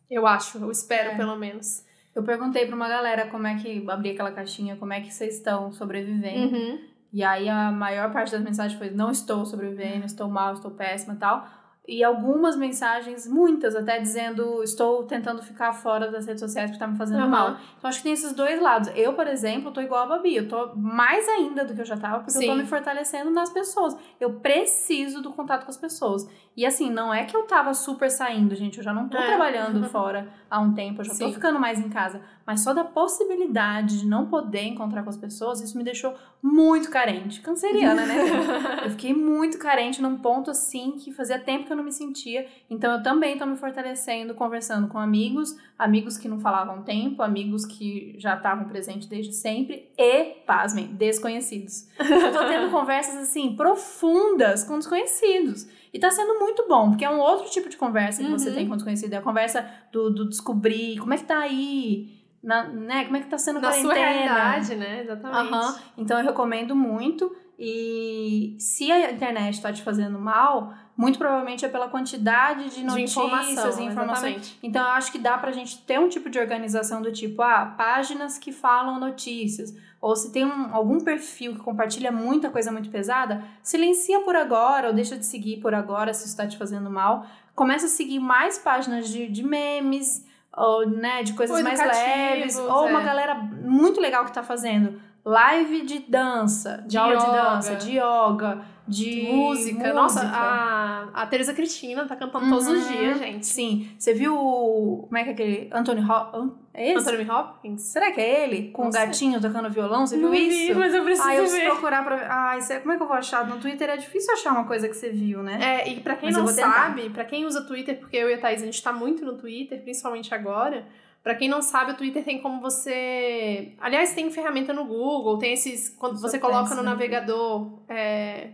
Eu 0.09 0.27
acho, 0.27 0.59
eu 0.59 0.71
espero, 0.71 1.11
É. 1.11 1.17
pelo 1.17 1.35
menos. 1.37 1.85
Eu 2.15 2.23
perguntei 2.25 2.67
pra 2.67 2.75
uma 2.75 2.89
galera 2.89 3.29
como 3.29 3.47
é 3.47 3.57
que 3.57 3.85
abri 3.89 4.11
aquela 4.11 4.33
caixinha, 4.33 4.77
como 4.77 4.93
é 4.93 5.01
que 5.01 5.13
vocês 5.13 5.37
estão 5.37 5.73
sobrevivendo. 5.73 6.57
Uhum. 6.57 6.79
E 7.13 7.23
aí 7.25 7.49
a 7.49 7.71
maior 7.73 8.13
parte 8.13 8.33
das 8.33 8.41
mensagens 8.43 8.79
foi: 8.79 8.91
não 8.91 9.11
estou 9.11 9.45
sobrevivendo, 9.45 10.07
estou 10.07 10.29
mal, 10.29 10.55
estou 10.55 10.71
péssima 10.71 11.15
e 11.15 11.17
tal. 11.19 11.47
E 11.89 12.05
algumas 12.05 12.57
mensagens, 12.57 13.27
muitas 13.27 13.75
até 13.75 13.99
dizendo: 13.99 14.63
estou 14.63 15.03
tentando 15.05 15.43
ficar 15.43 15.73
fora 15.73 16.09
das 16.09 16.25
redes 16.27 16.41
sociais 16.41 16.71
porque 16.71 16.79
tá 16.79 16.87
me 16.87 16.97
fazendo 16.97 17.21
Aham. 17.23 17.29
mal. 17.29 17.57
Então 17.79 17.89
acho 17.89 17.99
que 17.99 18.05
tem 18.05 18.13
esses 18.13 18.33
dois 18.33 18.61
lados. 18.63 18.91
Eu, 18.95 19.15
por 19.15 19.27
exemplo, 19.27 19.73
tô 19.73 19.81
igual 19.81 20.05
a 20.05 20.07
Babi. 20.07 20.37
Eu 20.37 20.49
tô 20.49 20.77
mais 20.77 21.27
ainda 21.29 21.65
do 21.65 21.75
que 21.75 21.81
eu 21.81 21.85
já 21.85 21.97
tava, 21.97 22.19
porque 22.23 22.31
eu 22.39 22.47
tô 22.47 22.53
Sim. 22.53 22.59
me 22.59 22.67
fortalecendo 22.67 23.31
nas 23.31 23.51
pessoas. 23.51 23.97
Eu 24.21 24.35
preciso 24.35 25.21
do 25.21 25.33
contato 25.33 25.65
com 25.65 25.71
as 25.71 25.77
pessoas. 25.77 26.29
E 26.57 26.65
assim, 26.65 26.91
não 26.91 27.13
é 27.13 27.25
que 27.25 27.37
eu 27.37 27.43
tava 27.45 27.75
super 27.75 28.11
saindo, 28.11 28.55
gente. 28.55 28.79
Eu 28.79 28.85
já 28.85 28.93
não 28.93 29.09
tô 29.09 29.19
É. 29.19 29.27
trabalhando 29.27 29.83
fora 29.89 30.29
há 30.49 30.61
um 30.61 30.73
tempo, 30.75 31.01
eu 31.01 31.05
já 31.07 31.13
tô 31.13 31.27
Sim. 31.27 31.33
ficando 31.33 31.59
mais 31.59 31.81
em 31.81 31.89
casa. 31.89 32.21
Mas 32.51 32.63
só 32.63 32.75
da 32.75 32.83
possibilidade 32.83 34.01
de 34.01 34.07
não 34.09 34.27
poder 34.27 34.65
encontrar 34.65 35.05
com 35.05 35.09
as 35.09 35.17
pessoas, 35.17 35.61
isso 35.61 35.79
me 35.79 35.85
deixou 35.85 36.13
muito 36.43 36.91
carente. 36.91 37.41
Canceriana, 37.41 38.05
né? 38.05 38.17
eu 38.87 38.91
fiquei 38.91 39.15
muito 39.15 39.57
carente 39.57 40.03
num 40.03 40.17
ponto 40.17 40.51
assim 40.51 40.97
que 40.99 41.13
fazia 41.13 41.39
tempo 41.39 41.67
que 41.67 41.73
eu 41.73 41.77
não 41.77 41.85
me 41.85 41.93
sentia. 41.93 42.49
Então 42.69 42.93
eu 42.93 43.05
também 43.05 43.39
tô 43.39 43.47
me 43.47 43.57
fortalecendo, 43.57 44.35
conversando 44.35 44.89
com 44.89 44.99
amigos, 44.99 45.57
amigos 45.79 46.19
que 46.19 46.27
não 46.27 46.41
falavam 46.41 46.83
tempo, 46.83 47.23
amigos 47.23 47.65
que 47.65 48.17
já 48.19 48.35
estavam 48.35 48.65
presentes 48.65 49.07
desde 49.07 49.33
sempre 49.33 49.89
e, 49.97 50.25
pasmem, 50.45 50.87
desconhecidos. 50.89 51.87
Eu 52.01 52.33
tô 52.33 52.49
tendo 52.49 52.69
conversas 52.75 53.15
assim 53.15 53.55
profundas 53.55 54.65
com 54.65 54.77
desconhecidos. 54.77 55.69
E 55.93 55.99
tá 55.99 56.11
sendo 56.11 56.39
muito 56.39 56.67
bom, 56.69 56.91
porque 56.91 57.05
é 57.05 57.11
um 57.11 57.19
outro 57.21 57.49
tipo 57.51 57.69
de 57.69 57.77
conversa 57.77 58.23
que 58.25 58.31
você 58.31 58.49
Uhum. 58.49 58.55
tem 58.57 58.69
com 58.69 58.75
desconhecido. 58.75 59.13
É 59.13 59.17
a 59.19 59.23
conversa 59.23 59.69
do, 59.93 60.11
do 60.11 60.29
descobrir 60.29 60.99
como 60.99 61.15
é 61.15 61.17
que 61.17 61.25
tá 61.25 61.39
aí, 61.39 62.20
na, 62.43 62.65
né? 62.65 63.05
Como 63.05 63.17
é 63.17 63.21
que 63.21 63.27
tá 63.29 63.39
sendo 63.39 63.59
a 63.59 63.63
Na 63.63 63.73
sua 63.73 63.95
quarentena. 63.95 64.35
realidade, 64.35 64.75
né? 64.77 65.01
Exatamente. 65.03 65.53
Aham. 65.55 65.79
Então 65.99 66.19
eu 66.19 66.25
recomendo 66.25 66.75
muito. 66.77 67.35
E 67.59 68.57
se 68.59 68.91
a 68.91 69.11
internet 69.13 69.55
está 69.55 69.71
te 69.71 69.83
fazendo 69.83 70.19
mal, 70.19 70.73
muito 70.97 71.19
provavelmente 71.19 71.63
é 71.63 71.69
pela 71.69 71.89
quantidade 71.89 72.71
de 72.71 72.77
De 72.77 72.85
notícias 72.85 73.11
informação, 73.11 73.65
e 73.83 73.85
informações. 73.87 74.17
exatamente. 74.37 74.59
Então 74.63 74.83
eu 74.83 74.89
acho 74.93 75.13
que 75.13 75.19
dá 75.19 75.37
pra 75.37 75.53
gente 75.53 75.77
ter 75.83 76.01
um 76.01 76.09
tipo 76.09 76.31
de 76.31 76.39
organização 76.39 77.03
do 77.03 77.13
tipo, 77.13 77.43
ah, 77.43 77.75
páginas 77.77 78.39
que 78.39 78.51
falam 78.51 78.99
notícias. 78.99 79.75
Ou 80.01 80.17
se 80.17 80.33
tem 80.33 80.47
um- 80.47 80.75
algum 80.75 81.01
perfil 81.01 81.53
que 81.55 81.61
compartilha 81.61 82.11
muita 82.11 82.49
coisa 82.49 82.73
muito 82.73 82.89
pesada, 82.89 83.45
silencia 83.63 84.21
por 84.23 84.35
agora 84.35 84.89
ou 84.89 84.95
deixa 84.95 85.19
de 85.19 85.27
seguir 85.27 85.59
por 85.61 85.75
agora 85.75 86.15
se 86.15 86.21
isso 86.21 86.29
está 86.29 86.47
te 86.47 86.57
fazendo 86.57 86.91
mal. 86.91 87.27
Começa 87.55 87.85
a 87.85 87.89
seguir 87.91 88.19
mais 88.21 88.57
páginas 88.57 89.11
de, 89.11 89.29
de 89.29 89.43
memes, 89.43 90.27
ou 90.57 90.89
né, 90.89 91.23
de 91.23 91.33
coisas 91.35 91.57
Ou 91.57 91.63
mais 91.63 91.79
leves. 91.79 92.59
Ou 92.59 92.87
uma 92.87 93.01
é. 93.01 93.05
galera 93.05 93.35
muito 93.35 94.01
legal 94.01 94.25
que 94.25 94.33
tá 94.33 94.43
fazendo 94.43 95.01
live 95.25 95.83
de 95.83 95.99
dança, 96.01 96.79
de, 96.83 96.89
De 96.89 96.99
aula 96.99 97.17
de 97.17 97.25
yoga. 97.25 97.43
dança, 97.43 97.77
de 97.77 97.91
yoga, 97.99 98.59
de 98.91 99.23
música. 99.33 99.93
Nossa, 99.95 100.21
música. 100.21 100.39
a, 100.39 101.09
a 101.23 101.27
Teresa 101.27 101.55
Cristina 101.55 102.05
tá 102.07 102.17
cantando 102.17 102.49
todos 102.49 102.67
os 102.67 102.87
Uhum. 102.87 102.93
dias, 102.97 103.19
gente. 103.19 103.47
Sim. 103.47 103.89
Você 103.99 104.13
viu 104.13 104.35
o. 104.37 105.05
Como 105.07 105.17
é 105.17 105.23
que 105.25 105.31
é 105.31 105.33
aquele. 105.33 105.71
Anthony 105.73 106.01
Hopkins? 106.05 106.53
É 106.75 106.93
esse? 106.93 107.09
Anthony 107.11 107.31
Hopkins? 107.31 107.83
Será 107.83 108.13
que 108.13 108.21
é 108.21 108.45
ele? 108.45 108.71
Com 108.71 108.89
o 108.89 108.93
sei. 108.93 109.07
gatinho 109.07 109.41
tocando 109.41 109.71
violão? 109.71 110.07
Você 110.07 110.17
viu 110.17 110.27
Não 110.27 110.33
vi, 110.33 110.69
isso? 110.71 110.79
mas 110.79 110.95
eu 110.95 111.03
preciso 111.05 111.29
Ai, 111.29 111.39
eu 111.39 111.47
ver. 111.49 111.65
procurar 111.67 112.05
pra 112.05 112.17
ver. 112.17 112.27
Ai, 112.31 112.59
como 112.81 112.93
é 112.93 112.97
que 112.97 113.03
eu 113.03 113.07
vou 113.09 113.17
achar? 113.17 113.47
No 113.47 113.59
Twitter 113.59 113.89
é 113.91 113.97
difícil 113.97 114.33
achar 114.35 114.53
uma 114.53 114.65
coisa 114.65 114.89
que 114.89 114.95
você 114.95 115.11
viu, 115.11 115.43
né? 115.43 115.59
É, 115.63 115.89
e 115.89 116.01
pra 116.01 116.15
quem 116.17 116.31
Mas 116.31 116.37
não 116.39 116.47
sabe, 116.47 117.11
pra 117.11 117.25
quem 117.25 117.45
usa 117.47 117.63
Twitter, 117.63 117.99
porque 117.99 118.17
eu 118.17 118.29
e 118.31 118.35
a 118.35 118.39
Thaís, 118.39 118.63
a 118.63 118.65
gente 118.67 118.83
tá 118.83 118.93
muito 118.93 119.25
no 119.25 119.37
Twitter, 119.37 119.81
principalmente 119.83 120.35
agora. 120.35 120.87
Pra 121.23 121.35
quem 121.35 121.51
não 121.51 121.61
sabe, 121.61 121.93
o 121.93 121.95
Twitter 121.97 122.25
tem 122.25 122.41
como 122.41 122.63
você. 122.63 123.73
Aliás, 123.79 124.15
tem 124.15 124.31
ferramenta 124.31 124.73
no 124.73 124.85
Google, 124.87 125.37
tem 125.39 125.53
esses. 125.53 125.91
Quando 125.91 126.17
Só 126.19 126.29
você 126.29 126.39
coloca 126.39 126.75
no 126.75 126.83
navegador. 126.83 127.79
é, 127.89 128.53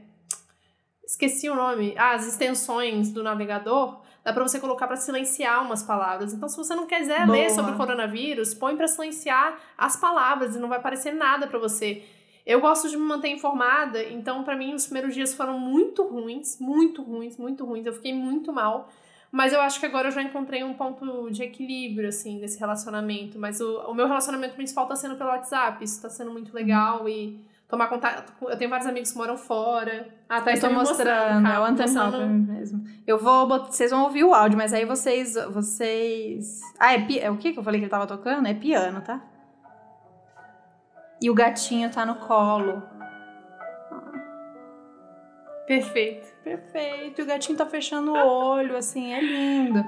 Esqueci 1.06 1.48
o 1.48 1.54
nome. 1.54 1.94
Ah, 1.96 2.14
as 2.14 2.26
extensões 2.26 3.12
do 3.12 3.22
navegador. 3.22 4.00
dá 4.24 4.32
para 4.32 4.42
você 4.42 4.58
colocar 4.58 4.88
para 4.88 4.96
silenciar 4.96 5.64
umas 5.64 5.84
palavras. 5.84 6.32
Então, 6.32 6.48
se 6.48 6.56
você 6.56 6.74
não 6.74 6.84
quiser 6.84 7.24
Boa. 7.26 7.38
ler 7.38 7.50
sobre 7.50 7.72
o 7.72 7.76
coronavírus, 7.76 8.52
põe 8.52 8.76
para 8.76 8.88
silenciar 8.88 9.56
as 9.78 9.96
palavras 9.96 10.56
e 10.56 10.58
não 10.58 10.68
vai 10.68 10.78
aparecer 10.78 11.14
nada 11.14 11.46
para 11.46 11.60
você. 11.60 12.02
Eu 12.44 12.60
gosto 12.60 12.88
de 12.88 12.96
me 12.96 13.04
manter 13.04 13.28
informada, 13.28 14.02
então 14.04 14.44
para 14.44 14.56
mim 14.56 14.74
os 14.74 14.86
primeiros 14.86 15.14
dias 15.14 15.34
foram 15.34 15.58
muito 15.58 16.04
ruins, 16.04 16.58
muito 16.60 17.02
ruins, 17.02 17.36
muito 17.36 17.64
ruins. 17.64 17.86
Eu 17.86 17.92
fiquei 17.92 18.12
muito 18.12 18.52
mal. 18.52 18.88
Mas 19.30 19.52
eu 19.52 19.60
acho 19.60 19.78
que 19.78 19.86
agora 19.86 20.08
eu 20.08 20.12
já 20.12 20.22
encontrei 20.22 20.64
um 20.64 20.74
ponto 20.74 21.30
de 21.30 21.42
equilíbrio, 21.42 22.08
assim, 22.08 22.38
nesse 22.38 22.58
relacionamento. 22.58 23.38
Mas 23.38 23.60
o, 23.60 23.80
o 23.80 23.94
meu 23.94 24.06
relacionamento 24.06 24.54
principal 24.54 24.86
tá 24.86 24.96
sendo 24.96 25.16
pelo 25.16 25.30
WhatsApp. 25.30 25.84
Isso 25.84 26.00
tá 26.00 26.08
sendo 26.08 26.32
muito 26.32 26.54
legal 26.54 27.08
e 27.08 27.38
tomar 27.68 27.88
contato. 27.88 28.32
Eu 28.42 28.56
tenho 28.56 28.70
vários 28.70 28.86
amigos 28.88 29.10
que 29.12 29.18
moram 29.18 29.36
fora. 29.36 30.08
Ah, 30.28 30.40
tá 30.40 30.52
Eu 30.52 30.60
tô 30.60 30.68
me 30.68 30.74
mostrando, 30.74 31.46
é 31.48 31.58
o 31.58 31.62
mostrando- 31.62 32.16
Hopper 32.16 32.28
mesmo. 32.28 32.84
Eu 33.06 33.18
vou 33.18 33.48
vocês 33.48 33.90
vão 33.90 34.02
ouvir 34.04 34.24
o 34.24 34.32
áudio, 34.34 34.56
mas 34.58 34.72
aí 34.72 34.84
vocês 34.84 35.34
vocês 35.50 36.60
Ah, 36.78 36.92
é, 36.94 37.00
pi... 37.00 37.18
é 37.18 37.30
o 37.30 37.36
que 37.36 37.52
que 37.52 37.58
eu 37.58 37.62
falei 37.64 37.80
que 37.80 37.84
ele 37.84 37.90
tava 37.90 38.06
tocando? 38.06 38.46
É 38.46 38.54
piano, 38.54 39.00
tá? 39.00 39.20
E 41.20 41.30
o 41.30 41.34
gatinho 41.34 41.90
tá 41.90 42.04
no 42.04 42.16
colo. 42.16 42.82
Perfeito. 45.66 46.28
Perfeito. 46.44 47.20
E 47.20 47.24
o 47.24 47.26
gatinho 47.26 47.58
tá 47.58 47.66
fechando 47.66 48.12
o 48.12 48.16
olho, 48.16 48.76
assim, 48.76 49.12
é 49.12 49.20
lindo. 49.20 49.84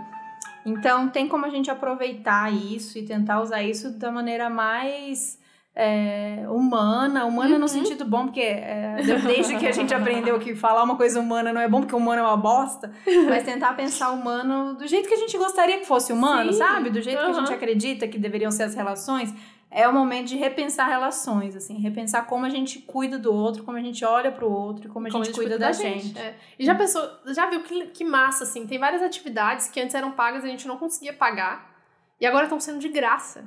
Então, 0.67 1.09
tem 1.09 1.29
como 1.29 1.47
a 1.47 1.49
gente 1.51 1.71
aproveitar 1.71 2.53
isso 2.53 2.99
e 2.99 3.05
tentar 3.05 3.41
usar 3.41 3.63
isso 3.63 3.91
da 3.97 4.11
maneira 4.11 4.51
mais 4.51 5.39
é, 5.75 6.45
humana. 6.49 7.25
Humana 7.25 7.55
Uhum. 7.55 7.59
no 7.61 7.69
sentido 7.69 8.05
bom, 8.05 8.25
porque 8.25 8.41
é, 8.41 8.97
de- 8.97 9.23
desde 9.23 9.57
que 9.59 9.67
a 9.67 9.73
gente 9.73 9.95
aprendeu 9.95 10.39
que 10.39 10.55
falar 10.55 10.83
uma 10.83 10.97
coisa 10.97 11.21
humana 11.21 11.53
não 11.53 11.61
é 11.61 11.69
bom, 11.69 11.81
porque 11.81 11.95
humano 11.95 12.21
é 12.21 12.25
uma 12.25 12.37
bosta. 12.37 12.93
Mas 13.29 13.45
tentar 13.45 13.75
pensar 13.75 14.11
humano 14.11 14.75
do 14.75 14.87
jeito 14.87 15.09
que 15.09 15.15
a 15.15 15.19
gente 15.19 15.37
gostaria 15.39 15.79
que 15.79 15.87
fosse 15.87 16.13
humano, 16.13 16.53
Sim. 16.53 16.59
sabe? 16.59 16.91
Do 16.91 17.01
jeito 17.01 17.19
que 17.25 17.31
a 17.31 17.33
gente 17.33 17.53
acredita 17.53 18.09
que 18.09 18.19
deveriam 18.19 18.51
ser 18.51 18.65
as 18.65 18.75
relações. 18.75 19.33
É 19.71 19.87
o 19.87 19.93
momento 19.93 20.29
de 20.29 20.37
repensar 20.37 20.89
relações, 20.89 21.55
assim. 21.55 21.79
Repensar 21.79 22.23
como 22.27 22.47
a 22.47 22.49
gente 22.49 22.79
cuida 22.79 23.19
do 23.19 23.31
outro, 23.31 23.63
como 23.65 23.77
a 23.77 23.83
gente 23.83 24.03
olha 24.03 24.33
pro 24.33 24.51
outro 24.51 24.87
e 24.87 24.89
como 24.91 25.07
a 25.07 25.11
Como 25.11 25.23
gente 25.23 25.35
cuida 25.35 25.59
da 25.59 25.73
gente. 25.73 26.19
É. 26.19 26.35
E 26.59 26.65
já 26.65 26.75
pensou, 26.75 27.03
já 27.27 27.51
viu 27.51 27.61
que, 27.63 27.87
que 27.89 28.03
massa, 28.03 28.45
assim? 28.45 28.67
Tem 28.67 28.79
várias 28.79 29.03
atividades 29.03 29.69
que 29.69 29.79
antes 29.79 29.95
eram 29.95 30.13
pagas 30.13 30.43
e 30.43 30.47
a 30.47 30.51
gente 30.51 30.67
não 30.67 30.79
conseguia 30.79 31.13
pagar. 31.13 31.71
E 32.19 32.25
agora 32.27 32.45
estão 32.45 32.59
sendo 32.59 32.79
de 32.79 32.89
graça. 32.89 33.45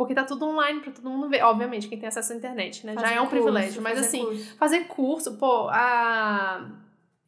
Porque 0.00 0.14
tá 0.14 0.24
tudo 0.24 0.46
online 0.46 0.80
pra 0.80 0.90
todo 0.92 1.10
mundo 1.10 1.28
ver. 1.28 1.42
Obviamente, 1.42 1.86
quem 1.86 1.98
tem 1.98 2.08
acesso 2.08 2.32
à 2.32 2.36
internet, 2.36 2.86
né? 2.86 2.94
já 2.94 3.00
Fazer 3.02 3.14
é 3.16 3.20
um 3.20 3.26
curso, 3.26 3.36
privilégio. 3.44 3.82
Mas 3.82 3.98
fazer 3.98 4.06
assim, 4.06 4.24
curso. 4.24 4.56
fazer 4.56 4.80
curso, 4.86 5.36
pô, 5.36 5.68
a. 5.68 6.70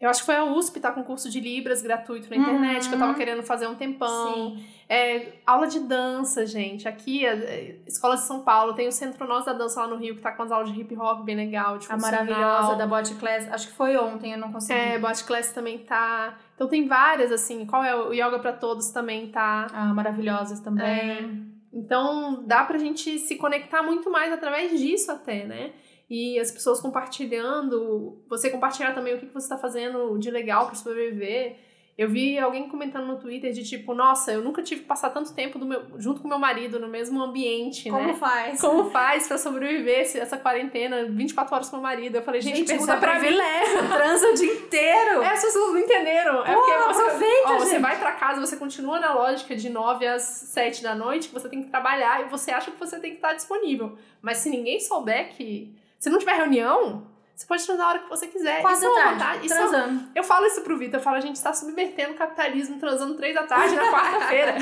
Eu 0.00 0.08
acho 0.08 0.20
que 0.20 0.26
foi 0.26 0.36
a 0.36 0.44
USP, 0.44 0.80
tá 0.80 0.90
com 0.90 1.04
curso 1.04 1.28
de 1.30 1.38
Libras 1.38 1.82
gratuito 1.82 2.30
na 2.30 2.36
Uhum. 2.36 2.42
internet, 2.42 2.88
que 2.88 2.94
eu 2.94 2.98
tava 2.98 3.12
querendo 3.12 3.42
fazer 3.42 3.66
um 3.66 3.74
tempão. 3.74 4.56
Sim. 4.56 4.64
É, 4.88 5.34
aula 5.46 5.66
de 5.66 5.80
dança, 5.80 6.46
gente. 6.46 6.88
Aqui, 6.88 7.26
a, 7.26 7.32
a 7.34 7.86
Escola 7.86 8.14
de 8.14 8.22
São 8.22 8.40
Paulo, 8.40 8.72
tem 8.72 8.88
o 8.88 8.92
Centro 8.92 9.28
Nós 9.28 9.44
da 9.44 9.52
Dança 9.52 9.82
lá 9.82 9.86
no 9.86 9.96
Rio, 9.96 10.16
que 10.16 10.22
tá 10.22 10.32
com 10.32 10.42
as 10.42 10.50
aulas 10.50 10.72
de 10.72 10.80
hip 10.80 10.96
hop 10.96 11.24
bem 11.24 11.36
legal, 11.36 11.76
de 11.76 11.86
A 11.92 11.96
maravilhosa 11.98 12.74
da 12.74 12.86
Bot 12.86 13.14
Class, 13.16 13.52
acho 13.52 13.68
que 13.68 13.74
foi 13.74 13.98
ontem, 13.98 14.32
eu 14.32 14.38
não 14.38 14.50
consegui. 14.50 14.80
É, 14.80 14.98
Bot 14.98 15.22
Class 15.24 15.52
também 15.52 15.76
tá. 15.78 16.38
Então 16.54 16.66
tem 16.68 16.88
várias, 16.88 17.30
assim. 17.30 17.66
Qual 17.66 17.84
é 17.84 17.94
o 17.94 18.14
Yoga 18.14 18.38
pra 18.38 18.54
Todos 18.54 18.90
também 18.90 19.28
tá. 19.28 19.66
Ah, 19.74 19.92
maravilhosas 19.92 20.58
também. 20.58 20.86
É. 20.86 21.51
Então 21.72 22.44
dá 22.44 22.64
pra 22.64 22.78
gente 22.78 23.18
se 23.18 23.36
conectar 23.36 23.82
muito 23.82 24.10
mais 24.10 24.32
através 24.32 24.78
disso 24.78 25.10
até, 25.10 25.44
né? 25.46 25.72
E 26.10 26.38
as 26.38 26.50
pessoas 26.50 26.80
compartilhando, 26.80 28.22
você 28.28 28.50
compartilhar 28.50 28.92
também 28.92 29.14
o 29.14 29.18
que 29.18 29.26
você 29.26 29.48
tá 29.48 29.56
fazendo 29.56 30.18
de 30.18 30.30
legal 30.30 30.66
pra 30.66 30.74
sobreviver. 30.74 31.56
Eu 31.96 32.08
vi 32.08 32.38
alguém 32.38 32.66
comentando 32.70 33.06
no 33.06 33.18
Twitter 33.18 33.52
de 33.52 33.62
tipo, 33.62 33.92
nossa, 33.92 34.32
eu 34.32 34.40
nunca 34.42 34.62
tive 34.62 34.80
que 34.80 34.86
passar 34.86 35.10
tanto 35.10 35.34
tempo 35.34 35.58
meu, 35.58 35.82
junto 35.98 36.22
com 36.22 36.26
meu 36.28 36.38
marido 36.38 36.80
no 36.80 36.88
mesmo 36.88 37.22
ambiente, 37.22 37.90
Como 37.90 38.06
né? 38.06 38.14
faz? 38.14 38.60
Como 38.62 38.88
faz 38.90 39.28
pra 39.28 39.36
sobreviver 39.36 40.00
essa 40.00 40.38
quarentena 40.38 41.04
24 41.04 41.54
horas 41.54 41.68
com 41.68 41.76
meu 41.76 41.82
marido? 41.82 42.16
Eu 42.16 42.22
falei, 42.22 42.40
gente, 42.40 42.56
Gente, 42.56 42.68
pergunta 42.68 42.94
é 42.94 42.96
pra 42.96 43.14
mim. 43.14 43.20
privilégio, 43.20 43.88
transa 43.94 44.26
o 44.30 44.34
dia 44.34 44.54
inteiro. 44.54 45.22
É, 45.22 45.28
as 45.28 45.42
pessoas 45.42 45.72
não 45.74 45.78
entenderam. 45.80 46.44
é 46.46 46.54
Pô, 46.54 46.60
porque 46.62 46.72
você, 46.94 47.02
aproveita, 47.02 47.48
ó, 47.50 47.58
você 47.58 47.70
gente. 47.72 47.82
vai 47.82 47.98
pra 47.98 48.12
casa, 48.12 48.40
você 48.40 48.56
continua 48.56 48.98
na 48.98 49.12
lógica 49.12 49.54
de 49.54 49.68
9 49.68 50.06
às 50.06 50.22
7 50.22 50.82
da 50.82 50.94
noite, 50.94 51.28
que 51.28 51.34
você 51.34 51.48
tem 51.50 51.62
que 51.62 51.68
trabalhar 51.68 52.22
e 52.22 52.30
você 52.30 52.50
acha 52.52 52.70
que 52.70 52.80
você 52.80 52.98
tem 52.98 53.10
que 53.10 53.16
estar 53.18 53.34
disponível. 53.34 53.98
Mas 54.22 54.38
se 54.38 54.48
ninguém 54.48 54.80
souber 54.80 55.28
que. 55.36 55.76
Se 55.98 56.08
não 56.08 56.18
tiver 56.18 56.32
reunião, 56.36 57.06
você 57.34 57.46
pode 57.46 57.64
transar 57.66 57.86
a 57.86 57.88
hora 57.90 57.98
que 58.00 58.08
você 58.08 58.26
quiser. 58.26 58.60
Quatro 58.60 58.78
isso 58.78 58.86
é 58.86 58.88
da 58.88 58.92
uma 58.94 59.02
tarde, 59.18 59.18
vantagem. 59.18 59.46
Isso 59.46 59.54
é- 59.54 59.56
transando. 59.58 60.08
eu 60.14 60.22
falo 60.22 60.46
isso 60.46 60.60
pro 60.60 60.78
Vitor, 60.78 61.00
eu 61.00 61.02
falo, 61.02 61.16
a 61.16 61.20
gente 61.20 61.42
tá 61.42 61.52
subvertendo 61.52 62.12
o 62.12 62.14
capitalismo 62.14 62.78
transando 62.78 63.14
3 63.14 63.34
da 63.34 63.42
tarde 63.44 63.74
na 63.74 63.90
quarta-feira. 63.90 64.54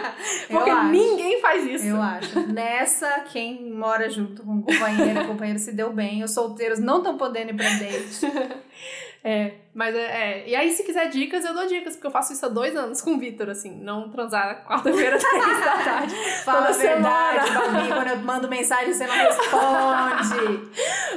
Porque 0.48 0.70
acho. 0.70 0.88
ninguém 0.88 1.40
faz 1.40 1.66
isso. 1.66 1.86
Eu 1.86 2.00
acho. 2.00 2.40
Nessa, 2.48 3.08
quem 3.32 3.70
mora 3.72 4.08
junto 4.08 4.42
com 4.42 4.56
o 4.58 4.62
companheiro 4.62 5.20
e 5.20 5.26
companheiro 5.26 5.58
se 5.58 5.72
deu 5.72 5.92
bem. 5.92 6.22
Os 6.22 6.32
solteiros 6.32 6.78
não 6.78 6.98
estão 6.98 7.16
podendo 7.18 7.50
ir 7.50 7.56
pra 7.56 7.68
date. 7.68 8.20
É, 9.24 9.52
mas 9.72 9.94
é, 9.94 10.00
é. 10.00 10.48
E 10.48 10.56
aí, 10.56 10.70
se 10.72 10.82
quiser 10.82 11.08
dicas, 11.08 11.44
eu 11.44 11.54
dou 11.54 11.66
dicas, 11.66 11.94
porque 11.94 12.08
eu 12.08 12.10
faço 12.10 12.32
isso 12.32 12.44
há 12.44 12.48
dois 12.48 12.76
anos 12.76 13.00
com 13.00 13.14
o 13.14 13.18
Vitor, 13.18 13.48
assim, 13.48 13.70
não 13.70 14.10
transar 14.10 14.64
quarta-feira, 14.66 15.16
três 15.20 15.60
da 15.60 15.84
tarde. 15.84 16.14
Fala 16.44 16.68
a 16.68 16.72
verdade. 16.72 17.50
Babi. 17.52 17.88
Quando 17.88 18.08
eu 18.08 18.16
mando 18.18 18.48
mensagem, 18.48 18.92
você 18.92 19.06
não 19.06 19.14
responde. 19.14 20.70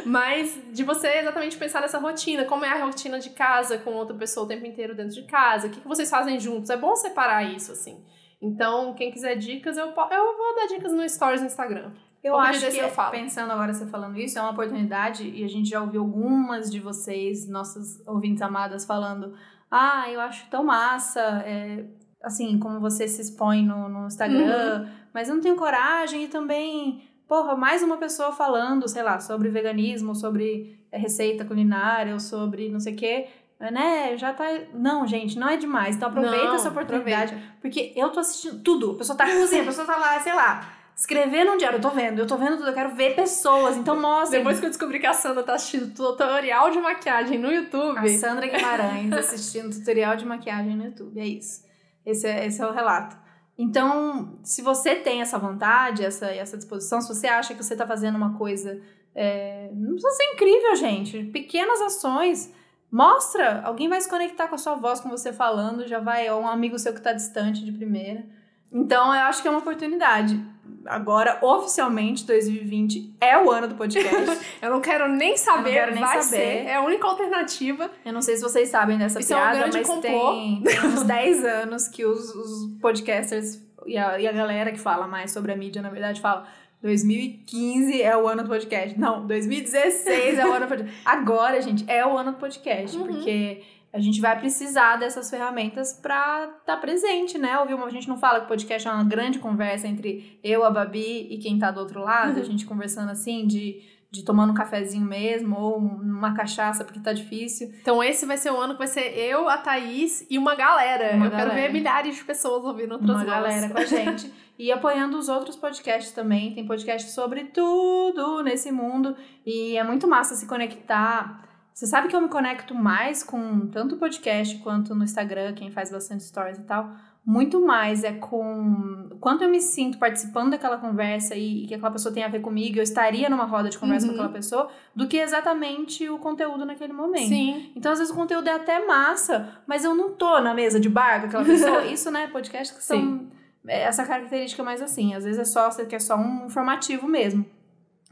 Mas 0.06 0.56
de 0.72 0.84
você 0.84 1.08
exatamente 1.08 1.58
pensar 1.58 1.82
nessa 1.82 1.98
rotina, 1.98 2.46
como 2.46 2.64
é 2.64 2.70
a 2.70 2.86
rotina 2.86 3.20
de 3.20 3.32
casa 3.32 3.80
com 3.80 3.92
outra 3.94 4.16
pessoa 4.16 4.46
o 4.46 4.48
tempo 4.48 4.68
inteiro 4.68 4.94
dentro 4.94 5.16
de 5.16 5.24
casa, 5.24 5.66
o 5.66 5.70
que, 5.72 5.82
que 5.82 5.88
vocês 5.88 6.10
fazem 6.10 6.40
juntos. 6.40 6.70
É 6.70 6.78
bom 6.78 6.96
separar 6.96 7.44
isso, 7.44 7.72
assim. 7.72 8.06
Então, 8.40 8.94
quem 8.94 9.12
quiser 9.12 9.36
dicas, 9.36 9.78
eu, 9.78 9.88
eu 9.88 10.38
vou 10.38 10.56
dar 10.56 10.68
dicas 10.68 10.92
no 10.92 11.10
Stories 11.10 11.42
no 11.42 11.48
Instagram. 11.48 11.92
Eu 12.26 12.40
acho 12.40 12.72
que, 12.72 12.78
eu 12.80 12.90
falo. 12.90 13.12
pensando 13.12 13.52
agora 13.52 13.72
você 13.72 13.86
falando 13.86 14.18
isso, 14.18 14.40
é 14.40 14.42
uma 14.42 14.50
oportunidade, 14.50 15.30
e 15.30 15.44
a 15.44 15.48
gente 15.48 15.70
já 15.70 15.80
ouviu 15.80 16.02
algumas 16.02 16.72
de 16.72 16.80
vocês, 16.80 17.48
nossas 17.48 18.02
ouvintes 18.08 18.42
amadas, 18.42 18.84
falando: 18.84 19.36
Ah, 19.70 20.10
eu 20.10 20.20
acho 20.20 20.50
tão 20.50 20.64
massa, 20.64 21.22
é, 21.46 21.86
assim, 22.24 22.58
como 22.58 22.80
você 22.80 23.08
se 23.08 23.22
expõe 23.22 23.64
no, 23.64 23.88
no 23.88 24.08
Instagram, 24.08 24.90
mas 25.14 25.30
eu 25.30 25.36
não 25.36 25.42
tenho 25.42 25.56
coragem, 25.56 26.24
e 26.24 26.28
também, 26.28 27.08
porra, 27.28 27.56
mais 27.56 27.84
uma 27.84 27.98
pessoa 27.98 28.32
falando, 28.32 28.88
sei 28.88 29.04
lá, 29.04 29.20
sobre 29.20 29.50
veganismo, 29.50 30.16
sobre 30.16 30.84
é, 30.92 30.98
receita 30.98 31.46
culinária, 31.46 32.12
ou 32.12 32.20
sobre 32.20 32.70
não 32.70 32.80
sei 32.80 32.94
o 32.94 32.98
quê. 32.98 33.28
Né, 33.60 34.18
já 34.18 34.34
tá. 34.34 34.46
Não, 34.74 35.08
gente, 35.08 35.40
não 35.40 35.48
é 35.48 35.56
demais. 35.58 35.96
Então 35.96 36.10
aproveita 36.10 36.46
Não, 36.46 36.56
essa 36.56 36.70
oportunidade. 36.70 37.34
aproveita. 37.34 37.56
Porque 37.62 37.94
eu 37.96 38.10
tô 38.10 38.20
assistindo 38.20 38.62
tudo. 38.62 38.92
A 38.92 38.98
pessoa 38.98 39.18
tá 39.18 39.26
cozinhando, 39.26 39.70
a 39.70 39.72
pessoa 39.72 39.88
tá 39.88 39.96
lá, 39.96 40.20
sei 40.20 40.34
lá, 40.34 40.76
escrevendo 40.96 41.52
um 41.52 41.58
diário. 41.58 41.78
Eu 41.78 41.82
tô 41.82 41.90
vendo, 41.90 42.20
eu 42.20 42.28
tô 42.28 42.38
vendo 42.38 42.58
tudo, 42.58 42.70
eu 42.70 42.74
quero 42.74 42.96
ver 42.96 43.16
pessoas. 43.16 43.76
Então 43.76 44.00
mostra. 44.00 44.38
Depois 44.38 44.60
que 44.60 44.66
eu 44.66 44.70
descobri 44.70 45.00
que 45.00 45.06
a 45.06 45.14
Sandra 45.14 45.44
tá 45.44 45.56
assistindo 45.56 45.94
tutorial 45.94 46.72
de 46.72 46.80
maquiagem 46.80 47.38
no 47.38 47.52
YouTube. 47.52 48.00
A 48.00 48.18
Sandra 48.18 48.48
Guimarães 48.48 49.12
assistindo 49.14 49.76
tutorial 49.76 50.16
de 50.16 50.26
maquiagem 50.26 50.76
no 50.76 50.86
YouTube. 50.86 51.20
É 51.20 51.26
isso. 51.26 51.66
Esse 52.06 52.28
é, 52.28 52.46
esse 52.46 52.62
é 52.62 52.66
o 52.66 52.72
relato. 52.72 53.18
Então, 53.58 54.38
se 54.44 54.62
você 54.62 54.96
tem 54.96 55.22
essa 55.22 55.38
vontade, 55.38 56.04
essa, 56.04 56.28
essa 56.28 56.58
disposição, 56.58 57.00
se 57.02 57.08
você 57.08 57.28
acha 57.28 57.54
que 57.54 57.64
você 57.64 57.76
tá 57.76 57.86
fazendo 57.86 58.16
uma 58.16 58.38
coisa. 58.38 58.82
é, 59.14 59.70
não 59.74 59.94
precisa 59.94 60.12
ser 60.12 60.24
incrível, 60.34 60.76
gente. 60.76 61.24
Pequenas 61.26 61.82
ações. 61.82 62.54
Mostra. 62.92 63.62
Alguém 63.64 63.90
vai 63.90 64.00
se 64.00 64.10
conectar 64.10 64.48
com 64.48 64.56
a 64.56 64.58
sua 64.58 64.76
voz, 64.76 65.00
com 65.00 65.10
você 65.10 65.34
falando, 65.34 65.88
já 65.88 66.00
vai. 66.00 66.30
Ou 66.30 66.42
um 66.42 66.48
amigo 66.48 66.78
seu 66.80 66.94
que 66.94 67.02
tá 67.02 67.12
distante 67.12 67.64
de 67.64 67.72
primeira. 67.72 68.26
Então, 68.72 69.14
eu 69.14 69.22
acho 69.22 69.42
que 69.42 69.48
é 69.48 69.52
uma 69.52 69.60
oportunidade. 69.60 70.55
Agora, 70.86 71.40
oficialmente, 71.42 72.26
2020 72.26 73.16
é 73.20 73.38
o 73.42 73.50
ano 73.52 73.68
do 73.68 73.76
podcast. 73.76 74.16
Eu 74.62 74.70
não 74.70 74.82
quero 74.82 75.08
nem 75.10 75.36
saber, 75.36 75.72
quero 75.74 75.92
nem 75.94 76.02
vai 76.04 76.22
saber. 76.22 76.38
ser. 76.38 76.66
É 76.68 76.76
a 76.76 76.82
única 76.82 77.08
alternativa. 77.08 77.90
Eu 78.06 78.14
não 78.14 78.22
sei 78.22 78.36
se 78.36 78.44
vocês 78.44 78.70
sabem 78.70 78.98
dessa 78.98 79.20
Isso 79.20 79.34
é 79.34 79.36
um 79.36 79.40
piada, 79.40 79.58
grande 79.60 79.78
mas 79.80 79.88
complô. 79.88 80.32
tem, 80.32 80.62
tem 80.64 80.80
uns 80.86 81.02
10 81.04 81.44
anos 81.46 81.88
que 81.88 82.06
os, 82.06 82.34
os 82.36 82.80
podcasters 82.80 83.60
e 83.86 83.98
a, 83.98 84.20
e 84.20 84.28
a 84.28 84.32
galera 84.32 84.72
que 84.72 84.80
fala 84.80 85.08
mais 85.08 85.32
sobre 85.32 85.52
a 85.52 85.56
mídia, 85.56 85.82
na 85.82 85.90
verdade, 85.90 86.22
fala 86.22 86.46
2015 86.84 88.02
é 88.02 88.16
o 88.16 88.28
ano 88.28 88.44
do 88.44 88.50
podcast. 88.50 89.00
Não, 89.00 89.26
2016 89.26 90.38
é 90.38 90.46
o 90.46 90.52
ano 90.54 90.66
do 90.66 90.70
podcast. 90.70 91.02
Agora, 91.04 91.62
gente, 91.62 91.84
é 91.90 92.06
o 92.06 92.18
ano 92.18 92.34
do 92.34 92.38
podcast, 92.38 92.96
Uhum. 92.98 93.08
porque 93.08 93.64
a 93.96 94.00
gente 94.02 94.20
vai 94.22 94.38
precisar 94.38 94.98
dessas 94.98 95.30
ferramentas 95.30 95.94
pra 95.94 96.50
estar 96.60 96.78
presente, 96.78 97.38
né? 97.38 97.58
Ouvir 97.60 97.74
uma, 97.76 97.86
a 97.88 97.90
gente 97.90 98.08
não 98.10 98.18
fala 98.18 98.42
que 98.42 98.48
podcast 98.48 98.88
é 98.88 98.92
uma 98.92 99.04
grande 99.04 99.40
conversa 99.40 99.88
entre 99.88 100.40
eu, 100.44 100.64
a 100.66 100.70
Babi 100.70 101.28
e 101.32 101.38
quem 101.38 101.58
tá 101.58 101.72
do 101.72 101.80
outro 101.80 102.02
lado, 102.02 102.36
Uhum. 102.36 102.42
a 102.42 102.46
gente 102.46 102.66
conversando 102.66 103.10
assim 103.12 103.48
de 103.48 103.82
de 104.12 104.24
tomando 104.24 104.52
um 104.52 104.54
cafezinho 104.54 105.06
mesmo, 105.06 105.60
ou 105.60 105.78
uma 105.78 106.34
cachaça 106.34 106.86
porque 106.86 107.02
tá 107.02 107.12
difícil. 107.12 107.68
Então 107.82 108.02
esse 108.02 108.26
vai 108.26 108.38
ser 108.38 108.50
o 108.50 108.58
ano 108.58 108.72
que 108.74 108.78
vai 108.80 108.88
ser 108.88 109.12
eu, 109.18 109.50
a 109.50 109.58
Thaís 109.58 110.26
e 110.30 110.38
uma 110.38 110.56
galera. 110.56 111.18
Uma 111.18 111.26
eu 111.26 111.32
quero 111.32 111.50
galera. 111.50 111.68
ver 111.68 111.74
milhares 111.74 112.16
de 112.16 112.24
pessoas 112.24 112.64
ouvindo 112.64 112.94
outras 112.94 113.10
uma 113.10 113.26
galera 113.26 113.68
com 113.70 113.78
a 113.78 113.84
gente. 113.86 114.32
E 114.58 114.72
apoiando 114.72 115.18
os 115.18 115.28
outros 115.28 115.58
podcasts 115.58 116.14
também. 116.14 116.54
Tem 116.56 116.66
podcast 116.66 117.12
sobre 117.12 117.44
tudo 117.46 118.42
nesse 118.42 118.72
mundo. 118.72 119.14
E 119.46 119.76
é 119.78 119.84
muito 119.84 120.08
massa 120.08 120.34
se 120.34 120.48
conectar. 120.48 121.45
Você 121.76 121.86
sabe 121.88 122.08
que 122.08 122.16
eu 122.16 122.22
me 122.22 122.30
conecto 122.30 122.74
mais 122.74 123.22
com 123.22 123.68
tanto 123.68 123.96
o 123.96 123.98
podcast 123.98 124.58
quanto 124.60 124.96
no 124.96 125.04
Instagram, 125.04 125.54
quem 125.54 125.70
faz 125.70 125.92
bastante 125.92 126.24
stories 126.24 126.58
e 126.58 126.62
tal. 126.64 126.90
Muito 127.26 127.60
mais 127.60 128.06
é 128.06 128.14
com 128.14 129.10
quanto 129.20 129.44
eu 129.44 129.50
me 129.50 129.60
sinto 129.60 129.98
participando 129.98 130.52
daquela 130.52 130.78
conversa 130.78 131.36
e, 131.36 131.66
e 131.66 131.68
que 131.68 131.74
aquela 131.76 131.92
pessoa 131.92 132.14
tem 132.14 132.24
a 132.24 132.30
ver 132.30 132.40
comigo, 132.40 132.78
eu 132.80 132.84
estaria 132.84 133.30
numa 133.30 133.44
roda 133.44 133.68
de 133.70 133.78
conversa 133.78 134.06
Uhum. 134.08 134.14
com 134.14 134.20
aquela 134.22 134.34
pessoa, 134.34 134.70
do 134.96 135.06
que 135.06 135.18
exatamente 135.18 136.08
o 136.08 136.18
conteúdo 136.18 136.64
naquele 136.66 136.94
momento. 136.94 137.28
Sim. 137.28 137.74
Então, 137.76 137.92
às 137.92 138.00
vezes, 138.00 138.14
o 138.14 138.16
conteúdo 138.16 138.48
é 138.48 138.54
até 138.54 138.86
massa, 138.88 139.50
mas 139.68 139.84
eu 139.84 139.94
não 139.94 140.12
tô 140.14 140.40
na 140.40 140.54
mesa 140.54 140.80
de 140.80 140.88
bar 140.88 141.20
com 141.20 141.28
aquela 141.28 141.44
pessoa. 141.44 141.84
Isso, 141.92 142.10
né? 142.10 142.28
Podcasts 142.28 142.78
que 142.78 142.84
são 142.86 142.98
Sim. 143.02 143.28
é, 143.68 143.82
essa 143.82 144.06
característica 144.06 144.64
mais 144.64 144.82
assim. 144.82 145.14
Às 145.14 145.26
vezes 145.26 145.40
é 145.40 145.44
só, 145.46 145.70
você 145.70 145.86
quer 145.86 146.00
só 146.00 146.16
um 146.16 146.46
informativo 146.46 147.06
mesmo. 147.06 147.46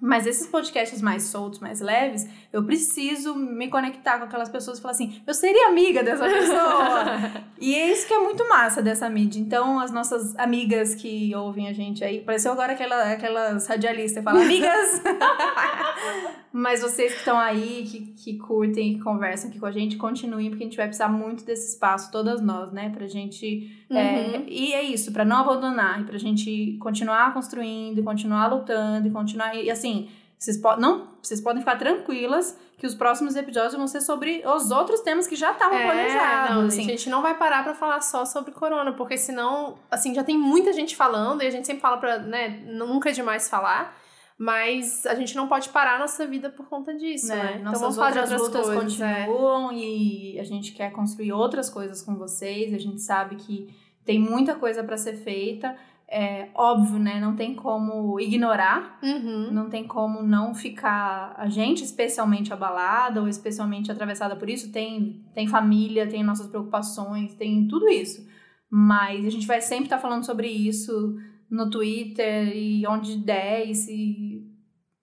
Mas 0.05 0.27
esses 0.27 0.45
podcasts 0.47 1.01
mais 1.01 1.23
soltos, 1.23 1.59
mais 1.59 1.79
leves, 1.79 2.27
eu 2.51 2.61
preciso 2.65 3.33
me 3.35 3.69
conectar 3.69 4.17
com 4.19 4.25
aquelas 4.25 4.49
pessoas 4.49 4.77
e 4.77 4.81
falar 4.81 4.91
assim, 4.91 5.21
eu 5.25 5.33
seria 5.33 5.69
amiga 5.69 6.03
dessa 6.03 6.25
pessoa. 6.27 7.43
e 7.57 7.73
é 7.73 7.89
isso 7.89 8.05
que 8.05 8.13
é 8.13 8.19
muito 8.19 8.45
massa 8.49 8.81
dessa 8.81 9.09
mídia. 9.09 9.39
Então, 9.39 9.79
as 9.79 9.91
nossas 9.91 10.37
amigas 10.37 10.93
que 10.93 11.33
ouvem 11.33 11.69
a 11.69 11.73
gente 11.73 12.03
aí, 12.03 12.19
pareceu 12.19 12.51
agora 12.51 12.73
aquela, 12.73 13.13
aquelas 13.13 13.65
radialistas, 13.65 14.21
fala 14.21 14.41
amigas! 14.41 15.01
Mas 16.51 16.81
vocês 16.81 17.13
que 17.13 17.19
estão 17.19 17.39
aí, 17.39 17.83
que, 17.89 17.99
que 18.13 18.37
curtem, 18.37 18.93
que 18.95 18.99
conversam 18.99 19.49
aqui 19.49 19.59
com 19.59 19.65
a 19.65 19.71
gente, 19.71 19.97
continuem, 19.97 20.49
porque 20.49 20.63
a 20.63 20.67
gente 20.67 20.77
vai 20.77 20.85
precisar 20.85 21.07
muito 21.09 21.43
desse 21.43 21.69
espaço, 21.73 22.11
todas 22.11 22.41
nós, 22.41 22.71
né? 22.71 22.91
Pra 22.95 23.07
gente. 23.07 23.71
é, 23.89 24.37
Uhum. 24.37 24.45
e 24.47 24.73
é 24.73 24.83
isso, 24.83 25.11
pra 25.11 25.25
não 25.25 25.37
abandonar, 25.37 26.01
e 26.01 26.03
pra 26.03 26.17
gente 26.17 26.77
continuar 26.79 27.33
construindo, 27.33 27.99
e 27.99 28.03
continuar 28.03 28.47
lutando, 28.53 29.07
e 29.07 29.11
continuar. 29.11 29.55
E 29.55 29.69
assim, 29.71 29.92
vocês, 30.37 30.57
po 30.57 30.75
não, 30.75 31.07
vocês 31.21 31.39
podem 31.39 31.61
ficar 31.61 31.77
tranquilas 31.77 32.57
que 32.77 32.85
os 32.85 32.93
próximos 32.95 33.35
episódios 33.37 33.75
vão 33.75 33.87
ser 33.87 34.01
sobre 34.01 34.43
os 34.45 34.71
outros 34.71 34.99
temas 35.01 35.25
que 35.25 35.37
já 35.37 35.51
estavam 35.51 35.77
É, 35.77 35.85
planejados. 35.85 36.55
não, 36.55 36.65
assim. 36.67 36.81
a 36.81 36.83
gente 36.83 37.09
não 37.09 37.21
vai 37.21 37.37
parar 37.37 37.63
pra 37.63 37.73
falar 37.73 38.01
só 38.01 38.25
sobre 38.25 38.51
corona, 38.51 38.91
porque 38.91 39.17
senão, 39.17 39.77
assim, 39.89 40.13
já 40.13 40.21
tem 40.23 40.37
muita 40.37 40.73
gente 40.73 40.93
falando 40.95 41.41
e 41.43 41.47
a 41.47 41.49
gente 41.49 41.65
sempre 41.65 41.81
fala 41.81 41.97
pra, 41.97 42.17
né, 42.19 42.61
nunca 42.65 43.09
é 43.09 43.13
demais 43.13 43.49
falar, 43.49 43.95
mas 44.37 45.05
a 45.05 45.15
gente 45.15 45.33
não 45.35 45.47
pode 45.47 45.69
parar 45.69 45.95
a 45.95 45.99
nossa 45.99 46.27
vida 46.27 46.49
por 46.49 46.67
conta 46.67 46.93
disso, 46.93 47.27
né? 47.27 47.35
né? 47.35 47.57
Então 47.61 47.79
vamos 47.79 47.95
falar 47.95 48.11
de 48.11 48.19
outras 48.19 48.41
lutas 48.41 48.65
coisas, 48.65 48.99
é. 49.01 49.25
continuam 49.25 49.71
e 49.71 50.37
a 50.39 50.43
gente 50.43 50.73
quer 50.73 50.91
construir 50.91 51.31
outras 51.31 51.69
coisas 51.69 52.01
com 52.01 52.15
vocês. 52.15 52.73
A 52.73 52.77
gente 52.77 52.99
sabe 52.99 53.37
que 53.37 53.73
tem 54.03 54.19
muita 54.19 54.55
coisa 54.55 54.83
para 54.83 54.97
ser 54.97 55.15
feita. 55.15 55.73
É 56.15 56.49
óbvio, 56.53 56.99
né? 56.99 57.19
Não 57.19 57.35
tem 57.35 57.55
como 57.55 58.19
ignorar, 58.19 58.99
Uhum. 59.01 59.51
não 59.51 59.67
tem 59.67 59.83
como 59.87 60.21
não 60.21 60.53
ficar 60.53 61.33
a 61.35 61.49
gente 61.49 61.83
especialmente 61.83 62.53
abalada 62.53 63.19
ou 63.19 63.27
especialmente 63.27 63.91
atravessada 63.91 64.35
por 64.35 64.47
isso. 64.47 64.71
Tem, 64.71 65.25
tem 65.33 65.47
família, 65.47 66.05
tem 66.07 66.21
nossas 66.23 66.45
preocupações, 66.45 67.33
tem 67.33 67.67
tudo 67.67 67.89
isso. 67.89 68.23
Mas 68.69 69.25
a 69.25 69.29
gente 69.31 69.47
vai 69.47 69.59
sempre 69.59 69.85
estar 69.85 69.97
falando 69.97 70.23
sobre 70.23 70.47
isso 70.47 71.15
no 71.49 71.69
Twitter 71.71 72.55
e 72.55 72.85
onde 72.85 73.17
der, 73.17 73.67
e 73.67 73.73
se 73.73 74.47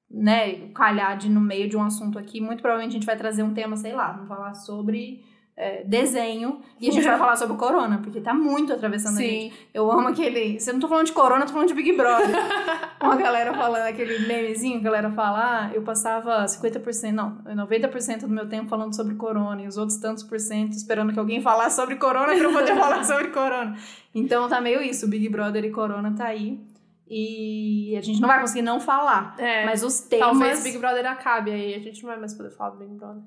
né, 0.09 0.69
calhar 0.75 1.17
de 1.19 1.29
no 1.29 1.41
meio 1.41 1.69
de 1.69 1.77
um 1.77 1.83
assunto 1.83 2.19
aqui, 2.19 2.41
muito 2.41 2.61
provavelmente 2.61 2.91
a 2.91 2.99
gente 2.99 3.07
vai 3.07 3.17
trazer 3.17 3.43
um 3.43 3.55
tema, 3.55 3.77
sei 3.77 3.93
lá, 3.93 4.13
vamos 4.13 4.29
falar 4.29 4.55
sobre 4.55 5.25
é, 5.61 5.85
desenho 5.85 6.63
e 6.81 6.89
a 6.89 6.93
gente 6.93 7.05
vai 7.05 7.19
falar 7.19 7.37
sobre 7.37 7.55
corona, 7.59 7.99
porque 8.03 8.19
tá 8.19 8.33
muito 8.33 8.73
atravessando 8.73 9.19
a 9.19 9.21
gente. 9.21 9.53
Sim. 9.53 9.59
Eu 9.75 9.93
amo 9.93 10.09
aquele. 10.09 10.59
Você 10.59 10.73
não 10.73 10.81
tô 10.81 10.89
falando 10.89 11.05
de 11.05 11.13
corona, 11.13 11.43
eu 11.43 11.47
tô 11.47 11.53
falando 11.53 11.69
de 11.69 11.75
Big 11.75 11.93
Brother. 11.93 12.31
Uma 12.99 13.15
galera 13.17 13.53
falando, 13.53 13.83
aquele 13.83 14.27
memezinho, 14.27 14.79
a 14.79 14.83
galera 14.83 15.11
fala, 15.11 15.67
ah, 15.67 15.71
eu 15.75 15.83
passava 15.83 16.47
50%, 16.47 17.13
não, 17.13 17.37
90% 17.45 18.21
do 18.21 18.29
meu 18.29 18.49
tempo 18.49 18.71
falando 18.71 18.97
sobre 18.97 19.15
corona, 19.17 19.61
e 19.61 19.67
os 19.67 19.77
outros 19.77 19.99
tantos 19.99 20.23
por 20.23 20.41
cento 20.41 20.73
esperando 20.73 21.13
que 21.13 21.19
alguém 21.19 21.43
falasse 21.43 21.77
sobre 21.77 21.97
corona 21.97 22.35
pra 22.35 22.37
eu 22.37 22.53
poder 22.53 22.75
falar 22.81 23.05
sobre 23.05 23.29
corona. 23.29 23.77
Então 24.15 24.49
tá 24.49 24.63
meio 24.63 24.81
isso, 24.81 25.07
Big 25.09 25.29
Brother 25.29 25.63
e 25.63 25.71
corona 25.71 26.15
tá 26.17 26.25
aí. 26.25 26.59
E 27.07 27.95
a 27.99 28.01
gente 28.01 28.19
não 28.19 28.29
vai 28.29 28.41
conseguir 28.41 28.63
não 28.63 28.81
falar. 28.81 29.35
É, 29.37 29.67
Mas 29.67 29.83
os 29.83 30.01
temas. 30.01 30.27
talvez 30.27 30.63
Big 30.63 30.79
Brother 30.79 31.05
acabe 31.05 31.51
aí, 31.51 31.75
a 31.75 31.81
gente 31.81 32.03
não 32.03 32.09
vai 32.09 32.19
mais 32.19 32.33
poder 32.33 32.51
falar 32.51 32.71
do 32.71 32.79
Big 32.79 32.95
Brother. 32.95 33.23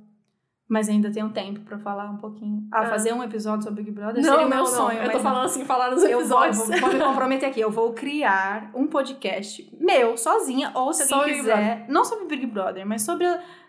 Mas 0.74 0.90
ainda 0.90 1.12
um 1.24 1.30
tempo 1.30 1.60
pra 1.60 1.78
falar 1.78 2.10
um 2.10 2.18
pouquinho. 2.18 2.68
Ah, 2.72 2.82
Ah. 2.82 2.86
fazer 2.90 3.14
um 3.14 3.24
episódio 3.24 3.64
sobre 3.64 3.84
Big 3.84 3.92
Brother 3.96 4.24
seria 4.24 4.46
o 4.46 4.50
meu 4.50 4.66
sonho. 4.66 4.98
Eu 4.98 5.12
tô 5.12 5.20
falando 5.20 5.46
assim, 5.46 5.64
falar 5.66 5.92
nos 5.92 6.04
Eu 6.04 6.10
vou, 6.12 6.20
episódios. 6.22 6.58
vou, 6.58 6.80
vou 6.80 6.94
me 6.94 7.00
comprometer 7.00 7.48
aqui. 7.48 7.62
Eu 7.62 7.70
vou 7.70 7.94
criar 7.94 8.72
um 8.74 8.88
podcast 8.88 9.72
meu, 9.80 10.18
sozinha, 10.18 10.72
ou 10.74 10.92
se 10.92 11.04
alguém 11.14 11.20
Sobre 11.20 11.34
quiser. 11.36 11.86
Não 11.88 12.04
sobre 12.04 12.26
Big 12.26 12.48
Brother, 12.48 12.86
mas 12.88 13.04
sobre, 13.04 13.26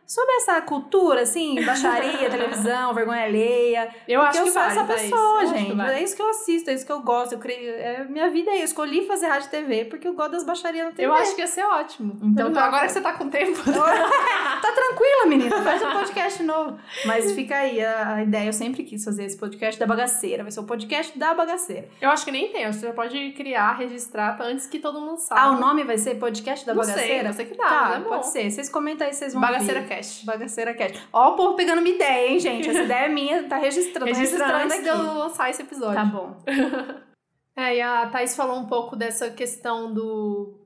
sobre 0.07 0.35
essa 0.37 0.61
cultura, 0.63 1.23
assim, 1.23 1.63
baixaria, 1.65 2.29
televisão, 2.31 2.93
vergonha 2.95 3.25
alheia. 3.25 3.89
Eu 4.07 4.21
acho 4.21 4.39
eu 4.39 4.45
que 4.45 4.51
sou 4.51 4.63
vai, 4.63 4.71
essa 4.71 4.85
pessoa, 4.85 5.43
Eu 5.43 5.53
que 5.53 5.59
gente. 5.59 5.81
É 5.81 6.03
isso 6.03 6.17
que 6.17 6.23
eu 6.23 6.31
assisto, 6.31 6.71
é 6.71 6.75
isso 6.75 6.87
que 6.87 6.93
eu 6.93 7.01
gosto. 7.01 7.33
Eu 7.33 7.39
criei, 7.39 7.69
é, 7.71 8.05
minha 8.09 8.29
vida 8.31 8.51
é 8.51 8.55
isso. 8.55 8.63
Eu 8.63 8.67
escolhi 8.67 9.07
fazer 9.07 9.27
rádio 9.27 9.49
e 9.49 9.51
TV 9.51 9.85
porque 9.87 10.07
eu 10.09 10.15
gosto 10.15 10.33
das 10.33 10.45
baixarias 10.45 10.85
na 10.87 10.91
TV. 10.93 11.05
Eu 11.07 11.13
acho 11.15 11.35
que 11.35 11.41
ia 11.41 11.47
ser 11.47 11.65
ótimo. 11.65 12.19
Então 12.23 12.53
tá- 12.53 12.65
agora 12.65 12.87
que 12.87 12.93
você 12.93 13.01
tá 13.01 13.13
com 13.13 13.29
tempo. 13.29 13.59
tá 13.65 14.73
tranquila, 14.73 15.27
menina. 15.27 15.63
Faz 15.63 15.83
um 15.83 15.91
podcast 15.93 16.43
novo. 16.43 16.79
Mas 17.05 17.33
fica 17.33 17.57
aí 17.57 17.83
a, 17.85 18.15
a 18.17 18.23
ideia. 18.23 18.49
Eu 18.49 18.53
sempre 18.53 18.83
quis 18.85 19.05
fazer 19.05 19.25
esse 19.25 19.37
podcast 19.37 19.79
da 19.79 19.87
bagaceira. 19.87 20.43
Vai 20.43 20.53
ser 20.53 20.61
o 20.61 20.65
podcast 20.65 21.19
da 21.19 21.35
bagaceira. 21.35 21.89
Eu 22.01 22.11
acho 22.11 22.25
que 22.25 22.31
nem 22.31 22.49
tem. 22.53 22.71
Você 22.71 22.87
já 22.87 22.93
pode 22.93 23.33
criar, 23.33 23.73
registrar 23.77 24.37
pra 24.37 24.47
antes 24.47 24.67
que 24.67 24.79
todo 24.79 25.01
mundo 25.01 25.19
saiba. 25.19 25.43
Ah, 25.43 25.51
o 25.53 25.61
nome 25.61 25.85
vai 25.85 25.99
ser 25.99 26.17
podcast 26.17 26.65
da 26.67 26.75
Não 26.75 26.81
bagaceira? 26.83 27.33
sei, 27.33 27.45
você 27.47 27.53
que 27.53 27.57
dá, 27.57 27.65
Tá, 27.69 27.95
é 27.97 28.01
pode 28.01 28.27
ser. 28.27 28.51
Vocês 28.51 28.69
comentam 28.69 29.07
aí, 29.07 29.13
vocês 29.13 29.33
vão 29.33 29.41
Bagaceira 29.43 29.81
ver. 29.81 29.89
Cast. 29.95 30.27
Bagaceira 30.27 30.75
Cast. 30.75 31.01
Ó 31.13 31.31
o 31.31 31.37
povo 31.37 31.57
pegando 31.57 31.81
minha 31.81 31.95
ideia, 31.95 32.29
hein, 32.29 32.39
gente? 32.39 32.69
Essa 32.69 32.83
ideia 32.83 33.07
é 33.07 33.09
minha, 33.09 33.45
tá 33.45 33.57
registrando. 33.57 34.07
tô 34.11 34.17
Registrando 34.17 34.53
registrando 34.53 34.75
antes 34.75 34.83
de 34.83 34.89
eu 34.89 35.19
lançar 35.19 35.51
esse 35.51 35.63
episódio. 35.63 35.95
Tá 35.95 36.05
bom. 36.05 36.37
É, 37.57 37.77
e 37.77 37.81
a 37.81 38.09
Thaís 38.09 38.35
falou 38.35 38.59
um 38.59 38.67
pouco 38.67 38.97
dessa 38.97 39.31
questão 39.31 39.95
do. 39.95 40.61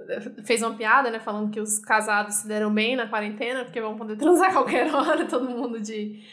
Fez 0.46 0.62
uma 0.62 0.74
piada, 0.74 1.10
né? 1.10 1.20
Falando 1.20 1.50
que 1.50 1.60
os 1.60 1.78
casados 1.78 2.36
se 2.36 2.48
deram 2.48 2.72
bem 2.72 2.96
na 2.96 3.06
quarentena, 3.06 3.62
porque 3.62 3.78
vão 3.78 3.94
poder 3.94 4.16
transar 4.16 4.48
a 4.48 4.52
qualquer 4.54 4.90
hora, 4.94 5.26
todo 5.26 5.50
mundo 5.50 5.78
de, 5.78 6.24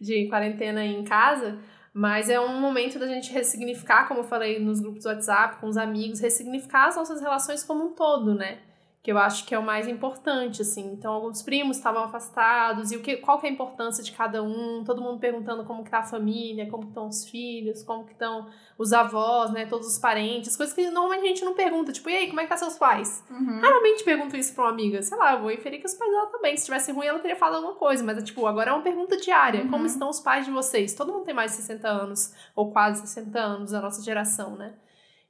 de 0.00 0.28
quarentena 0.28 0.84
em 0.84 1.02
casa. 1.02 1.58
Mas 1.92 2.30
é 2.30 2.38
um 2.38 2.60
momento 2.60 2.96
da 2.96 3.08
gente 3.08 3.32
ressignificar, 3.32 4.06
como 4.06 4.20
eu 4.20 4.24
falei 4.24 4.60
nos 4.60 4.78
grupos 4.78 5.02
do 5.02 5.08
WhatsApp, 5.08 5.56
com 5.56 5.66
os 5.66 5.76
amigos, 5.76 6.20
ressignificar 6.20 6.86
as 6.86 6.94
nossas 6.94 7.20
relações 7.20 7.64
como 7.64 7.84
um 7.86 7.92
todo, 7.92 8.36
né? 8.36 8.60
Que 9.04 9.12
eu 9.12 9.18
acho 9.18 9.44
que 9.44 9.54
é 9.54 9.58
o 9.58 9.62
mais 9.62 9.86
importante, 9.86 10.62
assim. 10.62 10.90
Então, 10.94 11.12
alguns 11.12 11.42
primos 11.42 11.76
estavam 11.76 12.02
afastados, 12.04 12.90
e 12.90 12.96
o 12.96 13.02
que, 13.02 13.18
qual 13.18 13.38
que 13.38 13.46
é 13.46 13.50
a 13.50 13.52
importância 13.52 14.02
de 14.02 14.10
cada 14.12 14.42
um, 14.42 14.82
todo 14.82 15.02
mundo 15.02 15.18
perguntando 15.20 15.62
como 15.64 15.84
que 15.84 15.90
tá 15.90 15.98
a 15.98 16.02
família, 16.02 16.70
como 16.70 16.84
que 16.84 16.88
estão 16.88 17.06
os 17.06 17.22
filhos, 17.28 17.82
como 17.82 18.06
que 18.06 18.12
estão 18.12 18.46
os 18.78 18.94
avós, 18.94 19.50
né, 19.52 19.66
todos 19.66 19.86
os 19.86 19.98
parentes, 19.98 20.56
coisas 20.56 20.74
que 20.74 20.88
normalmente 20.88 21.22
a 21.22 21.28
gente 21.28 21.44
não 21.44 21.52
pergunta, 21.52 21.92
tipo, 21.92 22.08
e 22.08 22.16
aí, 22.16 22.28
como 22.28 22.40
é 22.40 22.44
que 22.44 22.48
tá 22.48 22.56
seus 22.56 22.78
pais? 22.78 23.22
Uhum. 23.30 23.60
Raramente 23.60 24.02
pergunto 24.04 24.38
isso 24.38 24.54
pra 24.54 24.64
uma 24.64 24.70
amiga, 24.70 25.02
sei 25.02 25.18
lá, 25.18 25.34
eu 25.34 25.40
vou 25.42 25.50
inferir 25.50 25.80
que 25.80 25.86
os 25.86 25.92
pais 25.94 26.10
dela 26.10 26.26
também, 26.28 26.56
se 26.56 26.64
tivesse 26.64 26.90
ruim 26.90 27.06
ela 27.06 27.18
teria 27.18 27.36
falado 27.36 27.56
alguma 27.56 27.74
coisa, 27.74 28.02
mas 28.02 28.16
é 28.16 28.22
tipo, 28.22 28.46
agora 28.46 28.70
é 28.70 28.72
uma 28.72 28.82
pergunta 28.82 29.18
diária, 29.18 29.64
Uhum. 29.64 29.70
como 29.70 29.84
estão 29.84 30.08
os 30.08 30.18
pais 30.18 30.46
de 30.46 30.50
vocês? 30.50 30.94
Todo 30.94 31.12
mundo 31.12 31.26
tem 31.26 31.34
mais 31.34 31.50
de 31.50 31.58
60 31.58 31.86
anos, 31.88 32.32
ou 32.56 32.72
quase 32.72 33.02
60 33.02 33.38
anos, 33.38 33.70
da 33.72 33.82
nossa 33.82 34.02
geração, 34.02 34.56
né? 34.56 34.72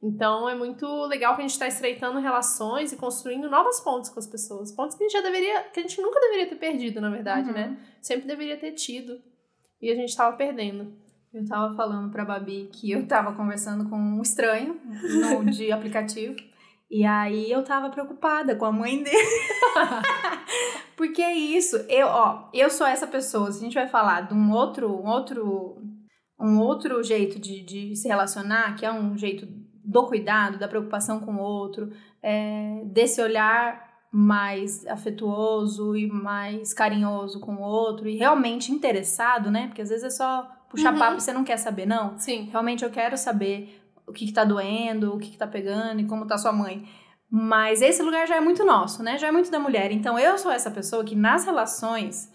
Então 0.07 0.47
é 0.49 0.55
muito 0.55 0.87
legal 1.07 1.35
que 1.35 1.41
a 1.41 1.45
gente 1.45 1.53
está 1.53 1.67
estreitando 1.67 2.19
relações 2.21 2.93
e 2.93 2.97
construindo 2.97 3.49
novas 3.49 3.81
pontes 3.81 4.11
com 4.11 4.19
as 4.19 4.27
pessoas. 4.27 4.71
Pontes 4.71 4.97
que 4.99 5.05
a 5.05 5.09
gente 5.09 5.17
já 5.17 5.23
deveria, 5.23 5.63
que 5.73 5.81
a 5.81 5.83
gente 5.83 5.99
nunca 6.03 6.21
deveria 6.21 6.47
ter 6.47 6.57
perdido, 6.57 7.01
na 7.01 7.09
verdade, 7.09 7.49
Uhum. 7.49 7.55
né? 7.55 7.79
Sempre 8.03 8.27
deveria 8.27 8.59
ter 8.59 8.73
tido. 8.73 9.19
E 9.81 9.91
a 9.91 9.95
gente 9.95 10.15
tava 10.15 10.37
perdendo. 10.37 10.93
Eu 11.33 11.45
tava 11.47 11.75
falando 11.75 12.13
pra 12.13 12.25
Babi 12.25 12.69
que 12.71 12.91
eu 12.91 13.09
tava 13.09 13.33
conversando 13.35 13.89
com 13.89 13.97
um 13.97 14.21
estranho 14.21 14.79
no, 14.85 15.45
de 15.51 15.73
aplicativo. 15.73 16.37
E 16.91 17.05
aí 17.05 17.51
eu 17.51 17.65
tava 17.65 17.89
preocupada 17.89 18.55
com 18.55 18.67
a 18.67 18.73
mãe 18.73 19.03
dele. 19.03 19.17
Porque 20.97 21.23
é 21.23 21.35
isso. 21.35 21.77
Eu, 21.89 22.07
ó, 22.09 22.49
eu 22.53 22.71
sou 22.71 22.87
essa 22.87 23.07
pessoa. 23.07 23.51
Se 23.51 23.59
a 23.59 23.63
gente 23.63 23.75
vai 23.75 23.89
falar 23.89 24.29
de 24.29 24.35
um 24.35 24.53
outro, 24.53 24.89
um 24.89 25.09
outro, 25.09 25.77
um 26.41 26.59
outro 26.61 27.03
jeito 27.03 27.41
de, 27.41 27.65
de 27.65 27.97
se 27.97 28.07
relacionar, 28.07 28.77
que 28.77 28.87
é 28.87 28.93
um 28.93 29.17
jeito 29.17 29.64
do 29.85 30.07
cuidado, 30.07 30.59
da 30.59 30.67
preocupação 30.69 31.21
com 31.21 31.35
o 31.37 31.41
outro, 31.41 31.93
é, 32.23 32.81
desse 32.87 33.21
olhar 33.21 33.93
mais 34.11 34.87
afetuoso 34.87 35.97
e 35.97 36.07
mais 36.07 36.73
carinhoso 36.73 37.41
com 37.41 37.57
o 37.57 37.61
outro 37.63 38.09
e 38.09 38.17
realmente 38.17 38.71
interessado, 38.73 39.51
né? 39.51 39.67
Porque 39.67 39.83
às 39.83 39.89
vezes 39.89 40.05
é 40.05 40.11
só 40.11 40.49
puxar 40.71 40.93
Uhum. 40.93 40.99
papo 40.99 41.17
e 41.17 41.21
você 41.21 41.33
não 41.33 41.45
quer 41.45 41.57
saber, 41.57 41.85
não. 41.87 42.17
Sim. 42.19 42.49
Realmente 42.51 42.85
eu 42.85 42.91
quero 42.91 43.17
saber 43.19 43.81
o 44.07 44.13
que, 44.13 44.27
que 44.27 44.33
tá 44.33 44.45
doendo, 44.45 45.15
o 45.15 45.19
que, 45.19 45.31
que 45.31 45.37
tá 45.37 45.47
pegando 45.47 46.01
e 46.01 46.07
como 46.07 46.27
tá 46.27 46.39
sua 46.39 46.53
mãe. 46.53 46.89
Mas 47.29 47.83
esse 47.83 48.03
lugar 48.03 48.29
já 48.29 48.37
é 48.37 48.41
muito 48.41 48.65
nosso, 48.65 49.03
né? 49.03 49.19
Já 49.19 49.27
é 49.29 49.33
muito 49.33 49.51
da 49.51 49.59
mulher. 49.59 49.91
Então 49.91 50.17
eu 50.19 50.39
sou 50.39 50.53
essa 50.53 50.71
pessoa 50.71 51.03
que 51.05 51.17
nas 51.17 51.45
relações, 51.45 52.33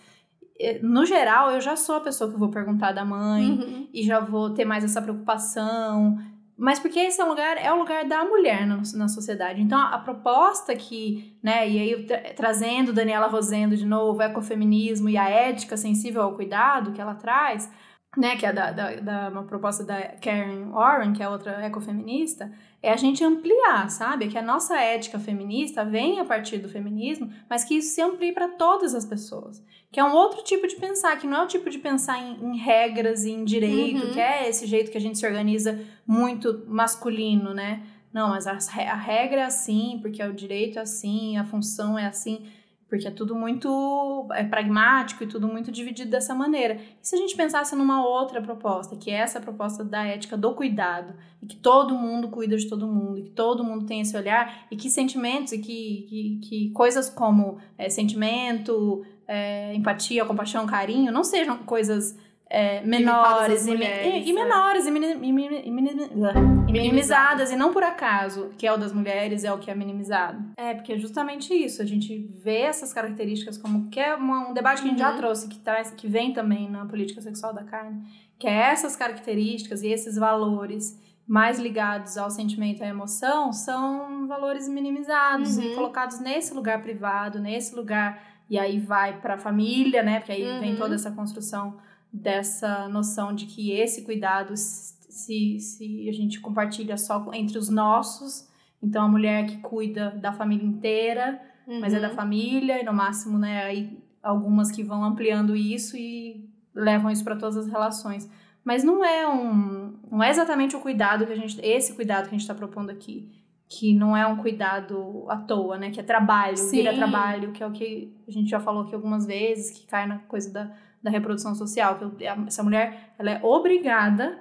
eh, 0.59 0.79
no 0.83 1.05
geral, 1.05 1.51
eu 1.51 1.61
já 1.61 1.77
sou 1.77 1.95
a 1.95 2.01
pessoa 2.01 2.29
que 2.29 2.37
vou 2.37 2.49
perguntar 2.49 2.91
da 2.91 3.05
mãe 3.05 3.51
Uhum. 3.51 3.87
e 3.93 4.03
já 4.03 4.19
vou 4.19 4.49
ter 4.53 4.65
mais 4.65 4.83
essa 4.83 5.01
preocupação. 5.01 6.17
Mas 6.59 6.77
porque 6.77 6.99
esse 6.99 7.21
é 7.21 7.23
lugar, 7.23 7.57
é 7.57 7.71
o 7.71 7.77
lugar 7.77 8.05
da 8.05 8.25
mulher 8.25 8.67
na, 8.67 8.81
na 8.95 9.07
sociedade. 9.07 9.61
Então, 9.61 9.79
a, 9.79 9.95
a 9.95 9.99
proposta 9.99 10.75
que, 10.75 11.37
né, 11.41 11.67
e 11.69 11.79
aí 11.79 12.05
tra 12.05 12.33
trazendo 12.33 12.91
Daniela 12.91 13.27
Rosendo 13.27 13.77
de 13.77 13.85
novo, 13.85 14.19
o 14.19 14.21
ecofeminismo 14.21 15.07
e 15.09 15.17
a 15.17 15.29
ética 15.29 15.77
sensível 15.77 16.21
ao 16.21 16.35
cuidado 16.35 16.91
que 16.91 16.99
ela 16.99 17.15
traz, 17.15 17.71
né, 18.17 18.35
que 18.35 18.45
é 18.45 18.51
da, 18.51 18.71
da, 18.71 18.95
da, 18.95 19.29
uma 19.29 19.43
proposta 19.43 19.85
da 19.85 20.01
Karen 20.17 20.71
Warren, 20.71 21.13
que 21.13 21.23
é 21.23 21.29
outra 21.29 21.65
ecofeminista, 21.65 22.51
é 22.81 22.91
a 22.91 22.95
gente 22.95 23.23
ampliar, 23.23 23.89
sabe? 23.89 24.29
Que 24.29 24.37
a 24.37 24.41
nossa 24.41 24.79
ética 24.79 25.19
feminista 25.19 25.83
vem 25.83 26.19
a 26.19 26.25
partir 26.25 26.57
do 26.59 26.69
feminismo, 26.69 27.29
mas 27.49 27.63
que 27.63 27.75
isso 27.75 27.93
se 27.93 28.01
amplie 28.01 28.31
para 28.31 28.47
todas 28.47 28.95
as 28.95 29.05
pessoas. 29.05 29.61
Que 29.91 29.99
é 29.99 30.03
um 30.03 30.13
outro 30.13 30.43
tipo 30.43 30.67
de 30.67 30.75
pensar, 30.75 31.17
que 31.17 31.27
não 31.27 31.41
é 31.41 31.43
o 31.43 31.47
tipo 31.47 31.69
de 31.69 31.77
pensar 31.77 32.17
em, 32.19 32.45
em 32.45 32.57
regras 32.57 33.25
e 33.25 33.31
em 33.31 33.43
direito, 33.43 34.05
uhum. 34.05 34.13
que 34.13 34.19
é 34.19 34.47
esse 34.47 34.65
jeito 34.65 34.91
que 34.91 34.97
a 34.97 35.01
gente 35.01 35.17
se 35.17 35.25
organiza 35.25 35.79
muito 36.07 36.63
masculino, 36.67 37.53
né? 37.53 37.83
Não, 38.13 38.29
mas 38.29 38.47
a, 38.47 38.53
a 38.53 38.95
regra 38.95 39.41
é 39.41 39.45
assim, 39.45 39.99
porque 40.01 40.23
o 40.23 40.33
direito 40.33 40.79
é 40.79 40.81
assim, 40.81 41.37
a 41.37 41.43
função 41.43 41.97
é 41.99 42.07
assim 42.07 42.47
porque 42.89 43.07
é 43.07 43.11
tudo 43.11 43.35
muito 43.35 44.27
é 44.33 44.43
pragmático 44.43 45.23
e 45.23 45.27
tudo 45.27 45.47
muito 45.47 45.71
dividido 45.71 46.09
dessa 46.09 46.33
maneira. 46.33 46.75
E 46.75 47.07
se 47.07 47.15
a 47.15 47.19
gente 47.19 47.35
pensasse 47.35 47.75
numa 47.75 48.05
outra 48.05 48.41
proposta, 48.41 48.95
que 48.95 49.11
é 49.11 49.15
essa 49.15 49.39
proposta 49.39 49.83
da 49.83 50.03
ética 50.05 50.35
do 50.35 50.53
cuidado, 50.53 51.13
e 51.41 51.45
que 51.45 51.55
todo 51.55 51.93
mundo 51.93 52.29
cuida 52.29 52.57
de 52.57 52.67
todo 52.67 52.87
mundo, 52.87 53.19
e 53.19 53.23
que 53.23 53.29
todo 53.29 53.63
mundo 53.63 53.85
tem 53.85 54.01
esse 54.01 54.17
olhar, 54.17 54.65
e 54.71 54.75
que 54.75 54.89
sentimentos, 54.89 55.53
e 55.53 55.59
que, 55.59 56.05
que, 56.09 56.39
que 56.41 56.69
coisas 56.71 57.09
como 57.09 57.59
é, 57.77 57.89
sentimento, 57.89 59.05
é, 59.27 59.75
empatia, 59.75 60.25
compaixão, 60.25 60.65
carinho, 60.65 61.11
não 61.11 61.23
sejam 61.23 61.59
coisas 61.59 62.17
é, 62.49 62.81
menores 62.81 63.67
e, 63.67 63.69
mulheres, 63.69 64.25
e, 64.25 64.29
e, 64.29 64.33
menores 64.33 64.85
e, 64.85 64.89
e, 64.89 66.71
minimizadas 66.71 67.51
e 67.51 67.55
não 67.55 67.71
por 67.71 67.83
acaso 67.83 68.49
que 68.57 68.65
é 68.65 68.73
o 68.73 68.77
das 68.77 68.91
mulheres 68.91 69.43
é 69.43 69.53
o 69.53 69.59
que 69.59 69.69
é 69.69 69.75
minimizado 69.75 70.43
é 70.57 70.73
porque 70.73 70.93
é 70.93 70.97
justamente 70.97 71.53
isso 71.53 71.79
a 71.79 71.85
gente 71.85 72.17
vê 72.43 72.61
essas 72.61 72.91
características 72.91 73.55
como 73.55 73.87
que 73.91 73.99
é 73.99 74.15
um 74.15 74.51
debate 74.51 74.81
que 74.81 74.87
a 74.87 74.91
gente 74.91 75.01
uhum. 75.01 75.09
já 75.09 75.15
trouxe 75.15 75.47
que 75.47 75.59
traz 75.59 75.91
que 75.91 76.07
vem 76.07 76.33
também 76.33 76.67
na 76.67 76.87
política 76.87 77.21
sexual 77.21 77.53
da 77.53 77.63
carne 77.63 78.01
que 78.39 78.47
é 78.47 78.71
essas 78.71 78.95
características 78.95 79.83
e 79.83 79.89
esses 79.89 80.15
valores 80.15 80.99
mais 81.27 81.59
ligados 81.59 82.17
ao 82.17 82.31
sentimento 82.31 82.79
e 82.79 82.83
à 82.83 82.87
emoção 82.87 83.53
são 83.53 84.27
valores 84.27 84.67
minimizados 84.67 85.57
uhum. 85.57 85.65
e 85.65 85.75
colocados 85.75 86.19
nesse 86.19 86.51
lugar 86.51 86.81
privado 86.81 87.37
nesse 87.39 87.75
lugar 87.75 88.23
e 88.49 88.57
aí 88.57 88.79
vai 88.79 89.21
para 89.21 89.35
a 89.35 89.37
família 89.37 90.01
né 90.01 90.17
porque 90.17 90.31
aí 90.31 90.47
uhum. 90.47 90.59
vem 90.59 90.75
toda 90.75 90.95
essa 90.95 91.11
construção 91.11 91.77
dessa 92.11 92.89
noção 92.89 93.33
de 93.33 93.45
que 93.45 93.71
esse 93.71 94.03
cuidado, 94.03 94.55
se, 94.55 95.59
se 95.59 96.09
a 96.09 96.11
gente 96.11 96.39
compartilha 96.39 96.97
só 96.97 97.31
entre 97.33 97.57
os 97.57 97.69
nossos, 97.69 98.47
então 98.81 99.05
a 99.05 99.07
mulher 99.07 99.45
que 99.45 99.57
cuida 99.57 100.11
da 100.11 100.33
família 100.33 100.65
inteira, 100.65 101.39
uhum. 101.67 101.79
mas 101.79 101.93
é 101.93 101.99
da 101.99 102.09
uhum. 102.09 102.15
família, 102.15 102.81
e 102.81 102.85
no 102.85 102.93
máximo, 102.93 103.37
né, 103.37 103.63
aí 103.63 103.97
algumas 104.21 104.71
que 104.71 104.83
vão 104.83 105.03
ampliando 105.03 105.55
isso 105.55 105.95
e 105.95 106.49
levam 106.73 107.11
isso 107.11 107.23
para 107.23 107.35
todas 107.35 107.57
as 107.57 107.67
relações. 107.67 108.29
Mas 108.63 108.83
não 108.83 109.03
é 109.03 109.27
um, 109.27 109.95
não 110.11 110.21
é 110.21 110.29
exatamente 110.29 110.75
o 110.75 110.79
cuidado 110.79 111.25
que 111.25 111.33
a 111.33 111.35
gente, 111.35 111.59
esse 111.61 111.93
cuidado 111.93 112.23
que 112.23 112.29
a 112.29 112.37
gente 112.37 112.41
está 112.41 112.53
propondo 112.53 112.89
aqui, 112.89 113.31
que 113.67 113.93
não 113.93 114.17
é 114.17 114.25
um 114.25 114.37
cuidado 114.37 115.25
à 115.29 115.37
toa, 115.37 115.77
né, 115.77 115.91
que 115.91 115.99
é 115.99 116.03
trabalho, 116.03 116.57
Sim. 116.57 116.77
vira 116.77 116.93
trabalho, 116.95 117.51
que 117.51 117.61
é 117.61 117.67
o 117.67 117.71
que 117.71 118.11
a 118.27 118.31
gente 118.31 118.49
já 118.49 118.59
falou 118.59 118.83
aqui 118.83 118.95
algumas 118.95 119.25
vezes, 119.25 119.69
que 119.69 119.85
cai 119.85 120.07
na 120.07 120.19
coisa 120.19 120.51
da 120.51 120.71
da 121.01 121.09
reprodução 121.09 121.55
social, 121.55 121.97
que 121.97 122.25
essa 122.25 122.63
mulher 122.63 123.13
ela 123.17 123.31
é 123.31 123.39
obrigada 123.43 124.39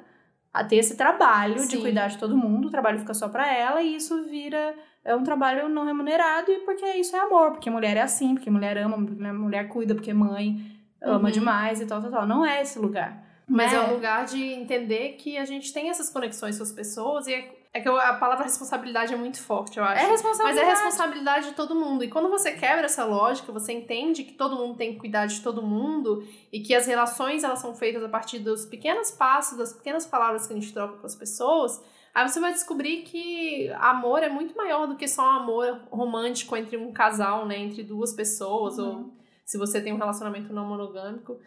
a 0.53 0.65
ter 0.65 0.77
esse 0.77 0.97
trabalho 0.97 1.61
Sim. 1.61 1.69
de 1.69 1.79
cuidar 1.79 2.09
de 2.09 2.19
todo 2.19 2.37
mundo, 2.37 2.69
o 2.69 2.71
trabalho 2.71 2.99
fica 2.99 3.15
só 3.15 3.29
para 3.29 3.53
ela 3.53 3.83
e 3.83 3.97
isso 3.97 4.25
vira 4.25 4.75
é 5.05 5.15
um 5.15 5.23
trabalho 5.23 5.69
não 5.69 5.87
remunerado 5.87 6.51
e 6.51 6.59
porque 6.61 6.85
isso 6.93 7.17
é 7.17 7.21
amor, 7.21 7.53
porque 7.53 7.71
mulher 7.71 7.97
é 7.97 8.03
assim, 8.03 8.35
porque 8.35 8.51
mulher 8.51 8.77
ama, 8.77 8.99
porque 8.99 9.23
mulher 9.33 9.69
cuida, 9.69 9.95
porque 9.95 10.13
mãe 10.13 10.61
ama 11.01 11.29
uhum. 11.29 11.33
demais 11.33 11.81
e 11.81 11.87
tal, 11.87 12.03
tal, 12.03 12.11
tal. 12.11 12.27
Não 12.27 12.45
é 12.45 12.61
esse 12.61 12.79
lugar. 12.79 13.25
Mas 13.47 13.73
é. 13.73 13.77
é 13.77 13.81
um 13.81 13.95
lugar 13.95 14.27
de 14.27 14.43
entender 14.43 15.15
que 15.15 15.39
a 15.39 15.47
gente 15.47 15.73
tem 15.73 15.89
essas 15.89 16.11
conexões 16.11 16.59
com 16.59 16.63
as 16.63 16.73
pessoas 16.73 17.27
e 17.27 17.33
é 17.33 17.58
é 17.73 17.81
que 17.81 17.89
a 17.89 18.15
palavra 18.15 18.45
responsabilidade 18.45 19.13
é 19.13 19.17
muito 19.17 19.43
forte, 19.43 19.79
eu 19.79 19.85
acho. 19.85 20.03
É 20.03 20.09
responsabilidade. 20.09 20.67
Mas 20.67 20.79
é 20.79 20.83
responsabilidade 20.83 21.47
de 21.49 21.55
todo 21.55 21.75
mundo. 21.75 22.03
E 22.03 22.09
quando 22.09 22.29
você 22.29 22.53
quebra 22.53 22.87
essa 22.87 23.05
lógica, 23.05 23.53
você 23.53 23.73
entende 23.73 24.25
que 24.25 24.33
todo 24.33 24.57
mundo 24.57 24.77
tem 24.77 24.95
que 24.95 24.99
cuidar 24.99 25.27
de 25.27 25.41
todo 25.41 25.63
mundo 25.63 26.27
e 26.53 26.61
que 26.61 26.75
as 26.75 26.87
relações 26.87 27.45
elas 27.45 27.59
são 27.59 27.75
feitas 27.75 28.03
a 28.03 28.09
partir 28.09 28.39
dos 28.39 28.65
pequenos 28.65 29.11
passos, 29.11 29.59
das 29.59 29.73
pequenas 29.73 30.07
palavras 30.07 30.47
que 30.47 30.53
a 30.55 30.57
gente 30.57 30.73
troca 30.73 30.97
com 30.97 31.07
as 31.07 31.15
pessoas. 31.15 31.83
Aí 32.15 32.27
você 32.27 32.41
vai 32.41 32.53
descobrir 32.53 33.03
que 33.03 33.71
amor 33.79 34.23
é 34.23 34.29
muito 34.29 34.57
maior 34.57 34.87
do 34.87 34.97
que 34.97 35.07
só 35.07 35.23
um 35.23 35.37
amor 35.37 35.81
romântico 35.91 36.57
entre 36.57 36.77
um 36.77 36.91
casal, 36.91 37.47
né? 37.47 37.59
Entre 37.59 37.83
duas 37.83 38.15
pessoas, 38.15 38.79
uhum. 38.79 38.87
ou 38.87 39.13
se 39.45 39.59
você 39.59 39.81
tem 39.81 39.93
um 39.93 39.99
relacionamento 39.99 40.53
não 40.53 40.67
monogâmico 40.67 41.39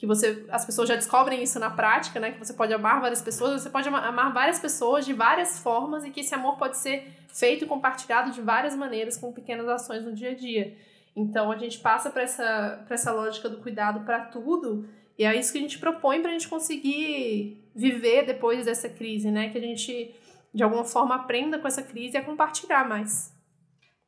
que 0.00 0.06
você 0.06 0.46
as 0.48 0.64
pessoas 0.64 0.88
já 0.88 0.96
descobrem 0.96 1.42
isso 1.42 1.60
na 1.60 1.68
prática, 1.68 2.18
né? 2.18 2.32
Que 2.32 2.38
você 2.38 2.54
pode 2.54 2.72
amar 2.72 3.02
várias 3.02 3.20
pessoas, 3.20 3.60
você 3.60 3.68
pode 3.68 3.86
amar 3.86 4.32
várias 4.32 4.58
pessoas 4.58 5.04
de 5.04 5.12
várias 5.12 5.58
formas 5.58 6.06
e 6.06 6.10
que 6.10 6.20
esse 6.20 6.34
amor 6.34 6.56
pode 6.56 6.78
ser 6.78 7.06
feito 7.28 7.64
e 7.64 7.68
compartilhado 7.68 8.30
de 8.30 8.40
várias 8.40 8.74
maneiras 8.74 9.18
com 9.18 9.30
pequenas 9.30 9.68
ações 9.68 10.02
no 10.02 10.14
dia 10.14 10.30
a 10.30 10.34
dia. 10.34 10.74
Então 11.14 11.52
a 11.52 11.58
gente 11.58 11.78
passa 11.80 12.08
para 12.08 12.22
essa 12.22 12.82
para 12.86 12.94
essa 12.94 13.12
lógica 13.12 13.46
do 13.46 13.58
cuidado 13.58 14.00
para 14.06 14.20
tudo 14.20 14.88
e 15.18 15.24
é 15.26 15.38
isso 15.38 15.52
que 15.52 15.58
a 15.58 15.60
gente 15.60 15.78
propõe 15.78 16.22
para 16.22 16.30
a 16.30 16.32
gente 16.32 16.48
conseguir 16.48 17.62
viver 17.74 18.24
depois 18.24 18.64
dessa 18.64 18.88
crise, 18.88 19.30
né? 19.30 19.50
Que 19.50 19.58
a 19.58 19.60
gente 19.60 20.14
de 20.54 20.62
alguma 20.62 20.86
forma 20.86 21.14
aprenda 21.14 21.58
com 21.58 21.68
essa 21.68 21.82
crise 21.82 22.14
e 22.14 22.16
a 22.16 22.24
compartilhar 22.24 22.88
mais. 22.88 23.38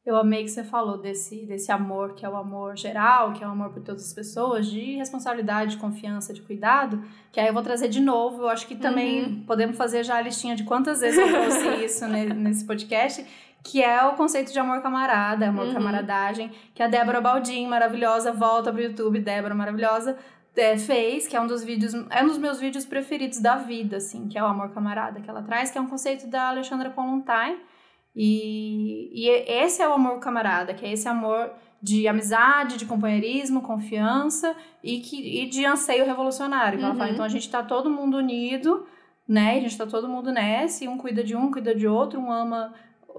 Eu 0.04 0.16
amei 0.16 0.42
que 0.42 0.50
você 0.50 0.64
falou 0.64 0.98
desse, 0.98 1.46
desse 1.46 1.70
amor, 1.70 2.14
que 2.14 2.26
é 2.26 2.28
o 2.28 2.36
amor 2.36 2.76
geral, 2.76 3.32
que 3.32 3.44
é 3.44 3.46
o 3.46 3.50
amor 3.50 3.70
por 3.70 3.82
todas 3.82 4.04
as 4.04 4.12
pessoas, 4.12 4.66
de 4.66 4.96
responsabilidade, 4.96 5.72
de 5.72 5.76
confiança, 5.76 6.34
de 6.34 6.42
cuidado, 6.42 7.04
que 7.30 7.38
aí 7.38 7.46
eu 7.46 7.54
vou 7.54 7.62
trazer 7.62 7.86
de 7.86 8.00
novo. 8.00 8.42
Eu 8.42 8.48
acho 8.48 8.66
que 8.66 8.74
também 8.74 9.22
uhum. 9.22 9.44
podemos 9.46 9.76
fazer 9.76 10.02
já 10.02 10.16
a 10.16 10.20
listinha 10.20 10.56
de 10.56 10.64
quantas 10.64 11.00
vezes 11.00 11.20
eu 11.20 11.28
trouxe 11.28 11.68
isso 11.86 12.08
nesse 12.08 12.64
podcast, 12.64 13.24
que 13.62 13.80
é 13.80 14.04
o 14.04 14.14
conceito 14.14 14.52
de 14.52 14.58
amor 14.58 14.82
camarada, 14.82 15.48
amor 15.48 15.66
uhum. 15.66 15.72
camaradagem, 15.72 16.50
que 16.74 16.82
a 16.82 16.88
Débora 16.88 17.20
Baldin, 17.20 17.68
maravilhosa, 17.68 18.32
volta 18.32 18.72
pro 18.72 18.82
YouTube, 18.82 19.20
Débora 19.20 19.54
maravilhosa, 19.54 20.18
é, 20.56 20.76
fez, 20.76 21.28
que 21.28 21.36
é 21.36 21.40
um 21.40 21.46
dos 21.46 21.62
vídeos, 21.62 21.94
é 22.10 22.24
um 22.24 22.26
dos 22.26 22.38
meus 22.38 22.58
vídeos 22.58 22.84
preferidos 22.84 23.40
da 23.40 23.54
vida, 23.54 23.98
assim, 23.98 24.26
que 24.26 24.36
é 24.36 24.42
o 24.42 24.46
amor 24.46 24.70
camarada 24.70 25.20
que 25.20 25.30
ela 25.30 25.42
traz, 25.42 25.70
que 25.70 25.78
é 25.78 25.80
um 25.80 25.86
conceito 25.86 26.26
da 26.26 26.48
Alexandra 26.48 26.90
Kollontai, 26.90 27.56
e, 28.14 29.10
e 29.12 29.28
esse 29.28 29.80
é 29.82 29.88
o 29.88 29.94
amor 29.94 30.18
camarada, 30.18 30.74
que 30.74 30.84
é 30.84 30.92
esse 30.92 31.08
amor 31.08 31.50
de 31.82 32.06
amizade, 32.06 32.76
de 32.76 32.86
companheirismo, 32.86 33.62
confiança 33.62 34.54
e, 34.82 35.00
que, 35.00 35.42
e 35.42 35.48
de 35.48 35.64
anseio 35.64 36.04
revolucionário. 36.04 36.80
Uhum. 36.80 36.94
Fala, 36.94 37.10
então 37.10 37.24
a 37.24 37.28
gente 37.28 37.42
está 37.42 37.62
todo 37.62 37.90
mundo 37.90 38.18
unido, 38.18 38.86
né? 39.26 39.52
A 39.52 39.60
gente 39.60 39.72
está 39.72 39.86
todo 39.86 40.08
mundo 40.08 40.30
nessa, 40.30 40.84
e 40.84 40.88
um 40.88 40.96
cuida 40.96 41.24
de 41.24 41.34
um, 41.34 41.50
cuida 41.50 41.74
de 41.74 41.88
outro, 41.88 42.20
um 42.20 42.30
ama, 42.30 42.72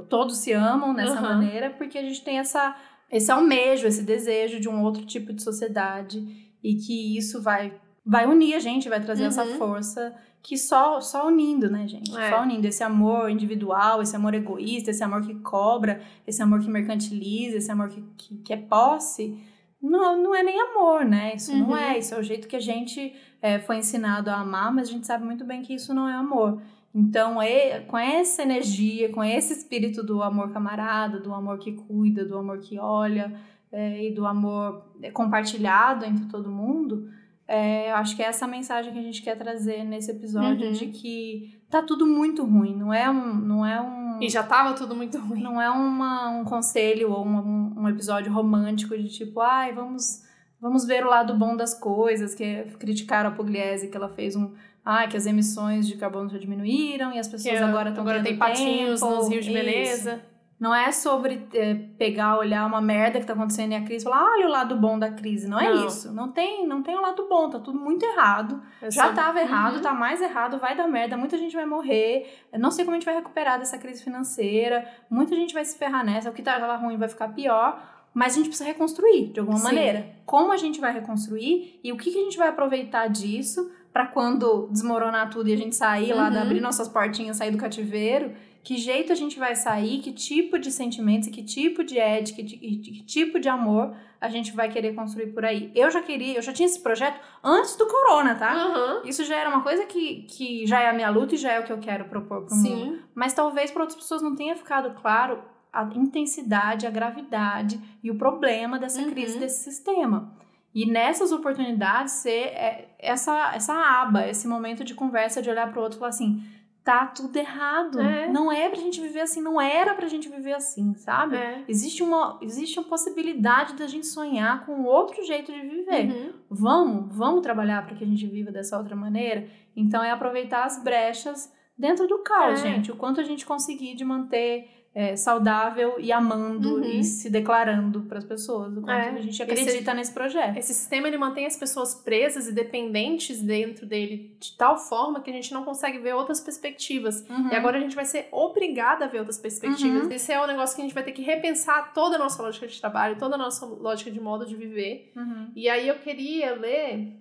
todos 0.10 0.38
se 0.38 0.54
amam 0.54 0.94
nessa 0.94 1.16
uhum. 1.16 1.22
maneira, 1.22 1.72
porque 1.72 1.98
a 1.98 2.02
gente 2.02 2.24
tem 2.24 2.38
essa, 2.38 2.76
esse 3.12 3.32
almejo, 3.32 3.86
esse 3.86 4.04
desejo 4.04 4.60
de 4.60 4.70
um 4.70 4.82
outro 4.82 5.06
tipo 5.06 5.34
de 5.34 5.44
sociedade 5.44 6.24
e 6.64 6.76
que 6.76 7.18
isso 7.18 7.42
vai, 7.42 7.74
vai 8.06 8.26
unir 8.26 8.56
a 8.56 8.60
gente, 8.60 8.88
vai 8.88 9.02
trazer 9.02 9.24
uhum. 9.24 9.30
essa 9.30 9.46
força 9.58 10.16
que 10.44 10.58
só, 10.58 11.00
só 11.00 11.28
unindo, 11.28 11.70
né, 11.70 11.88
gente? 11.88 12.16
É. 12.16 12.30
Só 12.30 12.42
unindo 12.42 12.68
esse 12.68 12.84
amor 12.84 13.30
individual, 13.30 14.02
esse 14.02 14.14
amor 14.14 14.34
egoísta, 14.34 14.92
esse 14.92 15.02
amor 15.02 15.22
que 15.22 15.34
cobra, 15.36 16.02
esse 16.28 16.44
amor 16.44 16.60
que 16.60 16.70
mercantiliza, 16.70 17.58
esse 17.58 17.72
amor 17.72 17.88
que, 17.88 18.04
que, 18.18 18.36
que 18.40 18.54
é 18.54 18.58
posse, 18.58 19.42
não, 19.82 20.22
não 20.22 20.36
é 20.36 20.44
nem 20.44 20.60
amor, 20.60 21.06
né? 21.06 21.34
Isso 21.34 21.54
uhum. 21.54 21.60
não 21.60 21.78
é. 21.78 21.98
Isso 21.98 22.14
é 22.14 22.20
o 22.20 22.24
jeito 22.24 22.50
que 22.50 22.58
a 22.58 22.60
gente 22.60 23.16
é, 23.42 23.58
foi 23.58 23.78
ensinado 23.78 24.30
a 24.30 24.36
amar, 24.36 24.74
mas 24.74 24.90
a 24.90 24.92
gente 24.92 25.08
sabe 25.08 25.24
muito 25.24 25.46
bem 25.46 25.62
que 25.62 25.74
isso 25.74 25.94
não 25.94 26.10
é 26.10 26.14
amor. 26.14 26.62
Então, 26.94 27.42
é, 27.42 27.80
com 27.80 27.98
essa 27.98 28.44
energia, 28.44 29.10
com 29.14 29.24
esse 29.24 29.54
espírito 29.54 30.04
do 30.04 30.22
amor 30.22 30.52
camarada, 30.52 31.22
do 31.22 31.34
amor 31.34 31.58
que 31.58 31.72
cuida, 31.72 32.26
do 32.26 32.38
amor 32.38 32.60
que 32.60 32.78
olha 32.78 33.34
é, 33.72 34.08
e 34.08 34.14
do 34.14 34.28
amor 34.28 34.86
compartilhado 35.14 36.06
entre 36.06 36.26
todo 36.26 36.52
mundo, 36.52 37.10
é, 37.48 37.92
eu 37.92 37.96
acho 37.96 38.16
que 38.16 38.24
é 38.24 38.26
essa 38.26 38.48
mensagem 38.48 38.94
que 38.94 39.00
a 39.00 39.04
gente 39.04 39.22
quer 39.22 39.38
trazer 39.38 39.84
nesse 39.84 40.12
episódio 40.12 40.68
uhum. 40.68 40.74
de 40.74 40.88
que 40.88 41.60
tá 41.70 41.82
tudo 41.82 42.06
muito 42.06 42.44
ruim, 42.44 42.76
não 42.76 42.94
é 42.94 43.10
um, 43.10 43.36
não 43.36 43.66
é 43.66 43.82
um 43.82 44.04
e 44.22 44.30
já 44.30 44.44
tava 44.44 44.74
tudo 44.74 44.96
muito 44.96 45.18
ruim. 45.18 45.42
Não 45.42 45.62
é 45.62 45.70
uma, 45.70 46.30
um 46.30 46.46
conselho 46.46 47.12
ou 47.12 47.26
um, 47.26 47.74
um 47.78 47.90
episódio 47.90 48.32
romântico 48.32 48.98
de 48.98 49.10
tipo, 49.10 49.42
ai, 49.42 49.74
vamos 49.74 50.24
vamos 50.62 50.86
ver 50.86 51.06
o 51.06 51.10
lado 51.10 51.38
bom 51.38 51.58
das 51.58 51.78
coisas, 51.78 52.34
que 52.34 52.64
criticaram 52.80 53.32
a 53.32 53.34
Pugliese 53.34 53.90
que 53.90 53.98
ela 53.98 54.08
fez 54.08 54.36
um 54.36 54.54
ah, 54.86 55.08
que 55.08 55.18
as 55.18 55.26
emissões 55.26 55.88
de 55.88 55.96
carbono 55.96 56.30
já 56.30 56.38
diminuíram 56.38 57.14
e 57.14 57.20
as 57.20 57.28
pessoas 57.28 57.58
que 57.58 57.64
agora 57.64 57.90
estão 57.90 58.04
agora 58.04 58.24
tem 58.24 58.38
patinhos 58.38 59.02
nos 59.02 59.30
rios 59.30 59.46
de 59.46 59.52
beleza. 59.52 60.22
Não 60.64 60.74
é 60.74 60.94
sobre 60.94 61.46
é, 61.54 61.74
pegar, 61.98 62.38
olhar 62.38 62.66
uma 62.66 62.80
merda 62.82 63.20
que 63.20 63.26
tá 63.26 63.34
acontecendo 63.34 63.74
e 63.74 63.76
a 63.76 63.82
crise 63.84 64.06
e 64.06 64.10
falar, 64.10 64.32
olha 64.32 64.48
o 64.48 64.50
lado 64.50 64.76
bom 64.78 64.98
da 64.98 65.12
crise. 65.12 65.46
Não 65.46 65.60
é 65.60 65.70
Não. 65.74 65.86
isso. 65.88 66.14
Não 66.14 66.32
tem, 66.32 66.66
não 66.66 66.82
tem 66.82 66.96
o 66.96 67.02
lado 67.02 67.28
bom, 67.28 67.50
tá 67.50 67.60
tudo 67.60 67.78
muito 67.78 68.04
errado. 68.06 68.62
É 68.82 68.90
Já 68.90 69.08
só- 69.08 69.14
tava 69.14 69.42
errado, 69.42 69.76
Uhum. 69.76 69.82
tá 69.82 69.94
mais 69.94 70.22
errado, 70.22 70.58
vai 70.60 70.74
dar 70.74 70.88
merda, 70.88 71.18
muita 71.18 71.38
gente 71.38 71.54
vai 71.54 71.66
morrer. 71.66 72.46
Eu 72.54 72.60
não 72.60 72.72
sei 72.72 72.86
como 72.86 72.96
a 72.96 73.00
gente 73.00 73.06
vai 73.06 73.16
recuperar 73.16 73.60
dessa 73.60 73.78
crise 73.78 74.02
financeira, 74.02 74.88
muita 75.10 75.36
gente 75.36 75.54
vai 75.54 75.66
se 75.66 75.78
ferrar 75.78 76.06
nessa, 76.06 76.30
o 76.30 76.34
que 76.34 76.42
tava 76.42 76.74
ruim 76.78 76.96
vai 76.96 77.10
ficar 77.10 77.28
pior. 77.30 77.92
Mas 78.14 78.34
a 78.34 78.36
gente 78.38 78.48
precisa 78.50 78.70
reconstruir 78.70 79.34
de 79.34 79.40
alguma 79.42 79.58
Sim. 79.58 79.64
maneira. 79.66 80.06
Como 80.26 80.52
a 80.54 80.58
gente 80.58 80.80
vai 80.80 80.94
reconstruir 80.94 81.80
e 81.84 81.92
o 81.92 81.98
que, 81.98 82.12
que 82.12 82.20
a 82.20 82.24
gente 82.24 82.38
vai 82.38 82.48
aproveitar 82.48 83.08
disso 83.10 83.70
pra 83.92 84.06
quando 84.06 84.68
desmoronar 84.72 85.30
tudo 85.30 85.50
e 85.50 85.54
a 85.54 85.58
gente 85.58 85.76
sair 85.76 86.14
lá, 86.14 86.26
Uhum. 86.26 86.32
de 86.32 86.38
abrir 86.38 86.62
nossas 86.62 86.88
portinhas, 86.88 87.38
sair 87.38 87.52
do 87.52 87.58
cativeiro, 87.58 88.32
que 88.64 88.78
jeito 88.78 89.12
a 89.12 89.16
gente 89.16 89.38
vai 89.38 89.56
sair, 89.56 90.00
que 90.00 90.12
tipo 90.14 90.58
de 90.58 90.72
sentimentos, 90.72 91.28
que 91.30 91.44
tipo 91.44 91.84
de 91.84 92.00
ética, 92.00 92.42
e 92.42 92.78
que 92.78 93.04
tipo 93.04 93.40
de 93.40 93.50
amor 93.50 93.94
a 94.22 94.30
gente 94.30 94.54
vai 94.54 94.70
querer 94.72 94.96
construir 94.96 95.28
por 95.34 95.44
aí. 95.44 95.70
Eu 95.76 95.92
já 95.92 96.02
queria, 96.02 96.38
eu 96.38 96.42
já 96.42 96.54
tinha 96.54 96.66
esse 96.66 96.80
projeto 96.80 97.20
antes 97.44 97.76
do 97.76 97.86
corona, 97.86 98.36
tá? 98.36 98.54
Aham. 98.54 99.02
Isso 99.04 99.26
já 99.26 99.36
era 99.36 99.50
uma 99.50 99.62
coisa 99.62 99.86
que, 99.86 100.24
que 100.24 100.66
já 100.66 100.82
é 100.82 100.90
a 100.90 100.94
minha 100.94 101.10
luta 101.10 101.36
e 101.36 101.38
já 101.38 101.52
é 101.52 101.60
o 101.60 101.64
que 101.66 101.74
eu 101.74 101.78
quero 101.80 102.06
propor 102.06 102.44
pro 102.46 102.56
mundo. 102.56 102.68
Sim. 102.68 103.00
Mas 103.14 103.34
talvez 103.34 103.70
para 103.70 103.82
outras 103.84 104.00
pessoas 104.00 104.22
não 104.22 104.34
tenha 104.34 104.56
ficado 104.56 104.94
claro 105.02 105.44
a 105.74 105.84
intensidade, 105.96 106.88
a 106.88 106.90
gravidade 106.90 107.80
e 108.02 108.10
o 108.10 108.16
problema 108.16 108.80
dessa 108.80 109.02
Uhum. 109.02 109.10
crise 109.10 109.38
desse 109.40 109.64
sistema. 109.64 110.32
E 110.74 110.86
nessas 110.86 111.32
oportunidades 111.32 112.14
ser 112.14 112.46
é, 112.48 112.96
essa, 112.98 113.54
essa 113.54 113.74
aba, 113.74 114.26
esse 114.28 114.48
momento 114.48 114.84
de 114.84 114.96
conversa, 114.96 115.42
de 115.42 115.50
olhar 115.50 115.70
pro 115.72 115.82
outro 115.82 115.98
e 115.98 116.00
falar 116.00 116.10
assim: 116.10 116.42
tá 116.84 117.06
tudo 117.08 117.36
errado. 117.38 118.00
É. 118.02 118.28
Não 118.30 118.52
é 118.52 118.68
pra 118.70 118.80
gente 118.80 119.00
viver 119.00 119.22
assim, 119.22 119.42
não 119.42 119.60
era 119.60 119.94
pra 119.94 120.08
gente 120.08 120.28
viver 120.28 120.54
assim, 120.54 120.94
sabe? 120.96 121.38
É. 121.38 121.64
Existe 121.68 122.04
uma, 122.04 122.38
existe 122.42 122.78
uma 122.80 122.88
possibilidade 122.88 123.74
da 123.76 123.88
gente 123.88 124.06
sonhar 124.06 124.66
com 124.66 124.84
outro 124.84 125.24
jeito 125.24 125.52
de 125.52 125.62
viver. 125.62 126.12
Uhum. 126.12 126.34
Vamos, 126.50 127.16
vamos 127.16 127.42
trabalhar 127.42 127.86
para 127.86 127.96
que 127.96 128.04
a 128.04 128.08
gente 128.08 128.28
viva 128.28 128.52
dessa 128.52 128.78
outra 128.78 128.96
maneira. 128.96 129.48
Então 129.76 130.04
é 130.04 130.12
aproveitar 130.12 130.66
as 130.66 130.84
brechas 130.84 131.52
dentro 131.78 132.08
do 132.08 132.20
caos, 132.22 132.60
É. 132.60 132.70
gente. 132.74 132.92
O 132.92 132.96
quanto 132.98 133.22
a 133.22 133.24
gente 133.24 133.46
conseguir 133.46 133.96
de 133.96 134.04
manter 134.04 134.83
é, 134.96 135.16
saudável 135.16 135.96
e 136.00 136.12
amando 136.12 136.76
Uhum. 136.76 136.84
e 136.84 137.04
se 137.04 137.28
declarando 137.30 138.02
para 138.02 138.20
as 138.20 138.24
pessoas. 138.24 138.72
O 138.78 138.82
quanto 138.82 138.92
É. 138.92 139.10
a 139.10 139.22
gente 139.22 139.30
Esse- 139.42 139.42
acredita 139.42 139.94
nesse 139.94 140.14
projeto. 140.14 140.56
Esse 140.58 140.72
sistema 140.74 141.08
ele 141.08 141.18
mantém 141.18 141.48
as 141.48 141.58
pessoas 141.58 141.96
presas 141.96 142.48
e 142.48 142.52
dependentes 142.52 143.42
dentro 143.42 143.86
dele 143.88 144.36
de 144.40 144.56
tal 144.56 144.78
forma 144.78 145.20
que 145.22 145.30
a 145.32 145.34
gente 145.34 145.52
não 145.52 145.64
consegue 145.64 145.98
ver 145.98 146.14
outras 146.14 146.40
perspectivas. 146.40 147.26
Uhum. 147.30 147.50
E 147.52 147.56
agora 147.56 147.78
a 147.78 147.80
gente 147.82 147.96
vai 147.96 148.06
ser 148.06 148.28
obrigada 148.32 149.06
a 149.06 149.08
ver 149.08 149.18
outras 149.20 149.40
perspectivas. 149.40 150.04
Uhum. 150.06 150.12
Esse 150.12 150.32
é 150.32 150.40
um 150.40 150.46
negócio 150.48 150.76
que 150.76 150.82
a 150.82 150.86
gente 150.86 150.94
vai 150.94 151.04
ter 151.04 151.12
que 151.12 151.24
repensar 151.24 151.92
toda 151.94 152.16
a 152.16 152.20
nossa 152.20 152.42
lógica 152.44 152.68
de 152.68 152.80
trabalho, 152.80 153.16
toda 153.18 153.34
a 153.36 153.38
nossa 153.38 153.66
lógica 153.66 154.12
de 154.12 154.22
modo 154.22 154.46
de 154.46 154.56
viver. 154.56 155.12
Uhum. 155.16 155.48
E 155.56 155.68
aí 155.70 155.88
eu 155.88 155.96
queria 155.96 156.54
ler 156.56 157.14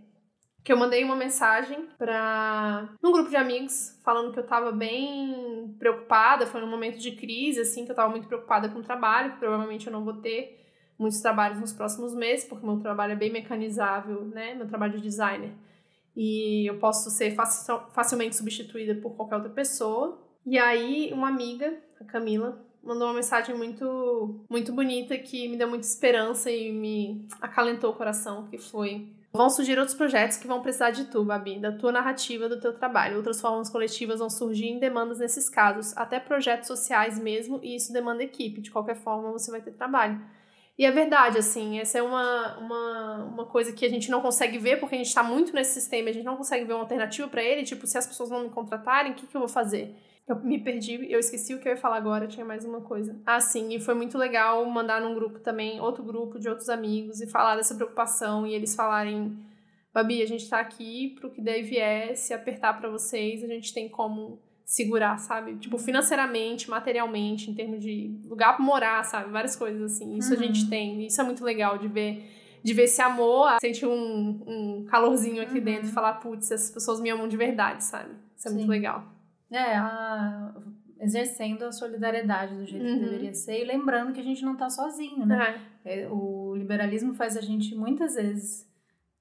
que 0.65 0.73
eu 0.73 0.77
mandei 0.77 1.03
uma 1.03 1.17
mensagem 1.17 1.89
para 1.99 2.89
num 3.03 3.11
grupo 3.13 3.31
de 3.31 3.37
amigos 3.37 3.99
falando 4.05 4.33
que 4.33 4.39
eu 4.39 4.47
tava 4.47 4.71
bem 4.71 5.75
preocupada, 5.79 6.47
foi 6.47 6.61
num 6.61 6.71
momento 6.71 6.99
de 6.99 7.13
crise 7.13 7.61
assim, 7.61 7.85
que 7.85 7.91
eu 7.91 7.97
tava 7.97 8.11
muito 8.11 8.29
preocupada 8.29 8.69
com 8.69 8.79
o 8.79 8.83
trabalho, 8.83 9.33
que 9.33 9.39
provavelmente 9.39 9.87
eu 9.87 9.93
não 9.93 10.05
vou 10.05 10.15
ter 10.15 10.61
muitos 10.99 11.21
trabalhos 11.21 11.59
nos 11.59 11.73
próximos 11.73 12.15
meses, 12.15 12.45
porque 12.45 12.65
meu 12.65 12.79
trabalho 12.79 13.13
é 13.13 13.17
bem 13.17 13.33
mecanizável, 13.33 14.25
né? 14.27 14.55
Meu 14.55 14.69
trabalho 14.69 14.93
de 14.93 15.01
designer. 15.01 15.53
E 16.15 16.69
eu 16.69 16.79
posso 16.79 17.11
ser 17.11 17.35
faci- 17.35 17.73
facilmente 17.93 18.37
substituída 18.37 18.95
por 18.95 19.17
qualquer 19.17 19.37
outra 19.37 19.51
pessoa. 19.51 20.23
E 20.47 20.59
aí, 20.59 21.11
uma 21.13 21.29
amiga, 21.29 21.77
a 22.01 22.05
Camila, 22.05 22.65
mandou 22.83 23.09
uma 23.09 23.15
mensagem 23.15 23.57
muito, 23.57 24.45
muito 24.49 24.73
bonita 24.73 25.17
que 25.17 25.49
me 25.49 25.57
deu 25.57 25.69
muita 25.69 25.87
esperança 25.87 26.51
e 26.51 26.71
me 26.73 27.27
acalentou 27.41 27.91
o 27.91 27.97
coração, 27.97 28.47
que 28.49 28.59
foi... 28.59 29.09
Vão 29.33 29.49
surgir 29.49 29.79
outros 29.79 29.97
projetos 29.97 30.37
que 30.37 30.47
vão 30.47 30.61
precisar 30.61 30.91
de 30.91 31.07
tu, 31.07 31.25
Babi, 31.25 31.59
da 31.59 31.73
tua 31.73 31.91
narrativa, 31.91 32.51
do 32.51 32.61
teu 32.61 32.75
trabalho. 32.75 33.17
Outras 33.17 33.41
formas 33.41 33.71
coletivas 33.71 34.19
vão 34.19 34.29
surgir 34.29 34.67
em 34.67 34.79
demandas 34.79 35.19
nesses 35.19 35.49
casos, 35.49 35.97
até 35.97 36.21
projetos 36.21 36.69
sociais 36.69 37.19
mesmo, 37.19 37.59
e 37.63 37.75
isso 37.75 37.95
demanda 37.95 38.23
equipe. 38.23 38.61
De 38.61 38.71
qualquer 38.71 38.97
forma, 38.97 39.33
você 39.33 39.51
vai 39.51 39.63
ter 39.63 39.73
trabalho. 39.73 40.21
E 40.79 40.85
é 40.85 40.91
verdade, 40.91 41.39
assim, 41.39 41.79
essa 41.79 41.99
é 41.99 42.03
uma, 42.03 42.59
uma, 42.59 43.25
uma 43.25 43.47
coisa 43.47 43.73
que 43.73 43.87
a 43.87 43.89
gente 43.89 44.11
não 44.11 44.21
consegue 44.21 44.59
ver, 44.59 44.79
porque 44.81 44.97
a 44.97 44.99
gente 44.99 45.15
tá 45.15 45.23
muito 45.23 45.55
nesse 45.55 45.73
sistema, 45.75 46.11
a 46.11 46.13
gente 46.13 46.25
não 46.25 46.37
consegue 46.37 46.65
ver 46.67 46.75
uma 46.75 46.81
alternativa 46.81 47.27
para 47.29 47.43
ele, 47.43 47.63
tipo, 47.63 47.87
se 47.87 47.97
as 47.97 48.07
pessoas 48.07 48.29
não 48.29 48.43
me 48.43 48.51
contratarem, 48.51 49.13
o 49.13 49.15
que, 49.15 49.27
que 49.27 49.37
eu 49.37 49.41
vou 49.41 49.49
fazer? 49.49 49.97
Eu 50.27 50.37
me 50.41 50.59
perdi, 50.59 51.11
eu 51.11 51.19
esqueci 51.19 51.53
o 51.55 51.59
que 51.59 51.69
eu 51.69 51.73
ia 51.73 51.77
falar 51.77 51.97
agora, 51.97 52.29
tinha 52.29 52.47
mais 52.47 52.65
uma 52.65 52.81
coisa. 52.81 53.21
Ah, 53.27 53.41
sim, 53.41 53.75
e 53.75 53.81
foi 53.81 53.95
muito 53.95 54.17
legal 54.17 54.65
mandar 54.67 55.01
num 55.01 55.15
grupo 55.15 55.41
também, 55.41 55.81
outro 55.81 56.03
grupo 56.05 56.39
de 56.39 56.49
outros 56.49 56.69
amigos, 56.69 57.21
e 57.21 57.27
falar 57.27 57.57
dessa 57.57 57.75
preocupação, 57.75 58.47
e 58.47 58.55
eles 58.55 58.75
falarem, 58.75 59.37
Babi, 59.93 60.23
a 60.23 60.27
gente 60.27 60.49
tá 60.49 60.61
aqui 60.61 61.17
pro 61.19 61.31
que 61.31 61.43
daí 61.43 61.63
vier, 61.63 62.17
se 62.17 62.33
apertar 62.33 62.79
para 62.79 62.89
vocês, 62.89 63.43
a 63.43 63.49
gente 63.49 63.75
tem 63.75 63.89
como 63.89 64.41
segurar, 64.65 65.19
sabe? 65.19 65.57
Tipo, 65.57 65.77
financeiramente, 65.77 66.71
materialmente, 66.71 67.51
em 67.51 67.55
termos 67.55 67.81
de 67.83 68.17
lugar 68.25 68.57
pra 68.57 68.65
morar, 68.65 69.05
sabe? 69.05 69.31
Várias 69.31 69.57
coisas 69.57 69.83
assim. 69.83 70.17
Isso 70.17 70.33
Uhum. 70.33 70.39
a 70.41 70.43
gente 70.43 70.71
tem, 70.71 71.05
isso 71.05 71.21
é 71.21 71.25
muito 71.25 71.45
legal 71.45 71.79
de 71.79 71.89
ver 71.89 72.25
de 72.65 72.73
ver 72.73 72.85
esse 72.85 73.03
amor, 73.03 73.57
sentir 73.61 73.87
um, 73.87 74.41
um 74.47 74.85
calorzinho 74.89 75.43
aqui 75.43 75.59
Uhum. 75.59 75.65
dentro 75.65 75.89
e 75.89 75.93
falar, 75.93 76.13
putz, 76.21 76.49
essas 76.49 76.71
pessoas 76.71 77.01
me 77.01 77.11
amam 77.11 77.27
de 77.27 77.37
verdade, 77.37 77.83
sabe? 77.83 78.15
Isso 78.37 78.47
é 78.47 78.53
muito 78.53 78.67
Sim. 78.67 78.71
legal. 78.71 79.05
É, 79.53 79.77
a- 79.77 80.53
exercendo 81.01 81.65
a 81.65 81.73
solidariedade 81.73 82.55
do 82.55 82.65
jeito 82.65 82.85
Uhum. 82.87 82.95
que 82.99 83.05
deveria 83.05 83.35
ser 83.35 83.61
e 83.63 83.65
lembrando 83.65 84.13
que 84.13 84.21
a 84.21 84.25
gente 84.25 84.45
não 84.45 84.57
tá 84.57 84.71
sozinho, 84.71 85.27
né? 85.27 85.61
É, 85.85 86.09
O 86.11 86.55
liberalismo 86.57 87.13
faz 87.15 87.37
a 87.37 87.41
gente 87.41 87.75
muitas 87.75 88.15
vezes 88.15 88.71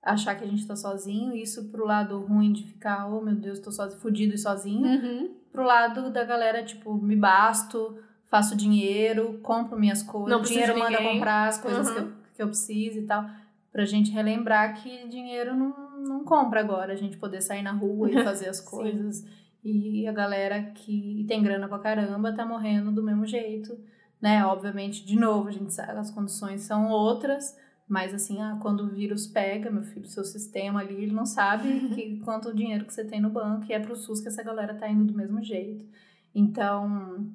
achar 0.03 0.35
que 0.35 0.43
a 0.43 0.47
gente 0.47 0.65
tá 0.67 0.75
sozinho, 0.75 1.35
isso 1.35 1.69
pro 1.69 1.85
lado 1.85 2.19
ruim 2.19 2.51
de 2.53 2.63
ficar, 2.63 3.07
oh 3.07 3.21
meu 3.21 3.35
Deus, 3.35 3.59
tô 3.59 3.71
sozinho, 3.71 3.99
fudido 3.99 4.33
e 4.35 4.37
sozinho, 4.37 4.85
Uhum. 4.87 5.31
pro 5.51 5.63
lado 5.63 6.09
da 6.11 6.23
galera, 6.23 6.63
tipo, 6.63 6.93
me 6.95 7.15
basto, 7.15 7.97
faço 8.27 8.55
dinheiro, 8.55 9.39
compro 9.43 9.77
minhas 9.79 10.01
coisas, 10.03 10.29
Não 10.31 10.41
dinheiro 10.41 10.77
manda 10.77 11.01
comprar 11.01 11.47
as 11.47 11.57
coisas 11.59 11.87
Uhum. 11.89 11.93
que, 11.93 11.99
eu, 11.99 12.11
que 12.35 12.41
eu 12.43 12.47
preciso 12.47 12.99
e 12.99 13.03
tal. 13.05 13.25
Pra 13.71 13.85
gente 13.85 14.11
relembrar 14.11 14.81
que 14.81 15.07
dinheiro 15.07 15.55
não, 15.55 15.73
não 15.99 16.23
compra 16.25 16.59
agora, 16.59 16.93
a 16.93 16.95
gente 16.95 17.17
poder 17.17 17.41
sair 17.41 17.61
na 17.63 17.71
rua 17.71 18.09
e 18.11 18.13
fazer 18.23 18.49
as 18.49 18.59
coisas. 18.59 19.25
E 19.63 20.07
a 20.07 20.11
galera 20.11 20.63
que 20.71 21.25
tem 21.27 21.43
grana 21.43 21.67
pra 21.67 21.79
caramba 21.79 22.33
tá 22.33 22.45
morrendo 22.45 22.91
do 22.91 23.03
mesmo 23.03 23.27
jeito, 23.27 23.77
né? 24.19 24.45
Obviamente, 24.45 25.05
de 25.05 25.15
novo, 25.15 25.49
a 25.49 25.51
gente 25.51 25.73
sabe, 25.73 25.99
as 25.99 26.09
condições 26.09 26.61
são 26.61 26.89
outras, 26.89 27.55
mas 27.87 28.13
assim, 28.13 28.41
ah, 28.41 28.57
quando 28.61 28.85
o 28.85 28.89
vírus 28.89 29.27
pega, 29.27 29.69
meu 29.69 29.83
filho, 29.83 30.07
seu 30.07 30.23
sistema 30.23 30.79
ali, 30.79 31.03
ele 31.03 31.13
não 31.13 31.25
sabe 31.25 31.89
que, 31.93 32.19
quanto 32.19 32.55
dinheiro 32.55 32.85
que 32.85 32.93
você 32.93 33.05
tem 33.05 33.21
no 33.21 33.29
banco 33.29 33.65
e 33.69 33.73
é 33.73 33.79
pro 33.79 33.95
SUS 33.95 34.21
que 34.21 34.27
essa 34.27 34.43
galera 34.43 34.73
tá 34.73 34.89
indo 34.89 35.05
do 35.05 35.13
mesmo 35.13 35.43
jeito. 35.43 35.85
Então, 36.33 37.29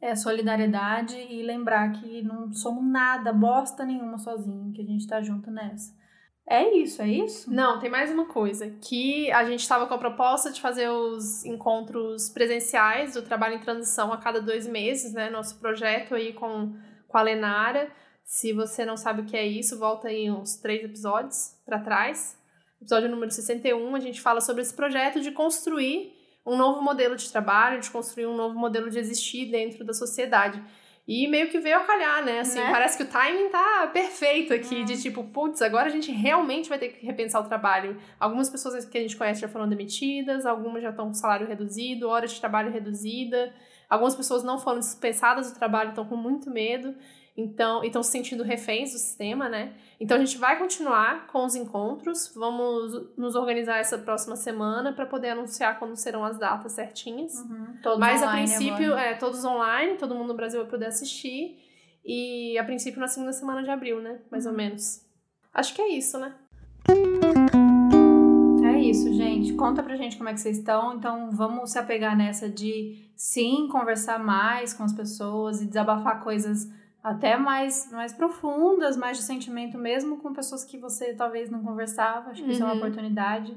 é 0.00 0.16
solidariedade 0.16 1.14
e 1.14 1.42
lembrar 1.42 1.92
que 1.92 2.22
não 2.22 2.52
somos 2.52 2.84
nada, 2.84 3.32
bosta 3.32 3.84
nenhuma 3.84 4.18
sozinho, 4.18 4.72
que 4.72 4.80
a 4.80 4.86
gente 4.86 5.06
tá 5.06 5.20
junto 5.20 5.50
nessa. 5.50 5.94
É 6.50 6.74
isso, 6.76 7.00
é 7.00 7.06
isso? 7.06 7.48
Não, 7.48 7.78
tem 7.78 7.88
mais 7.88 8.10
uma 8.10 8.26
coisa. 8.26 8.68
Que 8.82 9.30
a 9.30 9.44
gente 9.44 9.60
estava 9.60 9.86
com 9.86 9.94
a 9.94 9.98
proposta 9.98 10.50
de 10.50 10.60
fazer 10.60 10.88
os 10.88 11.44
encontros 11.44 12.28
presenciais 12.28 13.14
do 13.14 13.22
trabalho 13.22 13.54
em 13.54 13.60
transição 13.60 14.12
a 14.12 14.16
cada 14.16 14.42
dois 14.42 14.66
meses, 14.66 15.12
né? 15.12 15.30
Nosso 15.30 15.60
projeto 15.60 16.12
aí 16.12 16.32
com, 16.32 16.74
com 17.06 17.16
a 17.16 17.22
Lenara. 17.22 17.88
Se 18.24 18.52
você 18.52 18.84
não 18.84 18.96
sabe 18.96 19.22
o 19.22 19.26
que 19.26 19.36
é 19.36 19.46
isso, 19.46 19.78
volta 19.78 20.08
aí 20.08 20.28
uns 20.28 20.56
três 20.56 20.82
episódios 20.82 21.54
para 21.64 21.78
trás. 21.78 22.36
Episódio 22.80 23.08
número 23.08 23.30
61, 23.30 23.94
a 23.94 24.00
gente 24.00 24.20
fala 24.20 24.40
sobre 24.40 24.62
esse 24.62 24.74
projeto 24.74 25.20
de 25.20 25.30
construir 25.30 26.12
um 26.44 26.56
novo 26.56 26.82
modelo 26.82 27.14
de 27.14 27.30
trabalho, 27.30 27.80
de 27.80 27.90
construir 27.90 28.26
um 28.26 28.36
novo 28.36 28.58
modelo 28.58 28.90
de 28.90 28.98
existir 28.98 29.52
dentro 29.52 29.84
da 29.84 29.92
sociedade. 29.92 30.60
E 31.08 31.26
meio 31.26 31.48
que 31.48 31.58
veio 31.58 31.78
a 31.78 31.80
calhar, 31.80 32.24
né? 32.24 32.40
Assim, 32.40 32.60
Né? 32.60 32.70
parece 32.70 32.96
que 32.96 33.02
o 33.02 33.06
timing 33.06 33.48
tá 33.48 33.88
perfeito 33.92 34.54
aqui, 34.54 34.76
Hum. 34.76 34.84
de 34.84 35.00
tipo, 35.02 35.24
putz, 35.24 35.60
agora 35.60 35.86
a 35.88 35.90
gente 35.90 36.12
realmente 36.12 36.68
vai 36.68 36.78
ter 36.78 36.88
que 36.90 37.04
repensar 37.04 37.40
o 37.40 37.48
trabalho. 37.48 37.96
Algumas 38.18 38.48
pessoas 38.48 38.84
que 38.84 38.96
a 38.96 39.00
gente 39.00 39.16
conhece 39.16 39.40
já 39.40 39.48
foram 39.48 39.68
demitidas, 39.68 40.46
algumas 40.46 40.82
já 40.82 40.90
estão 40.90 41.06
com 41.08 41.14
salário 41.14 41.48
reduzido, 41.48 42.08
hora 42.08 42.26
de 42.28 42.38
trabalho 42.38 42.70
reduzida. 42.70 43.52
Algumas 43.88 44.14
pessoas 44.14 44.44
não 44.44 44.56
foram 44.58 44.78
dispensadas 44.78 45.50
do 45.50 45.58
trabalho, 45.58 45.88
estão 45.90 46.04
com 46.06 46.16
muito 46.16 46.48
medo. 46.48 46.94
Então, 47.40 47.82
e 47.82 47.86
estão 47.86 48.02
se 48.02 48.10
sentindo 48.10 48.42
reféns 48.44 48.92
do 48.92 48.98
sistema, 48.98 49.48
né? 49.48 49.72
Então 49.98 50.16
a 50.16 50.20
gente 50.20 50.36
vai 50.38 50.58
continuar 50.58 51.26
com 51.26 51.44
os 51.44 51.54
encontros, 51.54 52.32
vamos 52.34 53.16
nos 53.16 53.34
organizar 53.34 53.78
essa 53.78 53.98
próxima 53.98 54.34
semana 54.36 54.92
para 54.92 55.06
poder 55.06 55.30
anunciar 55.30 55.78
quando 55.78 55.96
serão 55.96 56.24
as 56.24 56.38
datas 56.38 56.72
certinhas. 56.72 57.34
Uhum, 57.34 57.98
Mas 57.98 58.22
a 58.22 58.30
princípio, 58.32 58.86
agora. 58.92 59.02
é 59.02 59.14
todos 59.14 59.44
online, 59.44 59.96
todo 59.96 60.14
mundo 60.14 60.28
no 60.28 60.34
Brasil 60.34 60.60
vai 60.60 60.70
poder 60.70 60.86
assistir. 60.86 61.58
E 62.04 62.56
a 62.58 62.64
princípio 62.64 62.98
na 63.00 63.08
segunda 63.08 63.32
semana 63.32 63.62
de 63.62 63.70
abril, 63.70 64.00
né? 64.00 64.20
Mais 64.30 64.46
ou 64.46 64.52
Uhum. 64.52 64.56
menos. 64.58 65.04
Acho 65.52 65.74
que 65.74 65.82
é 65.82 65.88
isso, 65.88 66.18
né? 66.18 66.34
É 68.64 68.78
isso, 68.80 69.12
gente. 69.12 69.52
Conta 69.54 69.82
pra 69.82 69.96
gente 69.96 70.16
como 70.16 70.28
é 70.28 70.32
que 70.32 70.40
vocês 70.40 70.58
estão. 70.58 70.94
Então, 70.96 71.30
vamos 71.30 71.72
se 71.72 71.78
apegar 71.78 72.16
nessa 72.16 72.48
de 72.48 73.10
sim 73.16 73.68
conversar 73.70 74.18
mais 74.18 74.72
com 74.72 74.82
as 74.82 74.92
pessoas 74.92 75.60
e 75.60 75.66
desabafar 75.66 76.22
coisas 76.22 76.68
até 77.02 77.36
mais, 77.36 77.90
mais 77.90 78.12
profundas, 78.12 78.96
mais 78.96 79.16
de 79.16 79.22
sentimento 79.22 79.78
mesmo 79.78 80.18
com 80.18 80.32
pessoas 80.32 80.64
que 80.64 80.78
você 80.78 81.14
talvez 81.14 81.50
não 81.50 81.62
conversava. 81.62 82.30
Acho 82.30 82.42
que 82.42 82.48
uhum. 82.48 82.52
isso 82.52 82.62
é 82.62 82.64
uma 82.64 82.72
uhum. 82.72 82.78
oportunidade. 82.78 83.56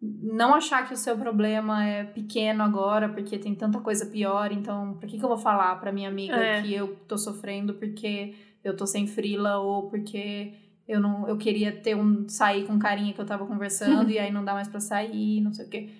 Não 0.00 0.54
achar 0.54 0.86
que 0.86 0.94
o 0.94 0.96
seu 0.96 1.16
problema 1.16 1.84
é 1.84 2.04
pequeno 2.04 2.62
agora, 2.62 3.08
porque 3.08 3.38
tem 3.38 3.54
tanta 3.54 3.80
coisa 3.80 4.06
pior, 4.06 4.52
então 4.52 4.94
por 4.94 5.08
que, 5.08 5.18
que 5.18 5.24
eu 5.24 5.28
vou 5.28 5.38
falar 5.38 5.74
pra 5.80 5.90
minha 5.90 6.08
amiga 6.08 6.36
é. 6.36 6.62
que 6.62 6.72
eu 6.72 6.96
tô 7.08 7.18
sofrendo 7.18 7.74
porque 7.74 8.34
eu 8.62 8.76
tô 8.76 8.86
sem 8.86 9.06
frila 9.06 9.58
ou 9.58 9.88
porque 9.88 10.54
eu 10.86 11.00
não 11.00 11.28
eu 11.28 11.36
queria 11.36 11.72
ter 11.72 11.96
um 11.96 12.28
sair 12.28 12.64
com 12.64 12.78
carinha 12.78 13.12
que 13.12 13.20
eu 13.20 13.26
tava 13.26 13.44
conversando 13.44 14.08
e 14.10 14.18
aí 14.18 14.32
não 14.32 14.44
dá 14.44 14.54
mais 14.54 14.68
para 14.68 14.80
sair, 14.80 15.40
não 15.40 15.52
sei 15.52 15.66
o 15.66 15.68
quê. 15.68 15.90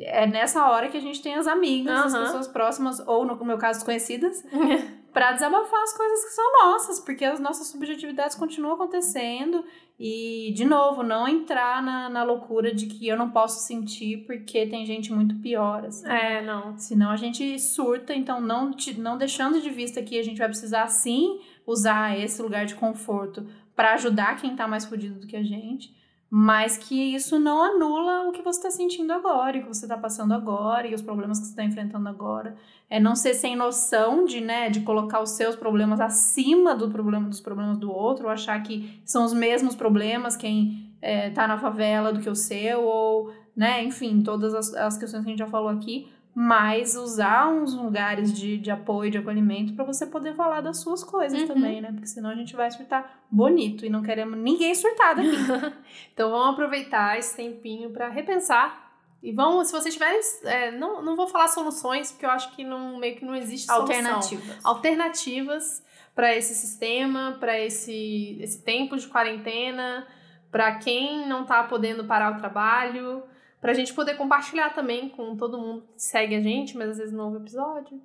É 0.00 0.26
nessa 0.26 0.68
hora 0.68 0.88
que 0.88 0.96
a 0.96 1.00
gente 1.00 1.22
tem 1.22 1.34
as 1.34 1.46
amigas, 1.46 2.12
uhum. 2.12 2.20
as 2.20 2.26
pessoas 2.26 2.48
próximas 2.48 2.98
ou 3.06 3.24
no 3.26 3.44
meu 3.44 3.58
caso 3.58 3.78
desconhecidas, 3.78 4.42
para 5.12 5.32
desabafar 5.32 5.82
as 5.82 5.96
coisas 5.96 6.24
que 6.24 6.30
são 6.30 6.52
nossas, 6.64 7.00
porque 7.00 7.24
as 7.24 7.40
nossas 7.40 7.66
subjetividades 7.66 8.36
continuam 8.36 8.74
acontecendo 8.74 9.64
e, 9.98 10.52
de 10.54 10.64
novo, 10.64 11.02
não 11.02 11.28
entrar 11.28 11.82
na, 11.82 12.08
na 12.08 12.22
loucura 12.22 12.74
de 12.74 12.86
que 12.86 13.06
eu 13.06 13.16
não 13.16 13.30
posso 13.30 13.66
sentir 13.66 14.24
porque 14.26 14.66
tem 14.66 14.86
gente 14.86 15.12
muito 15.12 15.34
pior. 15.36 15.84
Assim. 15.84 16.08
É, 16.08 16.42
não. 16.42 16.78
Senão 16.78 17.10
a 17.10 17.16
gente 17.16 17.58
surta, 17.58 18.14
então 18.14 18.40
não, 18.40 18.72
te, 18.72 18.98
não 18.98 19.18
deixando 19.18 19.60
de 19.60 19.70
vista 19.70 20.02
que 20.02 20.18
a 20.18 20.22
gente 20.22 20.38
vai 20.38 20.48
precisar 20.48 20.86
sim 20.88 21.40
usar 21.66 22.18
esse 22.18 22.40
lugar 22.40 22.64
de 22.64 22.74
conforto 22.74 23.46
para 23.74 23.94
ajudar 23.94 24.36
quem 24.40 24.54
tá 24.54 24.66
mais 24.66 24.84
fodido 24.84 25.20
do 25.20 25.26
que 25.26 25.36
a 25.36 25.42
gente, 25.42 25.94
mas 26.30 26.78
que 26.78 26.94
isso 26.94 27.40
não 27.40 27.60
anula 27.60 28.28
o 28.28 28.32
que 28.32 28.40
você 28.40 28.60
está 28.60 28.70
sentindo 28.70 29.12
agora, 29.12 29.56
e 29.56 29.60
o 29.60 29.62
que 29.64 29.68
você 29.68 29.84
está 29.84 29.98
passando 29.98 30.32
agora, 30.32 30.86
e 30.86 30.94
os 30.94 31.02
problemas 31.02 31.40
que 31.40 31.46
você 31.46 31.50
está 31.50 31.64
enfrentando 31.64 32.08
agora. 32.08 32.54
É 32.88 33.00
não 33.00 33.16
ser 33.16 33.34
sem 33.34 33.56
noção 33.56 34.24
de, 34.24 34.40
né, 34.40 34.70
de 34.70 34.82
colocar 34.82 35.20
os 35.20 35.30
seus 35.30 35.56
problemas 35.56 36.00
acima 36.00 36.74
do 36.74 36.88
problema 36.88 37.28
dos 37.28 37.40
problemas 37.40 37.78
do 37.78 37.90
outro, 37.90 38.26
ou 38.26 38.30
achar 38.30 38.62
que 38.62 39.02
são 39.04 39.24
os 39.24 39.32
mesmos 39.32 39.74
problemas 39.74 40.36
quem 40.36 40.94
é, 41.02 41.30
tá 41.30 41.48
na 41.48 41.58
favela 41.58 42.12
do 42.12 42.20
que 42.20 42.30
o 42.30 42.36
seu, 42.36 42.82
ou, 42.82 43.32
né, 43.56 43.82
enfim, 43.82 44.22
todas 44.22 44.54
as, 44.54 44.72
as 44.74 44.96
questões 44.96 45.24
que 45.24 45.30
a 45.30 45.32
gente 45.32 45.40
já 45.40 45.48
falou 45.48 45.68
aqui, 45.68 46.08
mas 46.34 46.94
usar 46.94 47.48
uns 47.48 47.74
lugares 47.74 48.32
de, 48.32 48.56
de 48.56 48.70
apoio, 48.70 49.10
de 49.10 49.18
acolhimento, 49.18 49.74
para 49.74 49.84
você 49.84 50.06
poder 50.06 50.34
falar 50.34 50.60
das 50.60 50.80
suas 50.80 51.02
coisas 51.02 51.42
uhum. 51.42 51.48
também, 51.48 51.80
né? 51.80 51.90
Porque 51.90 52.06
senão 52.06 52.30
a 52.30 52.34
gente 52.34 52.54
vai 52.54 52.70
surtar 52.70 53.20
bonito 53.30 53.84
e 53.84 53.90
não 53.90 54.02
queremos 54.02 54.38
ninguém 54.38 54.74
surtado 54.74 55.20
aqui. 55.20 55.36
então 56.14 56.30
vamos 56.30 56.54
aproveitar 56.54 57.18
esse 57.18 57.36
tempinho 57.36 57.90
para 57.90 58.08
repensar. 58.08 58.90
E 59.22 59.32
vamos, 59.32 59.66
se 59.66 59.72
vocês 59.72 59.92
tiverem. 59.92 60.20
É, 60.44 60.70
não, 60.70 61.02
não 61.02 61.14
vou 61.14 61.26
falar 61.26 61.48
soluções, 61.48 62.10
porque 62.10 62.24
eu 62.24 62.30
acho 62.30 62.54
que 62.54 62.64
não, 62.64 62.98
meio 62.98 63.16
que 63.16 63.24
não 63.24 63.34
existe 63.34 63.70
Alternativas. 63.70 64.44
Solução. 64.44 64.70
Alternativas 64.70 65.84
para 66.14 66.34
esse 66.34 66.54
sistema, 66.54 67.36
para 67.38 67.58
esse, 67.58 68.38
esse 68.40 68.62
tempo 68.62 68.96
de 68.96 69.06
quarentena, 69.08 70.06
para 70.50 70.76
quem 70.76 71.26
não 71.28 71.42
está 71.42 71.62
podendo 71.64 72.04
parar 72.04 72.36
o 72.36 72.38
trabalho 72.38 73.22
pra 73.60 73.74
gente 73.74 73.92
poder 73.92 74.16
compartilhar 74.16 74.70
também 74.70 75.08
com 75.08 75.36
todo 75.36 75.58
mundo 75.58 75.82
que 75.94 76.02
segue 76.02 76.34
a 76.34 76.40
gente, 76.40 76.76
mas 76.76 76.90
às 76.90 76.98
vezes 76.98 77.12
não 77.12 77.26
ouve 77.26 77.38
episódio. 77.38 78.00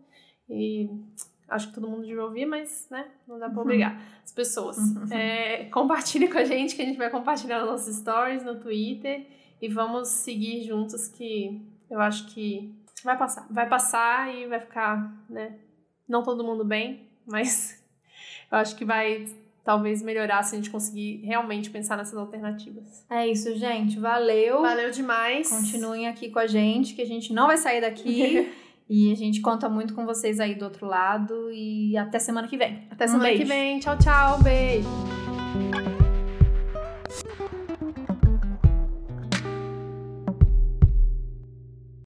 E 0.49 0.89
acho 1.47 1.67
que 1.69 1.75
todo 1.75 1.87
mundo 1.87 2.05
devia 2.05 2.23
ouvir, 2.23 2.45
mas, 2.45 2.87
né, 2.89 3.07
não 3.27 3.39
dá 3.39 3.47
pra 3.47 3.57
uhum. 3.57 3.61
obrigar 3.63 3.99
as 4.23 4.31
pessoas. 4.31 4.77
Uhum. 4.77 5.11
É, 5.11 5.65
compartilhe 5.65 6.27
com 6.27 6.37
a 6.37 6.43
gente, 6.43 6.75
que 6.75 6.81
a 6.81 6.85
gente 6.85 6.97
vai 6.97 7.09
compartilhar 7.09 7.59
nos 7.59 7.69
nossos 7.69 7.95
stories, 7.97 8.43
no 8.43 8.59
Twitter. 8.59 9.27
E 9.61 9.69
vamos 9.69 10.09
seguir 10.09 10.63
juntos, 10.63 11.07
que 11.07 11.61
eu 11.89 11.99
acho 11.99 12.27
que 12.27 12.75
vai 13.03 13.17
passar. 13.17 13.47
Vai 13.49 13.67
passar 13.67 14.35
e 14.35 14.47
vai 14.47 14.59
ficar, 14.59 15.25
né, 15.29 15.57
não 16.07 16.23
todo 16.23 16.43
mundo 16.43 16.65
bem, 16.65 17.09
mas 17.25 17.83
eu 18.51 18.57
acho 18.57 18.75
que 18.75 18.85
vai 18.85 19.25
talvez 19.65 20.03
melhorar 20.03 20.43
se 20.43 20.55
a 20.55 20.57
gente 20.57 20.69
conseguir 20.69 21.21
realmente 21.25 21.71
pensar 21.71 21.97
nessas 21.97 22.15
alternativas. 22.15 23.03
É 23.09 23.27
isso, 23.27 23.53
gente. 23.57 23.99
Valeu. 23.99 24.61
Valeu 24.61 24.91
demais. 24.91 25.49
Continuem 25.49 26.07
aqui 26.07 26.29
com 26.29 26.37
a 26.37 26.45
gente, 26.45 26.93
que 26.93 27.01
a 27.01 27.05
gente 27.05 27.33
não 27.33 27.47
vai 27.47 27.57
sair 27.57 27.81
daqui. 27.81 28.47
e 28.87 29.11
a 29.11 29.15
gente 29.15 29.41
conta 29.41 29.67
muito 29.67 29.95
com 29.95 30.05
vocês 30.05 30.39
aí 30.39 30.53
do 30.53 30.63
outro 30.65 30.85
lado. 30.85 31.51
E 31.51 31.97
até 31.97 32.19
semana 32.19 32.47
que 32.47 32.55
vem. 32.55 32.87
Até 32.91 33.07
semana 33.07 33.31
um 33.31 33.35
que 33.35 33.43
vem. 33.43 33.79
Tchau, 33.79 33.97
tchau. 33.97 34.41
Beijo. 34.43 35.14